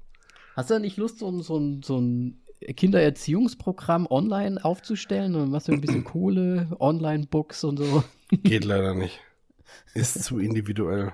Hast 0.55 0.71
du 0.71 0.79
nicht 0.81 0.97
Lust, 0.97 1.19
so, 1.19 1.29
ein- 1.29 1.43
so, 1.43 1.59
ein- 1.59 1.83
so 1.83 1.99
ein 1.99 2.41
Kindererziehungsprogramm 2.75 4.07
online 4.09 4.65
aufzustellen 4.65 5.35
und 5.35 5.53
was 5.53 5.67
für 5.67 5.73
ein 5.73 5.81
bisschen 5.81 6.05
Kohle, 6.05 6.69
Online-Books 6.81 7.65
und 7.65 7.79
so. 7.79 8.05
Geht 8.31 8.65
leider 8.65 8.95
nicht. 8.95 9.21
Ist 9.95 10.23
zu 10.25 10.39
individuell. 10.39 11.13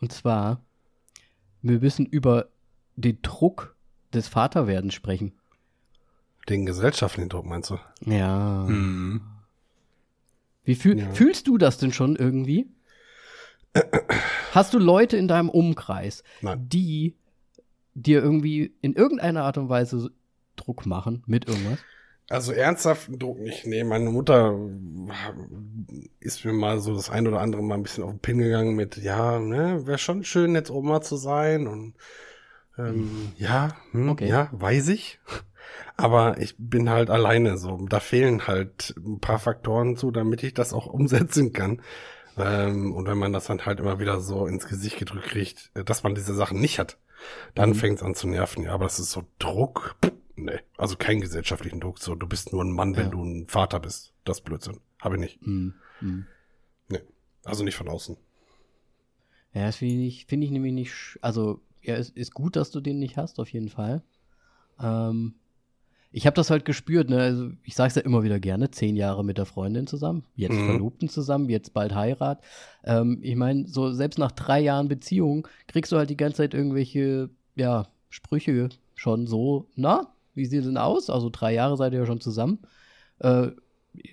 Und 0.00 0.12
zwar, 0.12 0.62
wir 1.60 1.80
müssen 1.80 2.06
über 2.06 2.48
den 2.96 3.20
Druck 3.20 3.76
des 4.14 4.28
Vaterwerdens 4.28 4.94
sprechen. 4.94 5.32
Den 6.48 6.64
gesellschaftlichen 6.64 7.28
Druck, 7.28 7.44
meinst 7.44 7.68
du? 7.68 7.78
Ja. 8.06 8.64
Hm. 8.66 9.20
Wie 10.64 10.74
fühl 10.74 10.98
ja. 10.98 11.10
fühlst 11.10 11.46
du 11.46 11.58
das 11.58 11.76
denn 11.76 11.92
schon 11.92 12.16
irgendwie? 12.16 12.70
Hast 14.52 14.74
du 14.74 14.78
Leute 14.78 15.16
in 15.16 15.28
deinem 15.28 15.48
Umkreis, 15.48 16.22
Nein. 16.40 16.68
die 16.68 17.16
dir 17.94 18.22
irgendwie 18.22 18.74
in 18.80 18.94
irgendeiner 18.94 19.44
Art 19.44 19.58
und 19.58 19.68
Weise 19.68 20.10
Druck 20.56 20.86
machen 20.86 21.22
mit 21.26 21.48
irgendwas? 21.48 21.78
Also 22.30 22.52
ernsthaften 22.52 23.18
Druck 23.18 23.38
nicht. 23.38 23.66
Nee, 23.66 23.84
meine 23.84 24.10
Mutter 24.10 24.54
ist 26.20 26.44
mir 26.44 26.52
mal 26.52 26.78
so 26.78 26.94
das 26.94 27.08
ein 27.08 27.26
oder 27.26 27.40
andere 27.40 27.62
mal 27.62 27.76
ein 27.76 27.82
bisschen 27.82 28.04
auf 28.04 28.10
den 28.10 28.18
Pin 28.18 28.38
gegangen 28.38 28.76
mit, 28.76 28.98
ja, 28.98 29.38
ne, 29.38 29.86
wäre 29.86 29.98
schon 29.98 30.24
schön, 30.24 30.54
jetzt 30.54 30.70
Oma 30.70 31.00
zu 31.00 31.16
sein 31.16 31.66
und 31.66 31.94
ähm, 32.76 32.94
hm. 32.94 33.32
ja, 33.36 33.76
hm, 33.92 34.08
okay. 34.10 34.28
ja, 34.28 34.48
weiß 34.52 34.88
ich. 34.88 35.20
Aber 35.96 36.38
ich 36.38 36.54
bin 36.58 36.90
halt 36.90 37.10
alleine 37.10 37.58
so. 37.58 37.76
Da 37.88 37.98
fehlen 37.98 38.46
halt 38.46 38.94
ein 38.98 39.18
paar 39.20 39.38
Faktoren 39.38 39.96
zu, 39.96 40.10
damit 40.10 40.44
ich 40.44 40.54
das 40.54 40.72
auch 40.72 40.86
umsetzen 40.86 41.52
kann. 41.52 41.82
Ähm, 42.38 42.92
und 42.94 43.06
wenn 43.06 43.18
man 43.18 43.32
das 43.32 43.46
dann 43.46 43.64
halt 43.64 43.80
immer 43.80 43.98
wieder 43.98 44.20
so 44.20 44.46
ins 44.46 44.66
Gesicht 44.66 44.98
gedrückt 44.98 45.26
kriegt, 45.26 45.70
dass 45.74 46.02
man 46.02 46.14
diese 46.14 46.34
Sachen 46.34 46.60
nicht 46.60 46.78
hat, 46.78 46.98
dann 47.54 47.70
mhm. 47.70 47.74
fängt 47.74 47.98
es 47.98 48.02
an 48.02 48.14
zu 48.14 48.28
nerven. 48.28 48.64
Ja, 48.64 48.72
aber 48.72 48.84
das 48.84 48.98
ist 48.98 49.10
so 49.10 49.24
Druck. 49.38 49.96
Nee, 50.36 50.60
also 50.76 50.96
keinen 50.96 51.20
gesellschaftlichen 51.20 51.80
Druck. 51.80 51.98
So, 51.98 52.14
du 52.14 52.26
bist 52.26 52.52
nur 52.52 52.64
ein 52.64 52.72
Mann, 52.72 52.96
wenn 52.96 53.06
ja. 53.06 53.10
du 53.10 53.24
ein 53.24 53.48
Vater 53.48 53.80
bist. 53.80 54.14
Das 54.24 54.38
ist 54.38 54.44
Blödsinn. 54.44 54.80
Habe 55.00 55.16
ich 55.16 55.20
nicht. 55.20 55.46
Mm, 55.46 55.70
mm. 56.00 56.26
Nee, 56.88 57.00
also 57.44 57.64
nicht 57.64 57.76
von 57.76 57.88
außen. 57.88 58.16
Ja, 59.52 59.66
das 59.66 59.76
finde 59.76 60.04
ich, 60.04 60.26
find 60.26 60.44
ich 60.44 60.50
nämlich 60.50 60.72
nicht. 60.72 61.18
Also, 61.22 61.60
ja, 61.82 61.96
es 61.96 62.10
ist 62.10 62.34
gut, 62.34 62.54
dass 62.54 62.70
du 62.70 62.80
den 62.80 62.98
nicht 62.98 63.16
hast, 63.16 63.40
auf 63.40 63.48
jeden 63.52 63.68
Fall. 63.68 64.02
Ähm, 64.80 65.34
ich 66.10 66.26
habe 66.26 66.34
das 66.34 66.50
halt 66.50 66.64
gespürt, 66.64 67.10
ne? 67.10 67.18
Also, 67.18 67.50
ich 67.64 67.74
sage 67.74 67.88
es 67.88 67.94
ja 67.94 68.02
immer 68.02 68.22
wieder 68.22 68.40
gerne: 68.40 68.70
zehn 68.70 68.96
Jahre 68.96 69.24
mit 69.24 69.38
der 69.38 69.46
Freundin 69.46 69.86
zusammen, 69.86 70.24
jetzt 70.36 70.54
mhm. 70.54 70.66
Verlobten 70.66 71.08
zusammen, 71.08 71.48
jetzt 71.48 71.74
bald 71.74 71.94
Heirat. 71.94 72.42
Ähm, 72.84 73.18
ich 73.22 73.36
meine, 73.36 73.66
so 73.68 73.92
selbst 73.92 74.18
nach 74.18 74.32
drei 74.32 74.60
Jahren 74.60 74.88
Beziehung 74.88 75.46
kriegst 75.66 75.92
du 75.92 75.96
halt 75.96 76.10
die 76.10 76.16
ganze 76.16 76.38
Zeit 76.38 76.54
irgendwelche, 76.54 77.30
ja, 77.56 77.88
Sprüche 78.10 78.70
schon 78.94 79.26
so, 79.26 79.68
na, 79.76 80.08
wie 80.34 80.46
sieht 80.46 80.60
es 80.60 80.66
denn 80.66 80.78
aus? 80.78 81.10
Also 81.10 81.30
drei 81.30 81.52
Jahre 81.52 81.76
seid 81.76 81.92
ihr 81.92 82.00
ja 82.00 82.06
schon 82.06 82.20
zusammen. 82.20 82.60
Äh, 83.18 83.48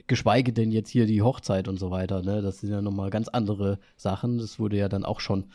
geschweige 0.08 0.54
denn 0.54 0.72
jetzt 0.72 0.90
hier 0.90 1.06
die 1.06 1.22
Hochzeit 1.22 1.68
und 1.68 1.78
so 1.78 1.92
weiter. 1.92 2.22
Ne? 2.22 2.42
Das 2.42 2.60
sind 2.60 2.72
ja 2.72 2.82
nochmal 2.82 3.10
ganz 3.10 3.28
andere 3.28 3.80
Sachen. 3.96 4.38
Das 4.38 4.60
wurde 4.60 4.78
ja 4.78 4.90
dann 4.90 5.06
auch 5.06 5.20
schon 5.20 5.46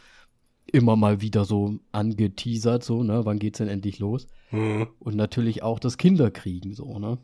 immer 0.70 0.96
mal 0.96 1.20
wieder 1.20 1.44
so 1.44 1.78
angeteasert, 1.92 2.82
so, 2.82 3.02
ne? 3.02 3.24
Wann 3.24 3.38
geht's 3.38 3.58
denn 3.58 3.68
endlich 3.68 3.98
los? 3.98 4.26
Mhm. 4.50 4.88
Und 4.98 5.16
natürlich 5.16 5.62
auch 5.62 5.78
das 5.78 5.98
Kinderkriegen, 5.98 6.74
so, 6.74 6.98
ne? 6.98 7.18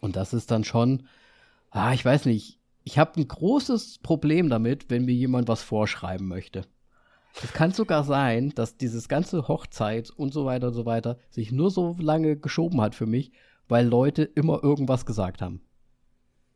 Und 0.00 0.16
das 0.16 0.32
ist 0.32 0.50
dann 0.50 0.64
schon, 0.64 1.04
ah, 1.70 1.92
ich 1.92 2.04
weiß 2.04 2.26
nicht, 2.26 2.58
ich 2.84 2.98
habe 2.98 3.20
ein 3.20 3.26
großes 3.26 3.98
Problem 3.98 4.48
damit, 4.48 4.90
wenn 4.90 5.04
mir 5.04 5.14
jemand 5.14 5.48
was 5.48 5.62
vorschreiben 5.62 6.28
möchte. 6.28 6.62
Es 7.42 7.52
kann 7.52 7.72
sogar 7.72 8.04
sein, 8.04 8.50
dass 8.54 8.76
dieses 8.76 9.08
ganze 9.08 9.48
Hochzeit 9.48 10.10
und 10.10 10.32
so 10.32 10.46
weiter 10.46 10.68
und 10.68 10.74
so 10.74 10.86
weiter 10.86 11.18
sich 11.28 11.52
nur 11.52 11.70
so 11.70 11.96
lange 11.98 12.36
geschoben 12.36 12.80
hat 12.80 12.94
für 12.94 13.06
mich, 13.06 13.32
weil 13.68 13.86
Leute 13.86 14.22
immer 14.22 14.62
irgendwas 14.62 15.04
gesagt 15.04 15.42
haben. 15.42 15.60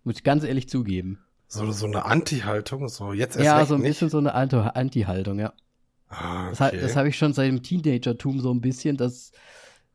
Muss 0.05 0.17
ich 0.17 0.25
ganz 0.25 0.45
ehrlich 0.45 0.69
zugeben. 0.69 1.19
So, 1.53 1.69
so 1.73 1.87
eine 1.87 2.05
Anti-Haltung, 2.05 2.89
so 2.89 3.13
jetzt 3.13 3.35
erst 3.35 3.45
Ja, 3.45 3.67
so 3.67 3.75
ein 3.75 3.83
bisschen 3.83 4.09
so 4.09 4.19
eine 4.19 4.35
Anti-Haltung, 4.35 5.41
ja. 5.41 5.53
Ah, 6.09 6.51
okay. 6.51 6.57
Das, 6.57 6.81
das 6.81 6.97
habe 6.97 7.09
ich 7.09 7.19
schon 7.19 7.33
seit 7.33 7.49
dem 7.49 7.61
Teenagertum 7.61 8.39
so 8.39 8.53
ein 8.55 8.61
bisschen, 8.61 8.97
dass, 8.97 9.33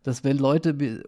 dass 0.04 0.26
wenn 0.26 0.38
Leute 0.38 1.06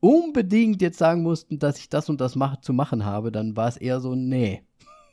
unbedingt 0.00 0.82
jetzt 0.82 0.98
sagen 0.98 1.22
mussten, 1.22 1.58
dass 1.58 1.78
ich 1.78 1.88
das 1.88 2.10
und 2.10 2.20
das 2.20 2.36
mach, 2.36 2.60
zu 2.60 2.74
machen 2.74 3.06
habe, 3.06 3.32
dann 3.32 3.56
war 3.56 3.68
es 3.68 3.78
eher 3.78 4.00
so, 4.00 4.14
nee. 4.14 4.62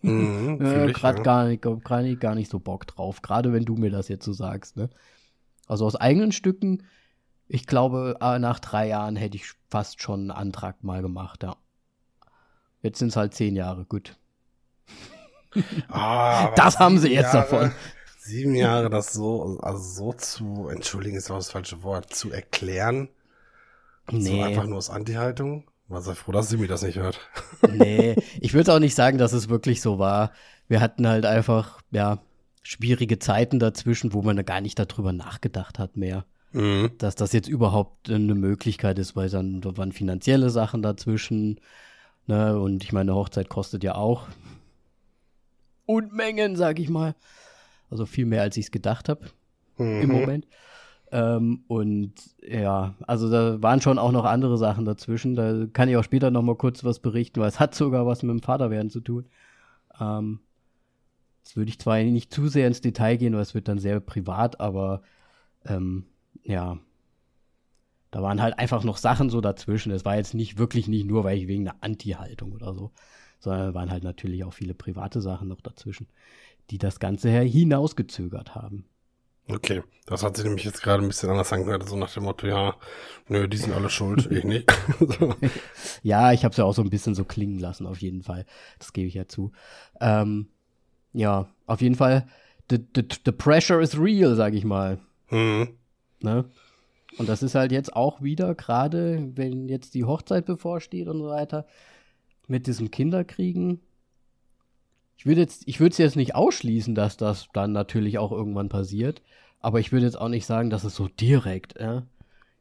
Mhm, 0.02 0.60
äh, 0.62 0.92
Gerade 0.92 1.20
ja. 1.20 1.24
gar, 1.24 1.48
nicht, 1.48 1.62
gar, 1.62 1.78
gar 1.78 2.36
nicht 2.36 2.52
so 2.52 2.60
Bock 2.60 2.86
drauf, 2.86 3.22
gerade 3.22 3.54
wenn 3.54 3.64
du 3.64 3.76
mir 3.76 3.90
das 3.90 4.10
jetzt 4.10 4.26
so 4.26 4.34
sagst. 4.34 4.76
Ne? 4.76 4.90
Also 5.66 5.86
aus 5.86 5.96
eigenen 5.96 6.34
Stücken, 6.34 6.84
ich 7.48 7.68
glaube, 7.68 8.18
äh, 8.20 8.38
nach 8.38 8.60
drei 8.60 8.90
Jahren 8.90 9.16
hätte 9.16 9.38
ich 9.38 9.46
fast 9.70 10.02
schon 10.02 10.20
einen 10.24 10.32
Antrag 10.32 10.84
mal 10.84 11.02
gemacht, 11.02 11.42
ja. 11.42 11.56
Jetzt 12.82 13.00
sind 13.00 13.08
es 13.08 13.16
halt 13.16 13.34
zehn 13.34 13.56
Jahre, 13.56 13.86
gut. 13.86 14.18
Ah, 15.90 16.52
das 16.56 16.80
haben 16.80 16.98
sie 16.98 17.10
jetzt 17.10 17.34
Jahre, 17.34 17.50
davon. 17.50 17.72
Sieben 18.18 18.56
Jahre, 18.56 18.90
das 18.90 19.14
so, 19.14 19.60
also 19.62 19.80
so 19.80 20.14
zu, 20.14 20.70
entschuldigen 20.70 21.18
ist 21.18 21.30
auch 21.30 21.38
das 21.38 21.52
falsche 21.52 21.84
Wort, 21.84 22.14
zu 22.14 22.32
erklären. 22.32 23.10
Nee. 24.12 24.38
So 24.38 24.42
einfach 24.42 24.66
nur 24.66 24.78
aus 24.78 24.90
Anti-Haltung. 24.90 25.66
War 25.88 26.02
sehr 26.02 26.16
froh, 26.16 26.32
dass 26.32 26.50
sie 26.50 26.58
mir 26.58 26.68
das 26.68 26.82
nicht 26.82 26.98
hört. 26.98 27.20
Nee, 27.70 28.16
ich 28.42 28.54
würde 28.54 28.74
auch 28.74 28.80
nicht 28.80 28.94
sagen, 28.94 29.18
dass 29.18 29.32
es 29.32 29.48
wirklich 29.48 29.82
so 29.82 29.98
war. 29.98 30.32
Wir 30.68 30.82
hatten 30.82 31.08
halt 31.08 31.26
einfach, 31.26 31.80
ja, 31.92 32.20
schwierige 32.62 33.20
Zeiten 33.20 33.58
dazwischen, 33.58 34.14
wo 34.14 34.22
man 34.22 34.44
gar 34.46 34.60
nicht 34.60 34.78
darüber 34.80 35.14
nachgedacht 35.14 35.80
hat 35.80 35.96
mehr. 35.96 36.26
Mhm. 36.52 36.92
Dass 36.98 37.16
das 37.16 37.32
jetzt 37.34 37.48
überhaupt 37.48 38.10
eine 38.10 38.36
Möglichkeit 38.36 39.00
ist, 39.00 39.16
weil 39.16 39.30
dann 39.30 39.62
da 39.62 39.78
waren 39.78 39.92
finanzielle 39.92 40.50
Sachen 40.50 40.82
dazwischen. 40.82 41.60
Ne? 42.28 42.60
Und 42.60 42.84
ich 42.84 42.94
meine, 42.94 43.16
Hochzeit 43.16 43.50
kostet 43.50 43.84
ja 43.84 43.96
auch 43.96 44.28
Unmengen, 45.86 46.56
sag 46.56 46.80
ich 46.80 46.90
mal. 46.90 47.16
Also 47.90 48.06
viel 48.06 48.26
mehr, 48.26 48.42
als 48.42 48.58
ich 48.58 48.66
es 48.66 48.72
gedacht 48.72 49.10
habe 49.10 49.22
mhm. 49.78 50.02
im 50.02 50.12
Moment. 50.12 50.48
Ähm, 51.12 51.64
und 51.68 52.14
ja, 52.42 52.96
also 53.06 53.30
da 53.30 53.62
waren 53.62 53.82
schon 53.82 54.00
auch 54.00 54.12
noch 54.12 54.26
andere 54.26 54.58
Sachen 54.58 54.84
dazwischen. 54.84 55.36
Da 55.36 55.68
kann 55.72 55.88
ich 55.88 55.96
auch 55.96 56.04
später 56.04 56.32
noch 56.32 56.42
mal 56.42 56.56
kurz 56.56 56.84
was 56.84 57.00
berichten, 57.00 57.40
weil 57.40 57.50
es 57.50 57.60
hat 57.60 57.76
sogar 57.76 58.08
was 58.08 58.24
mit 58.24 58.32
dem 58.32 58.42
Vaterwerden 58.42 58.90
zu 58.90 59.00
tun. 59.00 59.26
Ähm, 60.00 60.40
jetzt 61.44 61.56
würde 61.56 61.70
ich 61.70 61.80
zwar 61.80 62.00
nicht 62.00 62.34
zu 62.34 62.48
sehr 62.48 62.66
ins 62.68 62.82
Detail 62.82 63.18
gehen, 63.18 63.34
weil 63.36 63.42
es 63.42 63.54
wird 63.54 63.68
dann 63.68 63.78
sehr 63.78 64.00
privat, 64.00 64.60
aber 64.60 65.04
ähm, 65.66 66.06
ja, 66.44 66.80
da 68.10 68.22
waren 68.22 68.42
halt 68.42 68.58
einfach 68.58 68.84
noch 68.84 68.98
Sachen 68.98 69.30
so 69.30 69.40
dazwischen. 69.40 69.92
Es 69.92 70.06
war 70.06 70.16
jetzt 70.16 70.34
nicht 70.34 70.58
wirklich 70.58 70.88
nicht 70.88 71.06
nur, 71.06 71.24
weil 71.24 71.38
ich 71.38 71.48
wegen 71.48 71.68
einer 71.68 71.78
Anti-Haltung 71.82 72.54
oder 72.54 72.74
so, 72.74 72.92
sondern 73.44 73.74
waren 73.74 73.92
halt 73.92 74.04
natürlich 74.04 74.44
auch 74.46 74.54
viele 74.54 74.74
private 74.74 75.22
Sachen 75.22 75.50
noch 75.50 75.60
dazwischen, 75.60 76.08
die 76.70 76.78
das 76.78 77.00
Ganze 77.00 77.30
hinausgezögert 77.30 78.56
haben. 78.56 78.86
Okay, 79.50 79.84
das 80.06 80.24
hat 80.24 80.38
sich 80.38 80.46
nämlich 80.46 80.64
jetzt 80.64 80.82
gerade 80.82 81.04
ein 81.04 81.10
bisschen 81.10 81.30
anders 81.30 81.52
angehört, 81.52 81.88
so 81.88 81.98
nach 81.98 82.14
dem 82.14 82.24
Motto, 82.24 82.48
ja, 82.48 82.78
nö, 83.28 83.50
die 83.50 83.58
sind 83.58 83.74
alle 83.74 83.90
schuld, 83.90 84.26
ich 84.32 84.46
nicht. 84.46 84.72
so. 85.00 85.36
Ja, 86.04 86.32
ich 86.32 86.46
habe 86.46 86.54
es 86.54 86.58
ja 86.58 86.64
auch 86.64 86.74
so 86.74 86.82
ein 86.82 86.90
bisschen 86.90 87.16
so 87.16 87.26
klingen 87.26 87.60
lassen, 87.60 87.86
auf 87.86 87.98
jeden 87.98 88.24
Fall. 88.24 88.46
Das 88.80 88.94
gebe 88.94 89.08
ich 89.08 89.16
ja 89.16 89.28
zu. 89.28 89.52
Ähm, 90.00 90.48
ja, 91.12 91.50
auf 91.66 91.82
jeden 91.82 91.96
Fall, 91.96 92.26
the, 92.70 92.80
the, 92.96 93.04
the 93.26 93.34
pressure 93.34 93.82
is 93.82 94.00
real, 94.00 94.36
sag 94.36 94.54
ich 94.54 94.64
mal. 94.64 95.00
Mhm. 95.30 95.78
Ne? 96.22 96.46
Und 97.18 97.28
das 97.28 97.44
ist 97.44 97.56
halt 97.56 97.74
jetzt 97.74 97.94
auch 97.94 98.22
wieder, 98.22 98.56
gerade 98.56 99.30
wenn 99.36 99.68
jetzt 99.68 99.94
die 99.96 100.06
Hochzeit 100.06 100.46
bevorsteht 100.46 101.10
und 101.10 101.20
so 101.20 101.28
weiter, 101.28 101.66
mit 102.48 102.68
diesem 102.68 102.92
Kinderkriegen. 102.92 103.80
Ich 105.18 105.26
würde 105.26 105.42
jetzt, 105.42 105.64
ich 105.68 105.80
würde 105.80 105.92
es 105.92 105.98
jetzt 105.98 106.16
nicht 106.16 106.36
ausschließen, 106.36 106.96
dass 106.96 107.18
das 107.18 107.48
dann 107.54 107.72
natürlich 107.72 108.18
auch 108.18 108.32
irgendwann 108.32 108.70
passiert, 108.70 109.22
aber 109.60 109.80
ich 109.80 109.92
würde 109.92 110.06
jetzt 110.06 110.20
auch 110.20 110.30
nicht 110.30 110.46
sagen, 110.46 110.70
dass 110.70 110.84
es 110.84 110.96
so 110.96 111.08
direkt, 111.08 111.80
ja. 111.80 112.04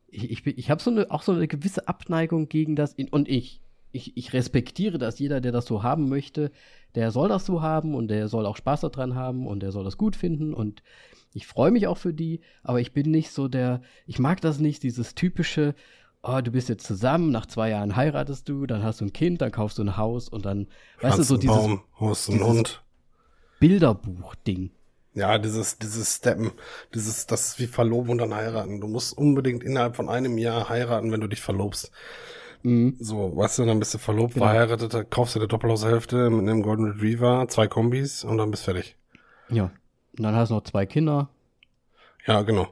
Ich, 0.08 0.30
ich, 0.30 0.46
ich 0.46 0.70
habe 0.70 0.82
so 0.82 0.90
eine, 0.90 1.10
auch 1.10 1.22
so 1.22 1.32
eine 1.32 1.48
gewisse 1.48 1.88
Abneigung 1.88 2.48
gegen 2.48 2.76
das, 2.76 2.92
in, 2.92 3.08
und 3.08 3.28
ich, 3.28 3.62
ich, 3.92 4.16
ich 4.16 4.32
respektiere 4.34 4.98
das, 4.98 5.18
jeder, 5.18 5.40
der 5.40 5.52
das 5.52 5.64
so 5.64 5.82
haben 5.82 6.08
möchte, 6.08 6.52
der 6.94 7.10
soll 7.10 7.28
das 7.30 7.46
so 7.46 7.62
haben 7.62 7.94
und 7.94 8.08
der 8.08 8.28
soll 8.28 8.44
auch 8.44 8.56
Spaß 8.56 8.82
daran 8.82 9.14
haben 9.14 9.46
und 9.46 9.60
der 9.60 9.72
soll 9.72 9.84
das 9.84 9.96
gut 9.96 10.14
finden 10.14 10.52
und 10.52 10.82
ich 11.34 11.46
freue 11.46 11.70
mich 11.70 11.86
auch 11.86 11.96
für 11.96 12.12
die, 12.12 12.40
aber 12.62 12.80
ich 12.80 12.92
bin 12.92 13.10
nicht 13.10 13.30
so 13.30 13.48
der, 13.48 13.80
ich 14.06 14.18
mag 14.18 14.40
das 14.40 14.58
nicht, 14.58 14.82
dieses 14.82 15.14
typische, 15.14 15.74
oh, 16.22 16.40
du 16.40 16.50
bist 16.50 16.68
jetzt 16.68 16.86
zusammen, 16.86 17.30
nach 17.30 17.46
zwei 17.46 17.70
Jahren 17.70 17.96
heiratest 17.96 18.48
du, 18.48 18.66
dann 18.66 18.82
hast 18.82 19.00
du 19.00 19.06
ein 19.06 19.12
Kind, 19.12 19.40
dann 19.40 19.50
kaufst 19.52 19.78
du 19.78 19.82
ein 19.82 19.96
Haus 19.96 20.28
und 20.28 20.44
dann, 20.46 20.68
weißt 21.00 21.18
du, 21.18 21.22
so 21.22 21.36
dieses 21.36 21.56
Baum, 21.56 21.82
und 21.98 22.26
dieses- 22.28 22.42
Hund. 22.44 22.82
Bilderbuch-Ding. 23.60 24.70
Ja, 25.14 25.38
dieses, 25.38 25.78
dieses 25.78 26.16
Steppen, 26.16 26.52
dieses, 26.94 27.26
das 27.26 27.48
ist 27.48 27.58
wie 27.58 27.66
Verloben 27.66 28.10
und 28.10 28.18
dann 28.18 28.34
heiraten. 28.34 28.80
Du 28.80 28.88
musst 28.88 29.16
unbedingt 29.16 29.62
innerhalb 29.62 29.94
von 29.94 30.08
einem 30.08 30.38
Jahr 30.38 30.68
heiraten, 30.68 31.12
wenn 31.12 31.20
du 31.20 31.26
dich 31.28 31.40
verlobst. 31.42 31.90
Mhm. 32.62 32.96
So, 32.98 33.36
weißt 33.36 33.58
du, 33.58 33.66
dann 33.66 33.78
bist 33.78 33.92
du 33.94 33.98
verlobt, 33.98 34.34
Genau. 34.34 34.46
verheiratet, 34.46 34.94
dann 34.94 35.10
kaufst 35.10 35.34
du 35.34 35.40
eine 35.40 35.48
Doppelhaushälfte 35.48 36.30
mit 36.30 36.40
einem 36.48 36.62
Golden 36.62 36.92
Retriever, 36.92 37.46
zwei 37.48 37.66
Kombis 37.66 38.24
und 38.24 38.38
dann 38.38 38.50
bist 38.50 38.62
du 38.66 38.72
fertig. 38.72 38.96
Ja. 39.50 39.64
Und 40.16 40.22
dann 40.24 40.34
hast 40.34 40.48
du 40.50 40.54
noch 40.54 40.64
zwei 40.64 40.86
Kinder, 40.86 41.28
Ja, 42.26 42.42
genau. 42.42 42.68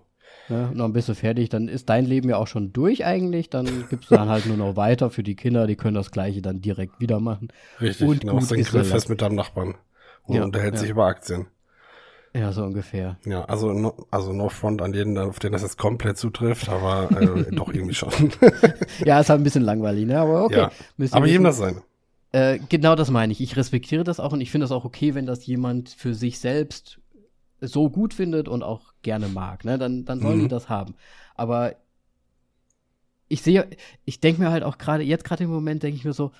Ne? 0.51 0.73
dann 0.75 0.93
bist 0.93 1.09
du 1.09 1.15
fertig, 1.15 1.49
dann 1.49 1.69
ist 1.69 1.89
dein 1.89 2.05
Leben 2.05 2.29
ja 2.29 2.37
auch 2.37 2.47
schon 2.47 2.73
durch 2.73 3.05
eigentlich, 3.05 3.51
dann 3.51 3.67
gibst 3.89 4.11
du 4.11 4.15
dann 4.15 4.29
halt 4.29 4.47
nur 4.47 4.57
noch 4.57 4.77
weiter 4.77 5.11
für 5.11 5.23
die 5.23 5.37
Kinder, 5.37 5.67
die 5.67 5.77
können 5.77 5.95
das 5.95 6.11
Gleiche 6.11 6.43
dann 6.43 6.61
direkt 6.61 7.01
wieder 7.01 7.21
machen. 7.21 7.49
Richtig. 7.81 8.07
Und 8.07 8.25
dann 8.25 8.37
machst 8.37 8.51
du 8.51 8.55
gut 8.55 8.59
ein 8.59 8.63
ist 8.63 8.71
Grillfest 8.71 8.93
relativ. 8.93 9.09
mit 9.11 9.23
deinem 9.23 9.35
Nachbarn 9.37 9.75
und 10.25 10.35
Ja, 10.37 10.45
unterhält 10.45 10.75
ja. 10.75 10.81
sich 10.81 10.91
über 10.91 11.07
Aktien. 11.07 11.47
Ja, 12.33 12.53
so 12.53 12.63
ungefähr. 12.63 13.17
Ja, 13.25 13.45
also 13.47 13.73
no, 13.73 14.07
also 14.11 14.33
no 14.33 14.49
front 14.49 14.83
an 14.83 14.95
jeden, 14.95 15.19
auf 15.19 15.41
den 15.41 15.53
das 15.53 15.63
jetzt 15.63 15.79
komplett 15.79 16.17
zutrifft, 16.17 16.69
aber 16.69 17.11
äh, 17.21 17.51
doch 17.55 17.73
irgendwie 17.73 17.95
schon. 17.95 18.13
Ja, 19.05 19.19
ist 19.21 19.31
halt 19.31 19.41
ein 19.41 19.45
bisschen 19.45 19.65
langweilig, 19.65 20.07
ne? 20.07 20.21
Aber 20.21 20.45
okay. 20.45 20.57
Ja. 20.59 20.73
Müsst 20.97 21.15
ihr 21.15 21.17
aber 21.17 21.27
jedem 21.27 21.45
das 21.45 21.57
sein. 21.57 21.83
Äh, 22.33 22.61
genau 22.69 22.95
das 22.95 23.11
meine 23.11 23.33
ich. 23.33 23.41
Ich 23.41 23.57
respektiere 23.57 24.05
das 24.05 24.21
auch 24.21 24.33
und 24.33 24.41
ich 24.41 24.53
finde 24.53 24.65
das 24.65 24.71
auch 24.71 24.85
okay, 24.85 25.15
wenn 25.17 25.27
das 25.27 25.45
jemand 25.47 25.89
für 25.89 26.15
sich 26.15 26.39
selbst 26.39 27.01
so 27.61 27.91
gut 27.91 28.15
findet 28.15 28.49
und 28.49 28.63
auch 28.63 28.95
gerne 29.03 29.29
mag. 29.29 29.65
Ne? 29.65 29.79
Dann, 29.79 30.05
dann 30.05 30.21
sollen 30.21 30.39
Mhm. 30.39 30.43
die 30.43 30.49
das 30.49 30.69
haben. 30.69 30.95
Aber 31.35 31.77
ich 33.29 33.43
sehe, 33.43 33.69
ich 34.05 34.21
denke 34.21 34.43
mir 34.43 34.51
halt 34.51 34.65
auch 34.65 34.79
gerade, 34.79 35.05
jetzt 35.05 35.25
gerade 35.25 35.45
im 35.45 35.51
Moment 35.51 35.83
denke 35.83 35.97
ich 35.97 36.05
mir 36.05 36.13
so, 36.13 36.33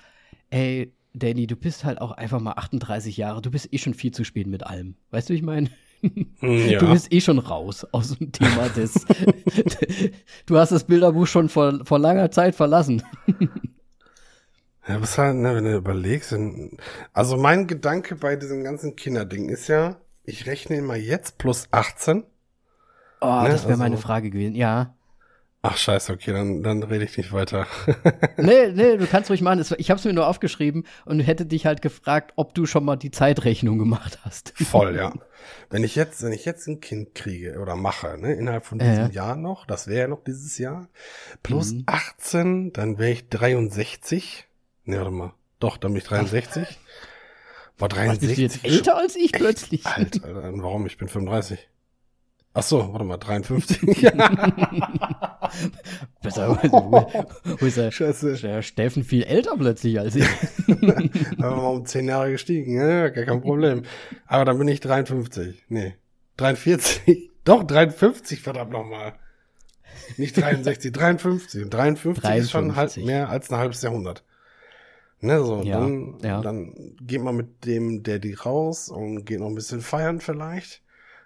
ey, 0.49 0.93
Danny, 1.13 1.47
du 1.47 1.55
bist 1.55 1.83
halt 1.83 1.99
auch 2.01 2.11
einfach 2.11 2.39
mal 2.39 2.53
38 2.53 3.17
Jahre, 3.17 3.41
du 3.41 3.51
bist 3.51 3.73
eh 3.73 3.77
schon 3.77 3.93
viel 3.93 4.11
zu 4.11 4.23
spät 4.23 4.47
mit 4.47 4.65
allem. 4.65 4.95
Weißt 5.11 5.29
du, 5.29 5.33
wie 5.33 5.37
ich 5.37 5.43
meine? 5.43 5.69
Hm, 6.01 6.67
Ja. 6.69 6.79
Du 6.79 6.89
bist 6.91 7.13
eh 7.13 7.21
schon 7.21 7.37
raus 7.39 7.85
aus 7.91 8.17
dem 8.17 8.31
Thema 8.31 8.69
des. 8.69 9.05
du 10.47 10.57
hast 10.57 10.71
das 10.71 10.85
Bilderbuch 10.85 11.27
schon 11.27 11.47
vor, 11.47 11.85
vor 11.85 11.99
langer 11.99 12.31
Zeit 12.31 12.55
verlassen. 12.55 13.03
Ja, 14.87 14.99
was 14.99 15.17
halt, 15.17 15.35
ne, 15.35 15.55
wenn 15.55 15.63
du 15.65 15.75
überlegst, 15.77 16.35
also 17.13 17.37
mein 17.37 17.67
Gedanke 17.67 18.15
bei 18.15 18.35
diesem 18.35 18.63
ganzen 18.63 18.95
Kinderding 18.95 19.47
ist 19.49 19.67
ja, 19.67 19.97
ich 20.23 20.45
rechne 20.45 20.77
immer 20.77 20.95
jetzt 20.95 21.37
plus 21.37 21.67
18. 21.71 22.23
Oh, 23.21 23.41
Ne, 23.43 23.49
das 23.49 23.67
wäre 23.67 23.77
meine 23.77 23.95
also- 23.95 24.07
Frage 24.07 24.29
gewesen. 24.31 24.55
Ja. 24.55 24.95
Ach 25.63 25.77
scheiße, 25.77 26.11
okay, 26.11 26.33
dann, 26.33 26.63
dann 26.63 26.81
rede 26.81 27.05
ich 27.05 27.15
nicht 27.17 27.31
weiter. 27.33 27.67
Nee, 28.37 28.71
nee, 28.71 28.97
du 28.97 29.05
kannst 29.05 29.29
ruhig 29.29 29.41
machen. 29.43 29.63
Ich 29.77 29.91
habe 29.91 29.99
es 29.99 30.05
mir 30.05 30.13
nur 30.13 30.25
aufgeschrieben 30.25 30.87
und 31.05 31.19
hätte 31.19 31.45
dich 31.45 31.67
halt 31.67 31.83
gefragt, 31.83 32.33
ob 32.35 32.55
du 32.55 32.65
schon 32.65 32.83
mal 32.83 32.95
die 32.95 33.11
Zeitrechnung 33.11 33.77
gemacht 33.77 34.17
hast. 34.23 34.53
Voll, 34.55 34.95
ja. 34.95 35.13
Wenn 35.69 35.83
ich 35.83 35.95
jetzt, 35.95 36.23
wenn 36.23 36.33
ich 36.33 36.45
jetzt 36.45 36.67
ein 36.67 36.81
Kind 36.81 37.13
kriege 37.15 37.59
oder 37.59 37.75
mache, 37.75 38.17
ne, 38.19 38.33
innerhalb 38.33 38.65
von 38.65 38.79
diesem 38.79 38.93
ja. 39.05 39.09
Jahr 39.09 39.35
noch, 39.35 39.65
das 39.67 39.85
wäre 39.87 40.01
ja 40.01 40.07
noch 40.07 40.23
dieses 40.23 40.57
Jahr, 40.57 40.87
plus 41.43 41.73
Mhm. 41.73 41.83
18, 41.87 42.73
dann 42.73 42.97
wäre 42.97 43.11
ich 43.11 43.29
63. 43.29 44.47
Ne, 44.85 44.97
warte 44.97 45.11
mal. 45.11 45.33
Doch, 45.59 45.77
dann 45.77 45.91
bin 45.93 46.01
ich 46.01 46.07
63. 46.07 46.79
War 47.77 47.89
Was, 47.91 47.97
63. 47.97 48.27
bist 48.27 48.37
du 48.37 48.41
jetzt 48.41 48.65
älter 48.65 48.97
als 48.97 49.15
ich 49.15 49.31
plötzlich? 49.31 49.85
Alter, 49.85 50.23
Alter, 50.25 50.53
warum? 50.57 50.85
Ich 50.85 50.97
bin 50.97 51.07
35. 51.07 51.67
Ach 52.53 52.63
so, 52.63 52.91
warte 52.91 53.05
mal, 53.05 53.17
53. 53.17 54.01
ja, 54.01 54.11
Besser, 56.21 56.59
wo, 56.63 57.65
ist 57.65 57.77
der, 57.77 57.91
scheiße. 57.91 58.33
der 58.35 58.61
Steffen 58.61 59.03
viel 59.03 59.23
älter 59.23 59.55
plötzlich 59.57 59.99
als 59.99 60.15
ich? 60.15 60.27
Aber 61.37 61.55
mal 61.55 61.67
um 61.67 61.85
10 61.85 62.07
Jahre 62.07 62.31
gestiegen, 62.31 62.75
ja, 62.75 63.07
gar 63.09 63.25
kein 63.25 63.41
Problem. 63.41 63.83
Aber 64.27 64.43
dann 64.43 64.57
bin 64.57 64.67
ich 64.67 64.81
53. 64.81 65.63
Nee, 65.69 65.95
43. 66.37 67.29
Doch, 67.45 67.63
53, 67.63 68.41
verdammt 68.41 68.71
nochmal. 68.71 69.13
Nicht 70.17 70.37
63, 70.37 70.91
53. 70.91 71.63
Und 71.63 71.73
53, 71.73 72.35
ist 72.35 72.51
schon 72.51 72.75
halt 72.75 72.89
53. 72.95 73.05
mehr 73.05 73.29
als 73.29 73.49
ein 73.49 73.57
halbes 73.57 73.81
Jahrhundert. 73.81 74.23
Ne, 75.21 75.43
so, 75.43 75.63
Ja, 75.63 75.79
dann, 75.79 76.19
ja. 76.23 76.41
dann 76.41 76.95
geht 77.01 77.21
man 77.21 77.35
mit 77.35 77.65
dem 77.65 78.03
Daddy 78.03 78.33
raus 78.33 78.89
und 78.89 79.25
geht 79.25 79.39
noch 79.39 79.47
ein 79.47 79.55
bisschen 79.55 79.81
feiern 79.81 80.19
vielleicht. 80.19 80.81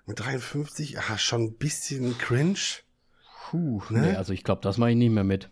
Mit 0.05 0.19
53, 0.19 0.99
ah, 0.99 1.17
schon 1.17 1.43
ein 1.43 1.53
bisschen 1.57 2.17
cringe. 2.17 2.59
Puh, 3.49 3.81
Ne? 3.89 4.01
nee, 4.01 4.15
also 4.15 4.33
ich 4.33 4.43
glaube, 4.43 4.61
das 4.61 4.77
mache 4.77 4.91
ich 4.91 4.95
nicht 4.97 5.11
mehr 5.11 5.23
mit. 5.23 5.49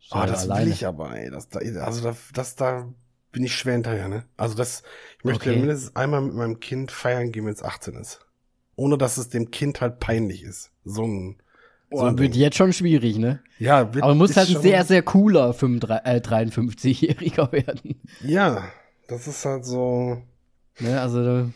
So 0.00 0.16
Ah, 0.16 0.26
das 0.26 0.42
alleine. 0.42 0.66
will 0.66 0.68
ich 0.72 0.86
aber, 0.86 1.16
ey. 1.16 1.30
Das, 1.30 1.48
da, 1.48 1.58
also 1.60 2.02
da, 2.02 2.16
das, 2.32 2.56
da 2.56 2.92
bin 3.32 3.42
ich 3.44 3.56
schwer 3.56 3.72
hinterher, 3.74 4.08
ne? 4.08 4.24
Also 4.36 4.54
das, 4.54 4.82
ich 5.18 5.24
möchte 5.24 5.48
Okay. 5.48 5.56
mindestens 5.56 5.96
einmal 5.96 6.20
mit 6.20 6.34
meinem 6.34 6.60
Kind 6.60 6.92
feiern 6.92 7.32
gehen, 7.32 7.46
wenn 7.46 7.52
es 7.54 7.62
18 7.62 7.94
ist. 7.96 8.20
Ohne 8.76 8.98
dass 8.98 9.16
es 9.16 9.28
dem 9.28 9.50
Kind 9.50 9.80
halt 9.80 10.00
peinlich 10.00 10.42
ist. 10.42 10.70
So 10.84 11.04
ein, 11.04 11.42
so 11.90 12.04
ein 12.04 12.18
wird 12.18 12.34
jetzt 12.34 12.56
schon 12.56 12.72
schwierig, 12.72 13.18
ne? 13.18 13.40
Ja, 13.58 13.94
wird, 13.94 14.04
Aber 14.04 14.24
ist 14.24 14.36
halt 14.36 14.50
ein 14.50 14.62
sehr, 14.62 14.84
sehr 14.84 15.02
cooler 15.02 15.54
35, 15.54 16.04
äh, 16.04 16.18
53-Jähriger 16.18 17.52
werden. 17.66 18.00
Ja, 18.22 18.64
das 19.08 19.26
ist 19.28 19.44
halt 19.44 19.64
so, 19.64 20.22
Ne, 20.80 21.00
also 21.00 21.22
da 21.24 21.50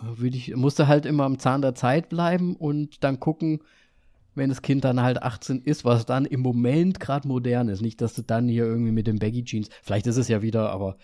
würde 0.00 0.36
ich, 0.36 0.54
musste 0.54 0.86
halt 0.86 1.06
immer 1.06 1.24
am 1.24 1.38
Zahn 1.38 1.62
der 1.62 1.74
Zeit 1.74 2.08
bleiben 2.08 2.54
und 2.54 3.02
dann 3.02 3.18
gucken, 3.18 3.60
wenn 4.34 4.48
das 4.48 4.62
Kind 4.62 4.84
dann 4.84 5.02
halt 5.02 5.20
18 5.20 5.62
ist, 5.62 5.84
was 5.84 6.06
dann 6.06 6.24
im 6.24 6.40
Moment 6.40 7.00
gerade 7.00 7.26
modern 7.26 7.68
ist. 7.68 7.82
Nicht, 7.82 8.00
dass 8.00 8.14
du 8.14 8.22
dann 8.22 8.46
hier 8.46 8.64
irgendwie 8.64 8.92
mit 8.92 9.08
den 9.08 9.18
Baggy 9.18 9.42
Jeans, 9.42 9.68
vielleicht 9.82 10.06
ist 10.06 10.16
es 10.16 10.28
ja 10.28 10.42
wieder, 10.42 10.70
aber 10.70 10.96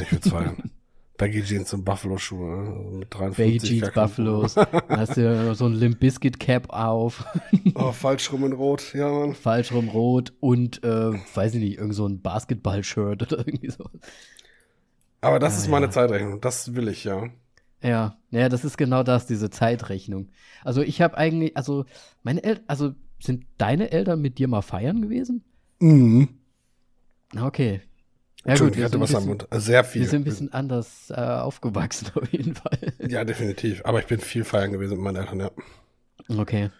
ich 0.00 0.12
würde 0.12 0.30
feiern. 0.30 0.70
Baggy 1.20 1.42
Jeans 1.44 1.72
und 1.74 1.84
Buffalo-Schuhe, 1.84 2.46
ne? 2.48 2.68
also 2.76 2.90
mit 2.92 3.10
53. 3.14 3.36
Baggy 3.36 3.58
Jeans, 3.58 3.92
Buffalos, 3.92 4.54
dann 4.54 4.68
hast 4.88 5.16
du 5.16 5.54
so 5.54 5.66
ein 5.66 5.74
Limp 5.74 6.00
Biscuit 6.00 6.38
Cap 6.40 6.70
auf. 6.70 7.24
Oh, 7.74 7.92
falsch 7.92 8.32
rum 8.32 8.44
in 8.44 8.52
Rot, 8.52 8.92
ja, 8.94 9.08
Mann. 9.08 9.34
falsch 9.34 9.72
rum 9.72 9.88
rot 9.88 10.32
und, 10.40 10.82
äh, 10.84 11.12
weiß 11.34 11.54
ich 11.54 11.60
nicht, 11.60 11.78
irgend 11.78 11.94
so 11.94 12.06
ein 12.06 12.20
Basketball-Shirt 12.20 13.22
oder 13.22 13.38
irgendwie 13.46 13.70
so. 13.70 13.84
Aber 15.20 15.38
das 15.38 15.54
Ah, 15.54 15.58
ist 15.58 15.68
meine 15.68 15.86
ja. 15.86 15.90
Zeitrechnung, 15.90 16.40
das 16.40 16.74
will 16.74 16.88
ich, 16.88 17.04
ja. 17.04 17.28
Ja, 17.82 18.18
ja, 18.30 18.48
das 18.48 18.64
ist 18.64 18.76
genau 18.76 19.02
das, 19.02 19.26
diese 19.26 19.50
Zeitrechnung. 19.50 20.30
Also 20.64 20.82
ich 20.82 21.00
habe 21.00 21.16
eigentlich, 21.16 21.56
also 21.56 21.86
meine 22.22 22.42
Eltern, 22.44 22.64
also 22.68 22.94
sind 23.22 23.46
deine 23.58 23.90
Eltern 23.92 24.20
mit 24.20 24.38
dir 24.38 24.48
mal 24.48 24.62
feiern 24.62 25.00
gewesen? 25.02 25.44
Mhm. 25.80 26.28
Okay. 27.40 27.80
Ja 28.46 28.56
gut, 28.56 28.76
ich 28.76 28.82
hatte 28.82 28.98
was 29.00 29.14
am 29.14 29.22
bisschen, 29.22 29.28
Mund. 29.28 29.48
Äh, 29.50 29.60
Sehr 29.60 29.84
viel. 29.84 30.02
wir 30.02 30.08
sind 30.08 30.22
ein 30.22 30.24
bisschen 30.24 30.52
anders 30.52 31.10
äh, 31.10 31.20
aufgewachsen 31.20 32.08
auf 32.14 32.32
jeden 32.32 32.54
Fall. 32.54 32.78
Ja, 33.06 33.24
definitiv. 33.24 33.82
Aber 33.84 34.00
ich 34.00 34.06
bin 34.06 34.18
viel 34.20 34.44
feiern 34.44 34.72
gewesen 34.72 34.94
mit 34.94 35.04
meinen 35.04 35.16
Eltern, 35.16 35.40
ja. 35.40 35.50
Okay. 36.28 36.70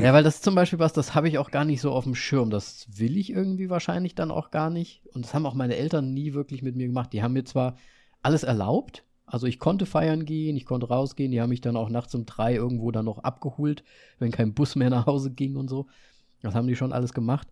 Ja, 0.00 0.12
weil 0.12 0.22
das 0.22 0.36
ist 0.36 0.44
zum 0.44 0.54
Beispiel 0.54 0.78
was, 0.78 0.92
das 0.92 1.16
habe 1.16 1.28
ich 1.28 1.38
auch 1.38 1.50
gar 1.50 1.64
nicht 1.64 1.80
so 1.80 1.90
auf 1.90 2.04
dem 2.04 2.14
Schirm. 2.14 2.50
Das 2.50 2.86
will 2.96 3.16
ich 3.16 3.30
irgendwie 3.30 3.70
wahrscheinlich 3.70 4.14
dann 4.14 4.30
auch 4.30 4.52
gar 4.52 4.70
nicht. 4.70 5.02
Und 5.14 5.24
das 5.24 5.34
haben 5.34 5.46
auch 5.46 5.54
meine 5.54 5.74
Eltern 5.74 6.14
nie 6.14 6.32
wirklich 6.32 6.62
mit 6.62 6.76
mir 6.76 6.86
gemacht. 6.86 7.12
Die 7.12 7.24
haben 7.24 7.32
mir 7.32 7.44
zwar 7.44 7.76
alles 8.22 8.44
erlaubt, 8.44 9.04
also 9.30 9.46
ich 9.46 9.58
konnte 9.58 9.84
feiern 9.84 10.24
gehen, 10.24 10.56
ich 10.56 10.64
konnte 10.64 10.88
rausgehen, 10.88 11.30
die 11.30 11.40
haben 11.40 11.50
mich 11.50 11.60
dann 11.60 11.76
auch 11.76 11.90
nachts 11.90 12.14
um 12.14 12.24
drei 12.24 12.54
irgendwo 12.54 12.90
dann 12.90 13.04
noch 13.04 13.18
abgeholt, 13.18 13.84
wenn 14.18 14.30
kein 14.30 14.54
Bus 14.54 14.74
mehr 14.74 14.88
nach 14.88 15.06
Hause 15.06 15.30
ging 15.30 15.56
und 15.56 15.68
so. 15.68 15.86
Das 16.40 16.54
haben 16.54 16.66
die 16.66 16.76
schon 16.76 16.92
alles 16.92 17.12
gemacht. 17.12 17.48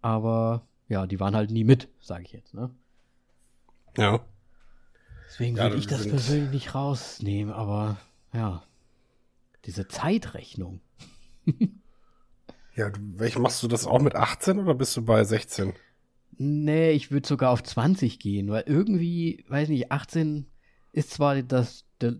Aber 0.00 0.66
ja, 0.90 1.06
die 1.06 1.18
waren 1.20 1.34
halt 1.34 1.50
nie 1.50 1.64
mit, 1.64 1.88
sage 2.00 2.24
ich 2.24 2.32
jetzt, 2.32 2.52
ne? 2.52 2.70
Ja. 3.96 4.20
Deswegen 5.26 5.56
Ja, 5.56 5.64
würde 5.64 5.76
ich 5.76 5.86
das 5.86 6.06
persönlich 6.06 6.50
nicht 6.50 6.74
rausnehmen, 6.74 7.54
aber 7.54 7.96
ja. 8.34 8.62
Diese 9.64 9.88
Zeitrechnung. 9.88 10.80
Ja, 12.74 12.90
welch 12.98 13.38
machst 13.38 13.62
du 13.62 13.68
das 13.68 13.86
auch 13.86 14.00
mit 14.00 14.14
18 14.16 14.58
oder 14.58 14.74
bist 14.74 14.96
du 14.96 15.04
bei 15.04 15.22
16? 15.24 15.74
Nee, 16.38 16.92
ich 16.92 17.10
würde 17.10 17.28
sogar 17.28 17.50
auf 17.50 17.62
20 17.62 18.18
gehen, 18.18 18.48
weil 18.50 18.64
irgendwie, 18.66 19.44
weiß 19.48 19.68
nicht, 19.68 19.92
18 19.92 20.46
ist 20.92 21.10
zwar 21.10 21.42
das, 21.42 21.84
das, 21.98 22.14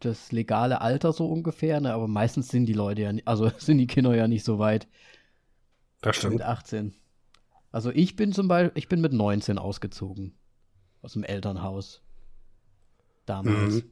das 0.00 0.32
legale 0.32 0.80
Alter 0.80 1.12
so 1.12 1.26
ungefähr, 1.28 1.80
ne, 1.80 1.92
aber 1.92 2.06
meistens 2.08 2.48
sind 2.48 2.66
die 2.66 2.72
Leute 2.72 3.02
ja, 3.02 3.12
nicht, 3.12 3.26
also 3.26 3.50
sind 3.58 3.78
die 3.78 3.86
Kinder 3.88 4.14
ja 4.14 4.28
nicht 4.28 4.44
so 4.44 4.58
weit 4.58 4.86
Das 6.00 6.16
stimmt. 6.16 6.34
mit 6.34 6.42
18. 6.42 6.94
Also 7.76 7.90
ich 7.90 8.16
bin 8.16 8.32
zum 8.32 8.48
Beispiel, 8.48 8.72
ich 8.74 8.88
bin 8.88 9.02
mit 9.02 9.12
19 9.12 9.58
ausgezogen. 9.58 10.32
Aus 11.02 11.12
dem 11.12 11.24
Elternhaus. 11.24 12.00
Damals. 13.26 13.74
Mhm. 13.74 13.82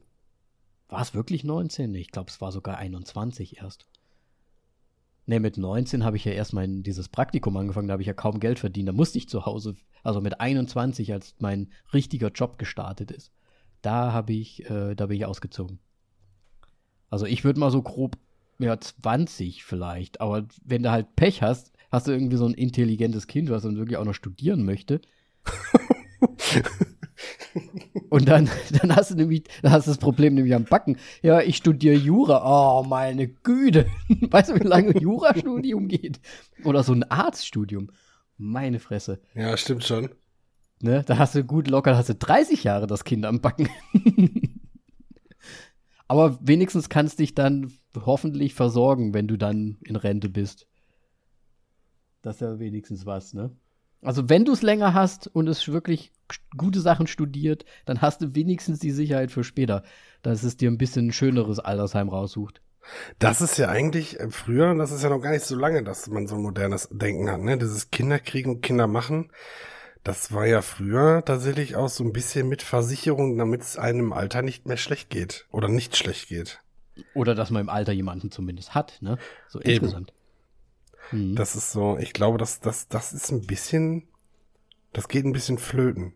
War 0.89 1.01
es 1.03 1.13
wirklich 1.13 1.43
19? 1.43 1.93
Ich 1.93 2.09
glaube, 2.09 2.31
es 2.31 2.41
war 2.41 2.51
sogar 2.51 2.79
21 2.79 3.57
erst. 3.57 3.85
Ne, 5.27 5.39
mit 5.39 5.59
19 5.59 6.03
habe 6.03 6.17
ich 6.17 6.25
ja 6.25 6.31
erst 6.31 6.51
mein 6.51 6.81
dieses 6.81 7.09
Praktikum 7.09 7.55
angefangen, 7.57 7.87
da 7.87 7.91
habe 7.91 8.01
ich 8.01 8.07
ja 8.07 8.15
kaum 8.15 8.39
Geld 8.39 8.57
verdient. 8.57 8.89
Da 8.89 8.91
musste 8.91 9.19
ich 9.19 9.29
zu 9.29 9.45
Hause, 9.45 9.75
also 10.01 10.19
mit 10.19 10.41
21, 10.41 11.13
als 11.13 11.35
mein 11.37 11.71
richtiger 11.93 12.31
Job 12.31 12.57
gestartet 12.57 13.11
ist. 13.11 13.31
Da 13.83 14.13
habe 14.13 14.33
ich, 14.33 14.67
äh, 14.67 14.95
da 14.95 15.05
bin 15.05 15.17
ich 15.17 15.27
ausgezogen. 15.27 15.77
Also 17.11 17.27
ich 17.27 17.43
würde 17.43 17.59
mal 17.59 17.69
so 17.69 17.83
grob, 17.83 18.17
ja, 18.57 18.79
20 18.79 19.63
vielleicht. 19.63 20.21
Aber 20.21 20.47
wenn 20.63 20.81
du 20.81 20.89
halt 20.89 21.15
Pech 21.15 21.43
hast, 21.43 21.74
hast 21.95 22.07
du 22.07 22.11
irgendwie 22.11 22.37
so 22.37 22.45
ein 22.45 22.53
intelligentes 22.53 23.27
Kind, 23.27 23.49
was 23.49 23.63
dann 23.63 23.77
wirklich 23.77 23.97
auch 23.97 24.05
noch 24.05 24.13
studieren 24.13 24.63
möchte. 24.65 25.01
Und 28.09 28.27
dann, 28.27 28.49
dann 28.81 28.95
hast 28.95 29.11
du 29.11 29.15
nämlich, 29.15 29.43
dann 29.61 29.71
hast 29.71 29.87
du 29.87 29.91
das 29.91 29.97
Problem 29.97 30.35
nämlich 30.35 30.53
am 30.53 30.65
Backen. 30.65 30.97
Ja, 31.21 31.41
ich 31.41 31.57
studiere 31.57 31.95
Jura. 31.95 32.43
Oh, 32.45 32.83
meine 32.83 33.27
Güte. 33.27 33.87
Weißt 34.21 34.49
du, 34.49 34.55
wie 34.55 34.67
lange 34.67 34.89
ein 34.89 35.01
Jurastudium 35.01 35.87
geht? 35.87 36.19
Oder 36.63 36.83
so 36.83 36.93
ein 36.93 37.03
Arztstudium. 37.03 37.89
Meine 38.37 38.79
Fresse. 38.79 39.21
Ja, 39.33 39.55
stimmt 39.57 39.83
schon. 39.83 40.09
Ne? 40.81 41.03
Da 41.05 41.17
hast 41.17 41.35
du 41.35 41.43
gut 41.43 41.67
locker, 41.67 41.95
hast 41.97 42.09
du 42.09 42.15
30 42.15 42.63
Jahre 42.63 42.87
das 42.87 43.05
Kind 43.05 43.25
am 43.25 43.39
Backen. 43.39 43.69
Aber 46.07 46.37
wenigstens 46.41 46.89
kannst 46.89 47.19
dich 47.19 47.33
dann 47.33 47.71
hoffentlich 47.95 48.53
versorgen, 48.53 49.13
wenn 49.13 49.27
du 49.27 49.37
dann 49.37 49.77
in 49.81 49.95
Rente 49.95 50.29
bist. 50.29 50.67
Das 52.25 52.37
ist 52.37 52.41
ja 52.41 52.57
wenigstens 52.57 53.05
was, 53.05 53.35
ne? 53.35 53.51
Also 54.01 54.29
wenn 54.29 54.45
du 54.45 54.51
es 54.53 54.63
länger 54.63 54.95
hast 54.95 55.27
und 55.27 55.47
es 55.47 55.67
wirklich 55.67 56.11
gute 56.57 56.81
Sachen 56.81 57.05
studiert, 57.05 57.65
dann 57.85 58.01
hast 58.01 58.21
du 58.21 58.33
wenigstens 58.33 58.79
die 58.79 58.89
Sicherheit 58.89 59.29
für 59.29 59.43
später, 59.43 59.83
dass 60.23 60.43
es 60.43 60.57
dir 60.57 60.71
ein 60.71 60.79
bisschen 60.79 61.07
ein 61.07 61.13
schöneres 61.13 61.59
Altersheim 61.59 62.09
raussucht. 62.09 62.61
Das 63.19 63.41
ist 63.41 63.57
ja 63.57 63.69
eigentlich 63.69 64.19
äh, 64.19 64.31
früher, 64.31 64.73
das 64.73 64.91
ist 64.91 65.03
ja 65.03 65.09
noch 65.09 65.21
gar 65.21 65.31
nicht 65.31 65.45
so 65.45 65.55
lange, 65.55 65.83
dass 65.83 66.07
man 66.07 66.25
so 66.25 66.35
ein 66.35 66.41
modernes 66.41 66.89
Denken 66.91 67.29
hat, 67.29 67.41
ne? 67.41 67.59
Dieses 67.59 67.91
Kinderkriegen 67.91 68.55
und 68.55 68.61
Kinder 68.61 68.87
machen. 68.87 69.31
Das 70.03 70.33
war 70.33 70.47
ja 70.47 70.63
früher 70.63 71.23
tatsächlich 71.23 71.75
auch 71.75 71.89
so 71.89 72.03
ein 72.03 72.13
bisschen 72.13 72.47
mit 72.47 72.63
Versicherung, 72.63 73.37
damit 73.37 73.61
es 73.61 73.77
einem 73.77 73.99
im 73.99 74.13
Alter 74.13 74.41
nicht 74.41 74.65
mehr 74.65 74.77
schlecht 74.77 75.11
geht. 75.11 75.45
Oder 75.51 75.67
nicht 75.67 75.95
schlecht 75.95 76.27
geht. 76.27 76.59
Oder 77.13 77.35
dass 77.35 77.51
man 77.51 77.61
im 77.61 77.69
Alter 77.69 77.91
jemanden 77.91 78.31
zumindest 78.31 78.73
hat, 78.73 78.97
ne? 79.01 79.19
So 79.47 79.59
Eben. 79.59 79.69
insgesamt. 79.69 80.11
Mhm. 81.11 81.35
Das 81.35 81.55
ist 81.55 81.71
so, 81.71 81.97
ich 81.97 82.13
glaube, 82.13 82.37
das, 82.37 82.59
das, 82.59 82.87
das 82.87 83.13
ist 83.13 83.31
ein 83.31 83.45
bisschen, 83.45 84.07
das 84.93 85.07
geht 85.07 85.25
ein 85.25 85.33
bisschen 85.33 85.57
flöten. 85.57 86.13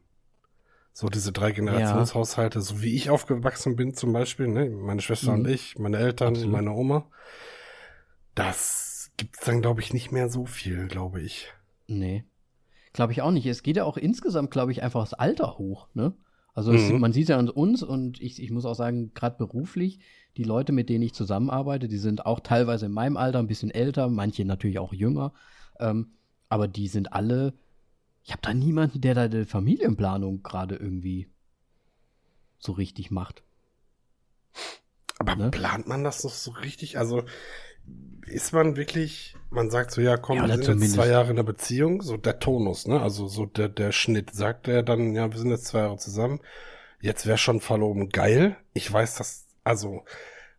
So 0.93 1.07
diese 1.07 1.31
drei 1.31 1.51
Generationshaushalte, 1.51 2.59
so 2.61 2.81
wie 2.81 2.95
ich 2.95 3.09
aufgewachsen 3.09 3.75
bin 3.75 3.93
zum 3.93 4.11
Beispiel, 4.11 4.47
ne? 4.47 4.69
meine 4.69 5.01
Schwester 5.01 5.31
Mhm. 5.33 5.39
und 5.39 5.47
ich, 5.47 5.77
meine 5.79 5.97
Eltern, 5.97 6.29
Absolut. 6.33 6.51
meine 6.51 6.71
Oma. 6.71 7.05
Das 8.35 9.11
gibt's 9.17 9.39
dann, 9.45 9.61
glaube 9.61 9.81
ich, 9.81 9.93
nicht 9.93 10.11
mehr 10.11 10.29
so 10.29 10.45
viel, 10.45 10.87
glaube 10.87 11.21
ich. 11.21 11.51
Nee. 11.87 12.25
Glaube 12.93 13.11
ich 13.13 13.21
auch 13.21 13.31
nicht. 13.31 13.45
Es 13.45 13.63
geht 13.63 13.77
ja 13.77 13.83
auch 13.83 13.97
insgesamt, 13.97 14.51
glaube 14.51 14.71
ich, 14.71 14.81
einfach 14.83 15.01
das 15.01 15.13
Alter 15.13 15.57
hoch, 15.57 15.87
ne? 15.93 16.13
Also 16.59 16.73
es, 16.73 16.89
Mhm. 16.89 16.99
man 16.99 17.13
sieht 17.13 17.29
ja 17.29 17.37
an 17.39 17.47
uns 17.49 17.83
und 17.83 18.19
ich, 18.19 18.43
ich 18.43 18.51
muss 18.51 18.65
auch 18.65 18.73
sagen, 18.75 19.13
gerade 19.13 19.37
beruflich, 19.37 19.99
die 20.35 20.43
Leute, 20.43 20.73
mit 20.73 20.89
denen 20.89 21.03
ich 21.03 21.13
zusammenarbeite, 21.13 21.87
die 21.87 21.97
sind 21.97 22.25
auch 22.25 22.41
teilweise 22.41 22.87
in 22.87 22.91
meinem 22.91 23.15
Alter 23.15 23.39
ein 23.39 23.47
bisschen 23.47 23.71
älter, 23.71 24.09
manche 24.09 24.43
natürlich 24.43 24.77
auch 24.77 24.91
jünger, 24.91 25.31
ähm, 25.79 26.17
aber 26.49 26.67
die 26.67 26.89
sind 26.89 27.13
alle, 27.13 27.53
ich 28.25 28.33
habe 28.33 28.41
da 28.41 28.53
niemanden, 28.53 28.99
der 28.99 29.15
da 29.15 29.29
die 29.29 29.45
Familienplanung 29.45 30.43
gerade 30.43 30.75
irgendwie 30.75 31.29
so 32.57 32.73
richtig 32.73 33.09
macht. 33.09 33.41
Aber 35.17 35.37
Ne? 35.37 35.51
plant 35.51 35.87
man 35.87 36.03
das 36.03 36.25
noch 36.25 36.33
so 36.33 36.51
richtig? 36.51 36.97
Also 36.97 37.23
ist 38.29 38.53
man 38.53 38.75
wirklich, 38.75 39.35
man 39.49 39.69
sagt 39.69 39.91
so, 39.91 40.01
ja, 40.01 40.17
komm, 40.17 40.37
Ja, 40.37 40.43
wir 40.43 40.47
sind 40.49 40.57
jetzt 40.59 40.65
zumindest- 40.67 40.95
zwei 40.95 41.07
Jahre 41.07 41.25
in 41.25 41.31
einer 41.37 41.43
Beziehung, 41.43 42.01
so 42.01 42.17
der 42.17 42.39
Tonus, 42.39 42.87
ne? 42.87 43.01
Also 43.01 43.27
so 43.27 43.45
der, 43.45 43.69
der 43.69 43.91
Schnitt. 43.91 44.31
Sagt 44.33 44.67
er 44.67 44.83
dann, 44.83 45.13
ja, 45.13 45.31
wir 45.31 45.37
sind 45.39 45.49
jetzt 45.51 45.65
zwei 45.65 45.79
Jahre 45.79 45.97
zusammen, 45.97 46.39
jetzt 47.01 47.25
wäre 47.25 47.37
schon 47.37 47.59
verloben 47.61 48.09
geil. 48.09 48.55
Ich 48.73 48.91
weiß, 48.91 49.15
dass, 49.15 49.47
also, 49.63 50.03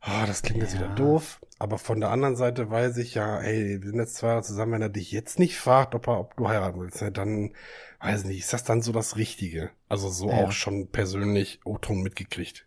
ah, 0.01 0.27
das 0.27 0.43
klingt 0.43 0.63
jetzt 0.63 0.75
Ja. 0.75 0.81
wieder 0.81 0.95
doof, 0.95 1.41
aber 1.59 1.79
von 1.79 2.01
der 2.01 2.11
anderen 2.11 2.37
Seite 2.37 2.71
weiß 2.71 2.97
ich 2.99 3.15
ja, 3.15 3.41
hey, 3.41 3.83
wir 3.83 3.91
sind 3.91 3.99
jetzt 3.99 4.17
zwei 4.17 4.29
Jahre 4.29 4.43
zusammen, 4.43 4.73
wenn 4.73 4.83
er 4.83 4.89
dich 4.89 5.13
jetzt 5.13 5.39
nicht 5.39 5.57
fragt, 5.59 5.95
ob, 5.95 6.09
er, 6.09 6.19
ob 6.21 6.37
du 6.37 6.49
heiraten 6.49 6.81
willst, 6.81 7.03
ne, 7.03 7.13
dann, 7.13 7.55
weiß 8.01 8.25
nicht, 8.25 8.39
ist 8.41 8.53
das 8.53 8.65
dann 8.65 8.83
so 8.83 8.93
das 8.93 9.17
Richtige? 9.17 9.71
Also 9.89 10.09
so 10.09 10.29
Ja. 10.31 10.37
auch 10.45 10.53
schon 10.53 10.89
persönlich 10.89 11.61
O-Ton 11.65 12.03
mitgekriegt. 12.03 12.67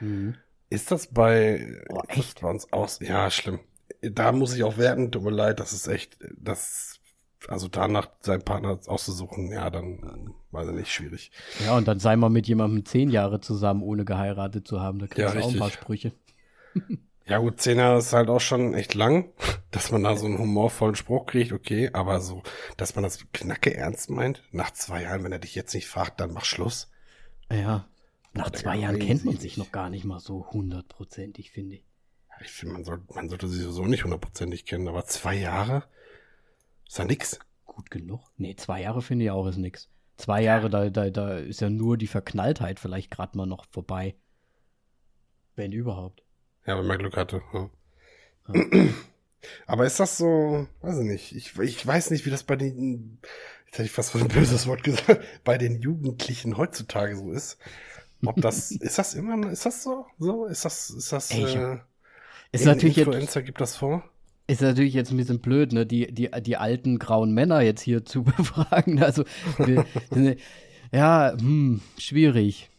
Mhm. 0.00 0.36
Ist 0.70 0.90
das 0.90 1.06
bei, 1.06 1.82
Oh, 1.90 2.02
das 2.08 2.16
echt? 2.18 2.40
bei 2.40 2.50
uns 2.50 2.72
aus? 2.72 2.98
Ja, 3.00 3.30
schlimm. 3.30 3.60
Da 4.02 4.32
muss 4.32 4.54
ich 4.54 4.62
auch 4.64 4.76
werten, 4.78 5.10
tut 5.12 5.22
mir 5.22 5.30
leid, 5.30 5.60
das 5.60 5.72
ist 5.72 5.86
echt, 5.86 6.18
das, 6.36 7.00
also 7.48 7.68
danach 7.68 8.08
seinen 8.20 8.42
Partner 8.42 8.78
auszusuchen, 8.86 9.50
ja, 9.50 9.70
dann, 9.70 10.34
weiß 10.50 10.68
ich 10.68 10.74
nicht, 10.74 10.92
schwierig. 10.92 11.30
Ja, 11.64 11.76
und 11.76 11.88
dann 11.88 12.00
sei 12.00 12.16
mal 12.16 12.30
mit 12.30 12.46
jemandem 12.46 12.84
zehn 12.84 13.10
Jahre 13.10 13.40
zusammen, 13.40 13.82
ohne 13.82 14.04
geheiratet 14.04 14.66
zu 14.66 14.80
haben. 14.80 14.98
Da 14.98 15.06
kriegst 15.06 15.34
Ja, 15.34 15.40
du 15.40 15.46
auch 15.46 15.52
ein 15.52 15.58
paar. 15.58 15.70
Sprüche. 15.70 16.12
Ja 17.26 17.38
gut, 17.38 17.58
zehn 17.58 17.78
Jahre 17.78 18.00
ist 18.00 18.12
halt 18.12 18.28
auch 18.28 18.40
schon 18.40 18.74
echt 18.74 18.92
lang, 18.92 19.32
dass 19.70 19.90
man 19.90 20.02
da 20.02 20.14
so 20.14 20.26
einen 20.26 20.38
humorvollen 20.38 20.94
Spruch 20.94 21.24
kriegt, 21.24 21.52
okay, 21.52 21.88
aber 21.94 22.20
so, 22.20 22.42
dass 22.76 22.94
man 22.96 23.02
das 23.02 23.18
knacke 23.32 23.74
ernst 23.74 24.10
meint, 24.10 24.42
nach 24.52 24.72
zwei 24.72 25.04
Jahren, 25.04 25.24
wenn 25.24 25.32
er 25.32 25.38
dich 25.38 25.54
jetzt 25.54 25.72
nicht 25.74 25.88
fragt, 25.88 26.20
dann 26.20 26.34
mach 26.34 26.44
Schluss. 26.44 26.90
Ja. 27.50 27.88
Nach 28.34 28.50
zwei 28.50 28.76
Jahren 28.76 28.98
kennt 28.98 29.24
man 29.24 29.34
ich 29.36 29.40
sich 29.40 29.56
noch 29.56 29.72
gar 29.72 29.88
nicht 29.88 30.04
mal 30.04 30.20
so 30.20 30.46
hundertprozentig, 30.50 31.50
finde 31.50 31.76
ich. 31.76 31.84
Ich 32.44 32.50
finde, 32.52 32.74
man, 32.74 32.84
soll, 32.84 33.02
man 33.14 33.28
sollte 33.28 33.48
sie 33.48 33.60
sowieso 33.62 33.86
nicht 33.86 34.04
hundertprozentig 34.04 34.66
kennen, 34.66 34.86
aber 34.88 35.04
zwei 35.06 35.34
Jahre 35.34 35.84
ist 36.86 36.98
ja 36.98 37.04
nix. 37.04 37.38
Gut 37.64 37.90
genug. 37.90 38.20
Nee, 38.36 38.54
zwei 38.56 38.82
Jahre 38.82 39.02
finde 39.02 39.24
ich 39.24 39.30
auch 39.30 39.46
ist 39.46 39.56
nix. 39.56 39.88
Zwei 40.16 40.42
Jahre, 40.42 40.70
da, 40.70 40.90
da, 40.90 41.10
da 41.10 41.38
ist 41.38 41.60
ja 41.60 41.70
nur 41.70 41.96
die 41.96 42.06
Verknalltheit 42.06 42.78
vielleicht 42.78 43.10
gerade 43.10 43.36
mal 43.36 43.46
noch 43.46 43.66
vorbei. 43.70 44.14
Wenn 45.56 45.72
überhaupt. 45.72 46.22
Ja, 46.66 46.78
wenn 46.78 46.86
man 46.86 46.98
Glück 46.98 47.16
hatte. 47.16 47.42
Ja. 47.52 47.70
Ja. 48.54 48.88
Aber 49.66 49.84
ist 49.86 50.00
das 50.00 50.16
so, 50.18 50.66
weiß 50.80 50.98
ich 51.00 51.04
nicht, 51.04 51.34
ich, 51.36 51.58
ich 51.58 51.86
weiß 51.86 52.10
nicht, 52.10 52.24
wie 52.26 52.30
das 52.30 52.44
bei 52.44 52.56
den, 52.56 53.18
jetzt 53.66 53.74
hätte 53.74 53.84
ich 53.84 53.92
fast 53.92 54.14
ein 54.14 54.28
böses 54.28 54.66
Wort 54.66 54.82
gesagt, 54.84 55.20
bei 55.44 55.58
den 55.58 55.80
Jugendlichen 55.82 56.56
heutzutage 56.56 57.16
so 57.16 57.32
ist. 57.32 57.58
Ob 58.24 58.40
das, 58.40 58.70
ist 58.80 58.98
das 58.98 59.14
immer, 59.14 59.50
ist 59.50 59.66
das 59.66 59.82
so? 59.82 60.06
So? 60.18 60.46
Ist 60.46 60.64
das, 60.64 60.90
ist 60.90 61.12
das, 61.12 61.30
Ey, 61.30 61.44
ich- 61.44 61.56
äh, 61.56 61.78
Ist 62.54 62.64
natürlich, 62.64 62.96
jetzt, 62.96 63.06
Influencer 63.06 63.42
gibt 63.42 63.60
das 63.60 63.76
vor? 63.76 64.04
ist 64.46 64.60
natürlich 64.62 64.94
jetzt 64.94 65.10
ein 65.10 65.16
bisschen 65.16 65.40
blöd, 65.40 65.72
ne, 65.72 65.86
die, 65.86 66.12
die, 66.12 66.30
die 66.42 66.56
alten 66.56 66.98
grauen 66.98 67.32
Männer 67.32 67.60
jetzt 67.62 67.80
hier 67.82 68.04
zu 68.04 68.22
befragen. 68.24 69.02
Also, 69.02 69.24
wir, 69.58 69.86
ja, 70.92 71.34
hm, 71.38 71.80
schwierig. 71.98 72.70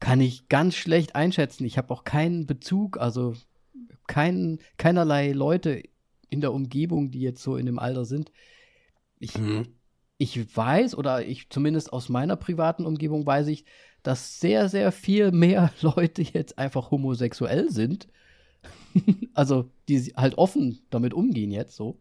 Kann 0.00 0.20
ich 0.20 0.48
ganz 0.48 0.74
schlecht 0.74 1.14
einschätzen. 1.14 1.64
Ich 1.64 1.78
habe 1.78 1.92
auch 1.94 2.04
keinen 2.04 2.46
Bezug, 2.46 2.98
also 2.98 3.34
kein, 4.06 4.58
keinerlei 4.76 5.32
Leute 5.32 5.82
in 6.28 6.40
der 6.40 6.52
Umgebung, 6.52 7.10
die 7.10 7.20
jetzt 7.20 7.42
so 7.42 7.56
in 7.56 7.66
dem 7.66 7.78
Alter 7.78 8.04
sind. 8.04 8.32
Ich, 9.18 9.38
Mhm. 9.38 9.68
ich 10.18 10.56
weiß, 10.56 10.96
oder 10.96 11.24
ich 11.26 11.50
zumindest 11.50 11.92
aus 11.92 12.08
meiner 12.08 12.36
privaten 12.36 12.84
Umgebung 12.86 13.26
weiß 13.26 13.46
ich, 13.48 13.64
dass 14.02 14.40
sehr, 14.40 14.68
sehr 14.68 14.92
viel 14.92 15.30
mehr 15.32 15.72
Leute 15.80 16.22
jetzt 16.22 16.58
einfach 16.58 16.90
homosexuell 16.90 17.70
sind. 17.70 18.08
also, 19.34 19.70
die 19.88 19.98
halt 20.16 20.36
offen 20.38 20.80
damit 20.90 21.14
umgehen 21.14 21.50
jetzt 21.50 21.76
so. 21.76 22.00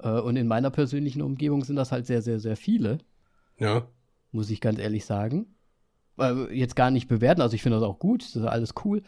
Äh, 0.00 0.08
Und 0.20 0.36
in 0.36 0.46
meiner 0.48 0.70
persönlichen 0.70 1.22
Umgebung 1.22 1.64
sind 1.64 1.76
das 1.76 1.92
halt 1.92 2.06
sehr, 2.06 2.22
sehr, 2.22 2.40
sehr 2.40 2.56
viele, 2.56 2.98
Ja. 3.58 3.86
muss 4.32 4.50
ich 4.50 4.60
ganz 4.60 4.78
ehrlich 4.78 5.04
sagen. 5.04 5.54
Jetzt 6.50 6.74
gar 6.74 6.90
nicht 6.90 7.06
bewerten, 7.06 7.40
also 7.42 7.54
ich 7.54 7.62
finde 7.62 7.78
das 7.78 7.88
auch 7.88 8.00
gut, 8.00 8.22
das 8.22 8.34
ist 8.34 8.42
alles 8.44 8.74
cool 8.84 9.02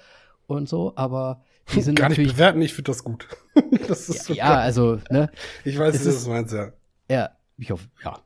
und 0.47 0.69
so, 0.69 0.93
aber 0.97 1.43
die 1.75 1.83
sind 1.83 1.97
Gar 1.97 2.09
nicht 2.09 2.19
natürlich. 2.19 2.35
bewerten, 2.35 2.63
ich 2.63 2.73
finde 2.73 2.93
das 2.93 3.03
gut. 3.03 3.27
das 3.89 4.09
ist 4.09 4.27
so 4.27 4.35
Ja, 4.35 4.61
also, 4.61 5.01
ne, 5.11 5.29
Ich 5.65 5.77
weiß, 5.77 5.97
es 5.97 6.05
du 6.05 6.09
ist- 6.11 6.17
das 6.19 6.29
meinst, 6.29 6.55
ja. 6.55 6.73
Ja, 7.11 7.31
ich 7.57 7.73
hoffe, 7.73 7.89
ja. 8.05 8.21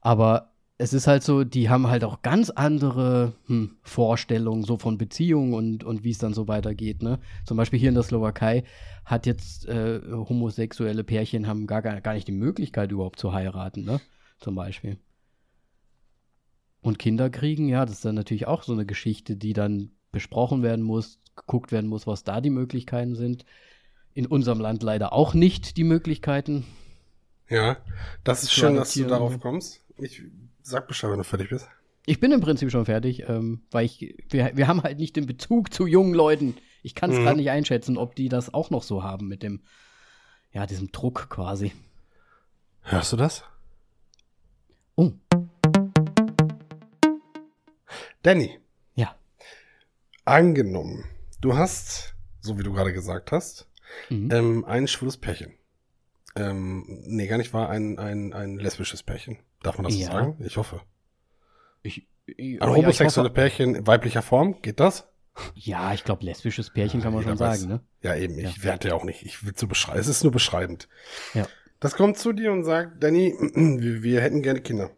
Aber 0.00 0.52
es 0.80 0.94
ist 0.94 1.06
halt 1.06 1.22
so, 1.22 1.44
die 1.44 1.68
haben 1.68 1.88
halt 1.88 2.04
auch 2.04 2.22
ganz 2.22 2.48
andere 2.48 3.34
hm, 3.46 3.76
Vorstellungen 3.82 4.62
so 4.62 4.78
von 4.78 4.96
Beziehungen 4.96 5.52
und, 5.52 5.84
und 5.84 6.04
wie 6.04 6.10
es 6.10 6.16
dann 6.16 6.32
so 6.32 6.48
weitergeht. 6.48 7.02
Ne? 7.02 7.20
Zum 7.44 7.58
Beispiel 7.58 7.78
hier 7.78 7.90
in 7.90 7.94
der 7.94 8.02
Slowakei 8.02 8.64
hat 9.04 9.26
jetzt 9.26 9.68
äh, 9.68 10.00
homosexuelle 10.10 11.04
Pärchen 11.04 11.46
haben 11.46 11.66
gar, 11.66 11.82
gar 11.82 12.14
nicht 12.14 12.28
die 12.28 12.32
Möglichkeit 12.32 12.92
überhaupt 12.92 13.18
zu 13.18 13.34
heiraten, 13.34 13.84
ne? 13.84 14.00
Zum 14.38 14.54
Beispiel. 14.54 14.96
Und 16.80 16.98
Kinder 16.98 17.28
kriegen, 17.28 17.68
ja, 17.68 17.84
das 17.84 17.96
ist 17.96 18.04
dann 18.06 18.14
natürlich 18.14 18.46
auch 18.46 18.62
so 18.62 18.72
eine 18.72 18.86
Geschichte, 18.86 19.36
die 19.36 19.52
dann 19.52 19.90
besprochen 20.12 20.62
werden 20.62 20.82
muss, 20.82 21.20
geguckt 21.36 21.72
werden 21.72 21.90
muss, 21.90 22.06
was 22.06 22.24
da 22.24 22.40
die 22.40 22.48
Möglichkeiten 22.48 23.16
sind. 23.16 23.44
In 24.14 24.24
unserem 24.24 24.60
Land 24.60 24.82
leider 24.82 25.12
auch 25.12 25.34
nicht 25.34 25.76
die 25.76 25.84
Möglichkeiten. 25.84 26.64
Ja, 27.50 27.76
das 28.24 28.44
ist 28.44 28.52
schön, 28.52 28.76
dass 28.76 28.94
du 28.94 29.04
darauf 29.04 29.38
kommst. 29.40 29.84
Ich 29.98 30.22
sag 30.62 30.88
Bescheid, 30.88 31.10
wenn 31.10 31.18
du 31.18 31.24
fertig 31.24 31.50
bist. 31.50 31.68
Ich 32.06 32.18
bin 32.18 32.32
im 32.32 32.40
Prinzip 32.40 32.70
schon 32.70 32.86
fertig, 32.86 33.28
ähm, 33.28 33.62
weil 33.70 33.84
ich, 33.84 34.16
wir, 34.30 34.56
wir 34.56 34.66
haben 34.66 34.82
halt 34.82 34.98
nicht 34.98 35.16
den 35.16 35.26
Bezug 35.26 35.72
zu 35.72 35.86
jungen 35.86 36.14
Leuten. 36.14 36.56
Ich 36.82 36.94
kann 36.94 37.10
es 37.10 37.18
mhm. 37.18 37.22
gerade 37.22 37.36
nicht 37.36 37.50
einschätzen, 37.50 37.98
ob 37.98 38.14
die 38.14 38.28
das 38.28 38.52
auch 38.54 38.70
noch 38.70 38.82
so 38.82 39.02
haben 39.02 39.28
mit 39.28 39.42
dem, 39.42 39.60
ja, 40.52 40.66
diesem 40.66 40.90
Druck 40.92 41.28
quasi. 41.28 41.72
Hörst 42.82 43.12
du 43.12 43.16
das? 43.16 43.44
Oh. 44.96 45.12
Danny. 48.22 48.58
Ja. 48.94 49.14
Angenommen, 50.24 51.04
du 51.40 51.56
hast, 51.56 52.14
so 52.40 52.58
wie 52.58 52.62
du 52.62 52.72
gerade 52.72 52.92
gesagt 52.92 53.32
hast, 53.32 53.68
mhm. 54.08 54.30
ähm, 54.32 54.64
ein 54.64 54.88
schwules 54.88 55.16
Pärchen. 55.16 55.54
Ähm, 56.36 56.84
nee, 56.86 57.26
gar 57.26 57.38
nicht 57.38 57.52
war 57.52 57.68
ein, 57.70 57.98
ein, 57.98 58.32
ein 58.32 58.56
lesbisches 58.58 59.02
Pärchen. 59.02 59.38
Darf 59.62 59.78
man 59.78 59.84
das 59.84 59.98
ja. 59.98 60.06
so 60.06 60.12
sagen? 60.12 60.36
Ich 60.44 60.56
hoffe. 60.56 60.80
Ich, 61.82 62.06
ich, 62.26 62.62
ein 62.62 62.70
homosexuelle 62.70 63.30
ja, 63.30 63.34
Pärchen 63.34 63.74
in 63.74 63.86
weiblicher 63.86 64.22
Form, 64.22 64.62
geht 64.62 64.80
das? 64.80 65.08
Ja, 65.54 65.94
ich 65.94 66.04
glaube, 66.04 66.24
lesbisches 66.24 66.70
Pärchen 66.70 67.00
ja, 67.00 67.04
kann 67.04 67.14
man 67.14 67.22
schon 67.22 67.36
sagen, 67.36 67.66
ne? 67.66 67.80
Ja, 68.02 68.14
eben. 68.14 68.38
Ich 68.38 68.58
ja. 68.58 68.64
werte 68.64 68.88
ja 68.88 68.94
auch 68.94 69.04
nicht. 69.04 69.22
Ich 69.22 69.44
will 69.44 69.52
so 69.56 69.66
beschreiben. 69.66 69.98
Es 69.98 70.08
ist 70.08 70.22
nur 70.22 70.32
beschreibend. 70.32 70.88
Ja. 71.34 71.46
Das 71.78 71.94
kommt 71.94 72.18
zu 72.18 72.32
dir 72.32 72.52
und 72.52 72.64
sagt, 72.64 73.02
Danny, 73.02 73.34
wir, 73.54 74.02
wir 74.02 74.20
hätten 74.20 74.42
gerne 74.42 74.60
Kinder. 74.60 74.90